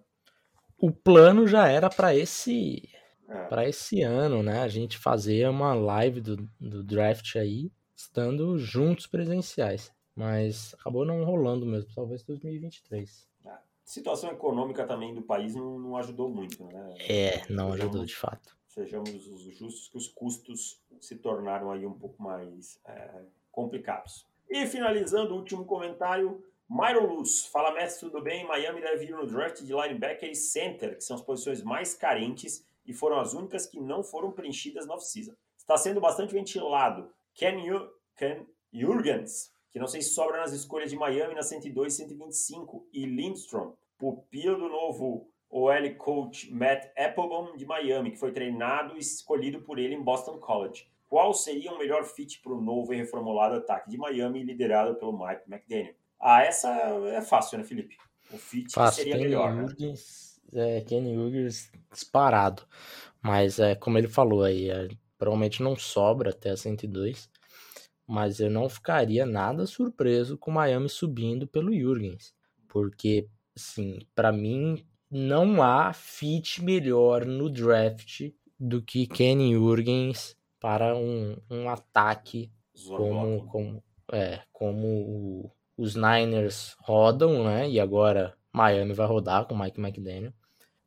O 0.78 0.92
plano 0.92 1.46
já 1.46 1.66
era 1.68 1.88
pra 1.90 2.14
esse 2.14 2.88
É. 3.28 3.44
para 3.46 3.68
esse 3.68 4.02
ano, 4.02 4.42
né? 4.42 4.60
A 4.60 4.68
gente 4.68 4.98
fazer 4.98 5.48
uma 5.48 5.74
live 5.74 6.20
do, 6.20 6.36
do 6.60 6.84
draft 6.84 7.36
aí, 7.36 7.72
estando 7.96 8.58
juntos 8.58 9.06
presenciais. 9.06 9.92
mas 10.14 10.74
acabou 10.78 11.04
não 11.04 11.24
rolando 11.24 11.66
mesmo, 11.66 11.90
talvez 11.94 12.22
2023. 12.22 13.26
Situação 13.84 14.30
econômica 14.30 14.86
também 14.86 15.14
do 15.14 15.22
país 15.22 15.54
não, 15.54 15.78
não 15.78 15.96
ajudou 15.96 16.28
muito, 16.28 16.64
né? 16.64 16.94
É, 17.00 17.36
não 17.50 17.70
sejamos, 17.70 17.80
ajudou 17.80 18.04
de 18.04 18.16
fato. 18.16 18.56
Sejamos 18.66 19.26
os 19.28 19.42
justos 19.42 19.88
que 19.88 19.96
os 19.96 20.08
custos 20.08 20.80
se 21.00 21.16
tornaram 21.16 21.70
aí 21.70 21.84
um 21.84 21.92
pouco 21.92 22.22
mais 22.22 22.80
é, 22.86 23.22
complicados. 23.52 24.26
E 24.48 24.66
finalizando 24.66 25.34
o 25.34 25.38
último 25.38 25.64
comentário, 25.64 26.42
Myron 26.68 27.06
Luz, 27.06 27.46
fala 27.46 27.72
mestre, 27.74 28.08
tudo 28.08 28.22
bem? 28.22 28.46
Miami 28.46 28.80
deve 28.80 29.04
ir 29.04 29.10
no 29.10 29.26
draft 29.26 29.62
de 29.62 29.72
linebacker 29.72 30.30
e 30.30 30.34
center, 30.34 30.96
que 30.96 31.04
são 31.04 31.16
as 31.16 31.22
posições 31.22 31.62
mais 31.62 31.94
carentes 31.94 32.66
e 32.86 32.92
foram 32.92 33.20
as 33.20 33.34
únicas 33.34 33.66
que 33.66 33.78
não 33.78 34.02
foram 34.02 34.32
preenchidas 34.32 34.86
na 34.86 34.94
off-season. 34.94 35.34
Está 35.56 35.76
sendo 35.76 36.00
bastante 36.00 36.32
ventilado. 36.32 37.10
Ken, 37.34 37.56
Ken 38.16 38.46
Jurgens, 38.72 39.52
que 39.74 39.80
não 39.80 39.88
sei 39.88 40.00
se 40.00 40.10
sobra 40.10 40.38
nas 40.38 40.52
escolhas 40.52 40.88
de 40.88 40.96
Miami 40.96 41.34
na 41.34 41.42
102 41.42 41.92
e 41.92 41.96
125, 41.96 42.86
e 42.92 43.04
Lindstrom, 43.06 43.74
pupilo 43.98 44.56
do 44.56 44.68
novo 44.68 45.28
OL 45.50 45.94
coach 45.98 46.54
Matt 46.54 46.92
Applebaum 46.96 47.56
de 47.56 47.66
Miami, 47.66 48.12
que 48.12 48.16
foi 48.16 48.30
treinado 48.30 48.96
e 48.96 49.00
escolhido 49.00 49.62
por 49.62 49.80
ele 49.80 49.96
em 49.96 50.00
Boston 50.00 50.38
College. 50.38 50.86
Qual 51.08 51.34
seria 51.34 51.72
o 51.72 51.78
melhor 51.78 52.04
fit 52.04 52.40
para 52.40 52.52
o 52.52 52.60
novo 52.60 52.94
e 52.94 52.96
reformulado 52.96 53.56
ataque 53.56 53.90
de 53.90 53.98
Miami, 53.98 54.44
liderado 54.44 54.94
pelo 54.94 55.12
Mike 55.12 55.42
McDaniel? 55.50 55.94
Ah, 56.20 56.44
essa 56.44 56.70
é 57.08 57.20
fácil, 57.20 57.58
né, 57.58 57.64
Felipe? 57.64 57.96
O 58.32 58.38
fit 58.38 58.72
fácil. 58.72 59.02
seria 59.02 59.14
Kenny 59.14 59.24
melhor. 59.24 59.56
Jurgens, 59.56 60.40
né? 60.52 60.78
é, 60.78 60.80
Kenny 60.82 61.16
Jurgens 61.16 61.72
disparado. 61.92 62.62
Mas, 63.20 63.58
é, 63.58 63.74
como 63.74 63.98
ele 63.98 64.06
falou 64.06 64.44
aí, 64.44 64.70
é, 64.70 64.86
provavelmente 65.18 65.64
não 65.64 65.74
sobra 65.74 66.30
até 66.30 66.50
a 66.50 66.56
102. 66.56 67.28
Mas 68.06 68.40
eu 68.40 68.50
não 68.50 68.68
ficaria 68.68 69.24
nada 69.24 69.66
surpreso 69.66 70.36
com 70.36 70.50
o 70.50 70.54
Miami 70.54 70.88
subindo 70.88 71.46
pelo 71.46 71.74
Jurgens. 71.74 72.34
Porque, 72.68 73.28
assim, 73.56 74.00
para 74.14 74.30
mim, 74.30 74.84
não 75.10 75.62
há 75.62 75.92
fit 75.92 76.62
melhor 76.62 77.24
no 77.24 77.48
draft 77.48 78.30
do 78.58 78.82
que 78.82 79.06
Kenny 79.06 79.54
Jurgens 79.54 80.36
para 80.60 80.96
um, 80.96 81.36
um 81.50 81.68
ataque 81.68 82.50
como, 82.88 83.46
como, 83.46 83.82
é, 84.12 84.40
como 84.52 84.86
o, 84.86 85.50
os 85.76 85.94
Niners 85.94 86.76
rodam, 86.80 87.44
né? 87.44 87.68
E 87.68 87.78
agora 87.78 88.36
Miami 88.52 88.92
vai 88.92 89.06
rodar 89.06 89.46
com 89.46 89.56
Mike 89.56 89.80
McDaniel. 89.80 90.32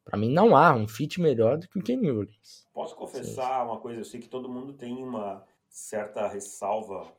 Para 0.03 0.17
mim 0.17 0.31
não 0.31 0.55
há 0.55 0.73
um 0.73 0.87
fit 0.87 1.19
melhor 1.19 1.57
do 1.57 1.67
que 1.67 1.77
o 1.77 1.83
Kenny 1.83 2.09
Orleans. 2.09 2.65
Posso 2.73 2.95
confessar 2.95 3.61
Sim. 3.61 3.65
uma 3.69 3.77
coisa? 3.77 3.99
Eu 3.99 4.05
sei 4.05 4.19
que 4.19 4.29
todo 4.29 4.49
mundo 4.49 4.73
tem 4.73 4.95
uma 5.03 5.43
certa 5.77 6.27
ressalva 6.27 7.11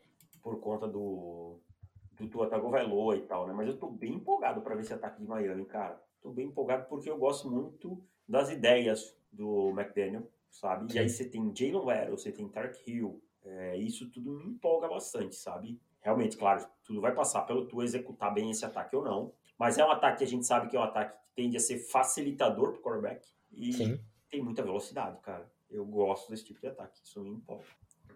por 0.43 0.61
conta 0.61 0.87
do 0.87 1.61
do 2.13 2.29
Tua 2.29 2.49
Tagovailoa 2.49 3.17
e 3.17 3.23
tal, 3.23 3.47
né? 3.47 3.53
Mas 3.53 3.69
eu 3.69 3.79
tô 3.79 3.89
bem 3.89 4.15
empolgado 4.15 4.61
para 4.61 4.75
ver 4.75 4.83
esse 4.83 4.93
ataque 4.93 5.21
de 5.21 5.29
Miami, 5.29 5.65
cara. 5.65 6.03
Tô 6.21 6.33
bem 6.33 6.49
empolgado 6.49 6.89
porque 6.89 7.09
eu 7.09 7.17
gosto 7.17 7.49
muito 7.49 8.03
das 8.27 8.51
ideias 8.51 9.17
do 9.31 9.69
McDaniel 9.71 10.29
sabe? 10.51 10.93
E 10.95 10.99
aí 10.99 11.09
você 11.09 11.25
tem 11.25 11.53
Jalen 11.55 11.85
Waddle, 11.85 12.19
você 12.19 12.33
tem 12.33 12.49
Tark 12.49 12.77
Hill, 12.87 13.23
é, 13.45 13.77
isso 13.77 14.11
tudo 14.11 14.33
me 14.33 14.45
empolga 14.45 14.89
bastante, 14.89 15.37
sabe? 15.37 15.81
Realmente, 16.01 16.37
claro, 16.37 16.67
tudo 16.85 17.01
vai 17.01 17.15
passar 17.15 17.43
pelo 17.43 17.67
tu 17.67 17.83
executar 17.83 18.33
bem 18.33 18.51
esse 18.51 18.65
ataque 18.65 18.95
ou 18.97 19.05
não, 19.05 19.33
mas 19.59 19.79
é 19.79 19.85
um 19.85 19.91
ataque 19.91 20.19
que 20.19 20.25
a 20.25 20.29
gente 20.29 20.47
sabe 20.47 20.69
que 20.69 20.77
é 20.77 20.81
um 20.81 20.85
ataque 20.85 21.17
que 21.19 21.35
tende 21.35 21.57
a 21.57 21.61
ser 21.61 21.79
facilitador 21.79 22.73
pro 22.73 22.83
quarterback 22.83 23.27
e 23.53 23.73
Sim. 23.73 24.01
tem 24.31 24.43
muita 24.43 24.63
velocidade, 24.63 25.21
cara. 25.21 25.51
Eu 25.71 25.85
gosto 25.85 26.31
desse 26.31 26.45
tipo 26.45 26.61
de 26.61 26.69
ataque, 26.69 27.01
isso 27.03 27.21
me 27.21 27.31
empolga. 27.31 27.65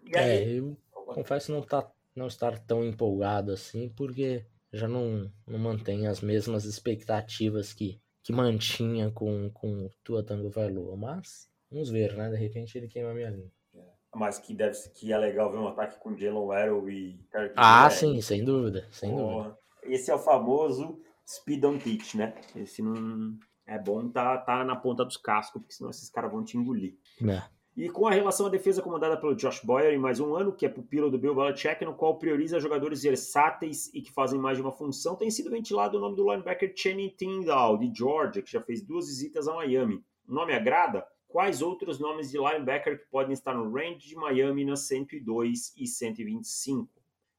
E 0.05 0.17
aí, 0.17 0.55
é, 0.55 0.59
eu 0.59 0.77
confesso 1.07 1.51
não, 1.51 1.61
tá, 1.61 1.89
não 2.15 2.27
estar 2.27 2.59
tão 2.59 2.83
empolgado 2.83 3.51
assim, 3.51 3.89
porque 3.89 4.45
já 4.71 4.87
não, 4.87 5.31
não 5.47 5.59
mantém 5.59 6.07
as 6.07 6.21
mesmas 6.21 6.65
expectativas 6.65 7.73
que, 7.73 8.01
que 8.23 8.33
mantinha 8.33 9.11
com, 9.11 9.49
com 9.51 9.89
Tua 10.03 10.23
Tango 10.23 10.49
Vailoa, 10.49 10.95
mas 10.97 11.51
Vamos 11.73 11.89
ver, 11.89 12.15
né? 12.15 12.29
De 12.29 12.37
repente 12.37 12.77
ele 12.77 12.87
queima 12.87 13.09
a 13.09 13.13
minha 13.15 13.31
linha. 13.31 13.51
É. 13.73 13.81
Mas 14.13 14.37
que 14.37 14.53
deve 14.53 14.77
que 14.93 15.11
é 15.11 15.17
legal 15.17 15.51
ver 15.51 15.57
um 15.57 15.67
ataque 15.67 15.99
com 15.99 16.15
Jalen 16.15 16.45
Waddle 16.45 16.87
e 16.87 17.17
Tarek 17.31 17.55
Ah, 17.57 17.89
sim, 17.89 18.21
sem 18.21 18.45
dúvida, 18.45 18.87
sem 18.91 19.09
Porra. 19.09 19.43
dúvida. 19.45 19.59
Esse 19.81 20.11
é 20.11 20.15
o 20.15 20.19
famoso 20.19 21.01
speed 21.27 21.63
on 21.63 21.79
pitch, 21.79 22.13
né? 22.13 22.35
Esse 22.55 22.83
não 22.83 23.35
é 23.65 23.79
bom 23.79 24.07
tá, 24.07 24.37
tá 24.37 24.63
na 24.63 24.75
ponta 24.75 25.03
dos 25.03 25.17
cascos, 25.17 25.59
porque 25.59 25.73
senão 25.73 25.89
esses 25.89 26.11
caras 26.11 26.31
vão 26.31 26.43
te 26.43 26.57
engolir. 26.57 26.95
É. 27.27 27.41
E 27.75 27.89
com 27.89 28.05
a 28.05 28.11
relação 28.11 28.45
à 28.45 28.49
defesa 28.49 28.83
comandada 28.83 29.17
pelo 29.17 29.35
Josh 29.35 29.61
Boyer 29.63 29.93
em 29.93 29.97
mais 29.97 30.19
um 30.19 30.35
ano, 30.35 30.53
que 30.53 30.63
é 30.63 30.69
pupilo 30.69 31.09
do 31.09 31.17
Bill 31.17 31.33
Belichick, 31.33 31.83
no 31.83 31.95
qual 31.95 32.19
prioriza 32.19 32.59
jogadores 32.59 33.01
versáteis 33.01 33.89
e 33.95 34.01
que 34.01 34.11
fazem 34.11 34.39
mais 34.39 34.57
de 34.57 34.61
uma 34.61 34.71
função, 34.71 35.15
tem 35.15 35.31
sido 35.31 35.49
ventilado 35.49 35.97
o 35.97 35.99
nome 36.01 36.15
do 36.15 36.31
linebacker 36.31 36.71
Channing 36.75 37.09
Tindall, 37.17 37.79
de 37.79 37.91
Georgia, 37.91 38.43
que 38.43 38.51
já 38.51 38.61
fez 38.61 38.83
duas 38.83 39.07
visitas 39.07 39.47
a 39.47 39.55
Miami. 39.55 40.03
O 40.27 40.33
nome 40.33 40.53
agrada? 40.53 41.03
Quais 41.27 41.63
outros 41.63 41.99
nomes 41.99 42.29
de 42.29 42.37
linebacker 42.37 42.99
que 42.99 43.09
podem 43.09 43.33
estar 43.33 43.55
no 43.55 43.73
range 43.73 44.07
de 44.07 44.15
Miami 44.15 44.63
na 44.63 44.75
102 44.75 45.73
e 45.75 45.87
125? 45.87 46.87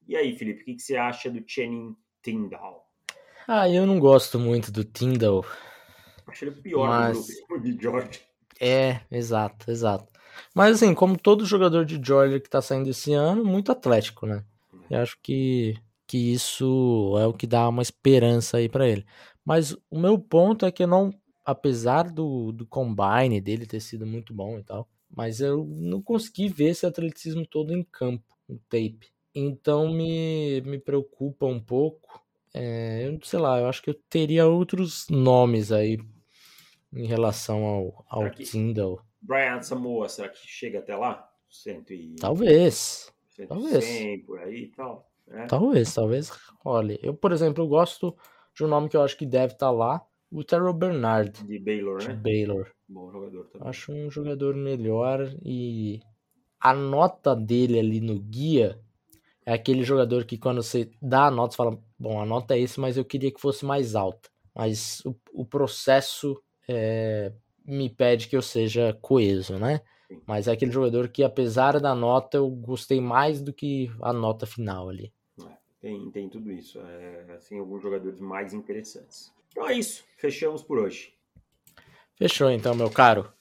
E 0.05 0.17
aí, 0.17 0.37
Felipe, 0.37 0.63
o 0.63 0.65
que, 0.65 0.75
que 0.75 0.81
você 0.81 0.97
acha 0.97 1.29
do 1.29 1.41
Channing 1.47 1.95
Tindall? 2.21 2.83
Ah, 3.47 3.69
eu 3.69 3.85
não 3.85 3.99
gosto 3.99 4.37
muito 4.37 4.69
do 4.69 4.83
Tindall. 4.83 5.45
Acho 6.27 6.43
ele 6.43 6.51
pior 6.51 6.89
mas... 6.89 7.25
do 7.25 7.33
grupo 7.47 7.59
de 7.63 7.81
Georgia. 7.81 8.21
É, 8.59 8.99
exato, 9.09 9.71
exato. 9.71 10.14
Mas 10.53 10.75
assim, 10.75 10.93
como 10.93 11.17
todo 11.17 11.45
jogador 11.45 11.85
de 11.85 11.99
Georgia 12.03 12.39
que 12.39 12.49
tá 12.49 12.61
saindo 12.61 12.89
esse 12.89 13.13
ano, 13.13 13.43
muito 13.43 13.71
atlético, 13.71 14.25
né? 14.25 14.43
Eu 14.89 14.99
acho 14.99 15.17
que, 15.21 15.75
que 16.07 16.33
isso 16.33 17.15
é 17.19 17.25
o 17.25 17.33
que 17.33 17.47
dá 17.47 17.67
uma 17.67 17.81
esperança 17.81 18.57
aí 18.57 18.69
para 18.69 18.87
ele. 18.87 19.05
Mas 19.43 19.75
o 19.89 19.99
meu 19.99 20.17
ponto 20.17 20.65
é 20.65 20.71
que 20.71 20.83
eu 20.83 20.87
não 20.87 21.13
apesar 21.45 22.11
do, 22.11 22.51
do 22.51 22.65
combine 22.65 23.39
dele 23.39 23.67
ter 23.67 23.79
sido 23.79 24.05
muito 24.05 24.33
bom 24.33 24.57
e 24.57 24.63
tal, 24.63 24.89
mas 25.15 25.39
eu 25.39 25.63
não 25.63 26.01
consegui 26.01 26.49
ver 26.49 26.69
esse 26.69 26.85
atleticismo 26.85 27.45
todo 27.45 27.71
em 27.71 27.83
campo, 27.83 28.25
no 28.49 28.57
tape. 28.67 29.07
Então 29.33 29.93
me, 29.93 30.61
me 30.61 30.79
preocupa 30.79 31.45
um 31.45 31.59
pouco. 31.59 32.23
É, 32.53 33.07
eu 33.07 33.19
sei 33.23 33.39
lá, 33.39 33.59
eu 33.59 33.67
acho 33.67 33.83
que 33.83 33.89
eu 33.89 33.93
teria 34.09 34.47
outros 34.47 35.07
nomes 35.09 35.71
aí 35.71 35.99
em 36.91 37.05
relação 37.05 37.63
ao, 37.63 38.05
ao 38.09 38.31
Tyndall. 38.31 39.01
Brian 39.25 39.61
Samoa, 39.61 40.07
será 40.07 40.29
que 40.29 40.39
chega 40.47 40.79
até 40.79 40.95
lá? 40.95 41.27
Cento 41.49 41.93
e... 41.93 42.15
Talvez. 42.19 43.11
100 43.31 43.47
talvez. 43.47 44.25
por 44.25 44.39
aí 44.39 44.63
e 44.63 44.67
tal. 44.67 45.09
É. 45.27 45.45
Talvez, 45.47 45.93
talvez. 45.93 46.31
Olha, 46.63 46.99
eu, 47.01 47.13
por 47.13 47.31
exemplo, 47.31 47.63
eu 47.63 47.67
gosto 47.67 48.15
de 48.55 48.63
um 48.63 48.67
nome 48.67 48.87
que 48.87 48.95
eu 48.95 49.01
acho 49.01 49.17
que 49.17 49.25
deve 49.25 49.53
estar 49.53 49.67
tá 49.67 49.71
lá, 49.71 50.05
o 50.31 50.43
Terrell 50.43 50.73
Bernard. 50.73 51.43
De 51.43 51.59
Baylor, 51.59 51.99
de 51.99 52.09
né? 52.09 52.13
Baylor. 52.13 52.71
Bom 52.87 53.11
jogador 53.11 53.45
também. 53.47 53.67
Acho 53.67 53.91
um 53.91 54.09
jogador 54.09 54.55
melhor 54.55 55.33
e 55.43 55.99
a 56.59 56.73
nota 56.73 57.35
dele 57.35 57.79
ali 57.79 57.99
no 57.99 58.19
guia 58.19 58.79
é 59.45 59.53
aquele 59.53 59.83
jogador 59.83 60.25
que 60.25 60.37
quando 60.37 60.61
você 60.63 60.89
dá 61.01 61.25
a 61.25 61.31
nota, 61.31 61.51
você 61.51 61.57
fala, 61.57 61.79
bom, 61.99 62.19
a 62.19 62.25
nota 62.25 62.55
é 62.55 62.59
esse, 62.59 62.79
mas 62.79 62.97
eu 62.97 63.05
queria 63.05 63.31
que 63.31 63.39
fosse 63.39 63.65
mais 63.65 63.95
alta. 63.95 64.29
Mas 64.53 65.03
o, 65.05 65.15
o 65.33 65.45
processo 65.45 66.41
é, 66.67 67.31
me 67.65 67.89
pede 67.89 68.27
que 68.27 68.35
eu 68.35 68.41
seja 68.41 68.97
coeso, 69.01 69.57
né? 69.57 69.81
Mas 70.25 70.47
é 70.47 70.51
aquele 70.51 70.71
jogador 70.71 71.09
que, 71.09 71.23
apesar 71.23 71.79
da 71.79 71.95
nota, 71.95 72.37
eu 72.37 72.49
gostei 72.49 73.01
mais 73.01 73.41
do 73.41 73.51
que 73.51 73.91
a 74.01 74.13
nota 74.13 74.45
final 74.45 74.89
ali. 74.89 75.11
É, 75.41 75.57
tem, 75.81 76.11
tem 76.11 76.29
tudo 76.29 76.51
isso. 76.51 76.79
É, 76.79 77.33
assim, 77.35 77.59
alguns 77.59 77.81
jogadores 77.81 78.19
mais 78.19 78.53
interessantes. 78.53 79.33
Então 79.51 79.67
é 79.67 79.73
isso. 79.73 80.03
Fechamos 80.17 80.61
por 80.61 80.77
hoje. 80.77 81.13
Fechou 82.15 82.51
então, 82.51 82.75
meu 82.75 82.89
caro. 82.89 83.31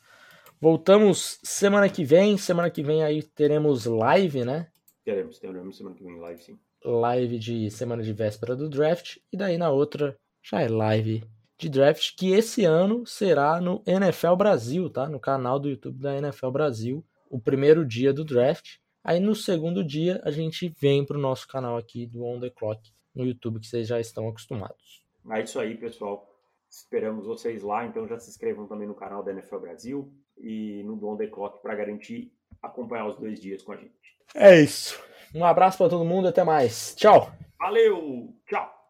Voltamos 0.60 1.38
semana 1.42 1.88
que 1.88 2.04
vem. 2.04 2.38
Semana 2.38 2.70
que 2.70 2.82
vem 2.82 3.02
aí 3.02 3.22
teremos 3.22 3.84
live, 3.84 4.44
né? 4.44 4.68
Teremos, 5.04 5.38
teremos 5.38 5.76
semana 5.76 5.94
que 5.94 6.02
vem 6.02 6.18
live, 6.18 6.42
sim. 6.42 6.58
Live 6.82 7.38
de 7.38 7.70
semana 7.70 8.02
de 8.02 8.12
véspera 8.12 8.56
do 8.56 8.68
draft. 8.68 9.18
E 9.32 9.36
daí 9.36 9.58
na 9.58 9.70
outra 9.70 10.16
já 10.42 10.62
é 10.62 10.68
live 10.68 11.22
de 11.58 11.68
draft, 11.68 12.14
que 12.16 12.32
esse 12.32 12.64
ano 12.64 13.06
será 13.06 13.60
no 13.60 13.82
NFL 13.86 14.34
Brasil, 14.36 14.90
tá? 14.90 15.08
No 15.08 15.20
canal 15.20 15.58
do 15.58 15.68
YouTube 15.68 16.00
da 16.00 16.16
NFL 16.16 16.50
Brasil. 16.50 17.04
O 17.30 17.38
primeiro 17.38 17.84
dia 17.86 18.12
do 18.12 18.24
draft. 18.24 18.76
Aí 19.02 19.20
no 19.20 19.34
segundo 19.34 19.84
dia 19.84 20.20
a 20.24 20.30
gente 20.30 20.68
vem 20.80 21.04
pro 21.04 21.18
nosso 21.18 21.46
canal 21.46 21.76
aqui 21.76 22.06
do 22.06 22.24
On 22.24 22.40
The 22.40 22.50
Clock 22.50 22.92
no 23.14 23.24
YouTube, 23.24 23.60
que 23.60 23.66
vocês 23.66 23.86
já 23.86 24.00
estão 24.00 24.28
acostumados. 24.28 25.02
É 25.30 25.42
isso 25.42 25.60
aí, 25.60 25.76
pessoal. 25.76 26.28
Esperamos 26.68 27.26
vocês 27.26 27.62
lá. 27.62 27.86
Então 27.86 28.08
já 28.08 28.18
se 28.18 28.30
inscrevam 28.30 28.66
também 28.66 28.88
no 28.88 28.94
canal 28.94 29.22
da 29.22 29.30
NFL 29.30 29.58
Brasil 29.58 30.12
e 30.36 30.82
no 30.84 30.96
Don 30.96 31.16
The 31.16 31.28
Clock 31.28 31.62
para 31.62 31.74
garantir 31.74 32.32
acompanhar 32.62 33.06
os 33.06 33.16
dois 33.16 33.40
dias 33.40 33.62
com 33.62 33.72
a 33.72 33.76
gente. 33.76 33.94
É 34.34 34.60
isso. 34.60 35.00
Um 35.34 35.44
abraço 35.44 35.78
para 35.78 35.90
todo 35.90 36.04
mundo. 36.04 36.28
Até 36.28 36.42
mais. 36.42 36.94
Tchau. 36.96 37.30
Valeu. 37.58 38.34
Tchau. 38.46 38.83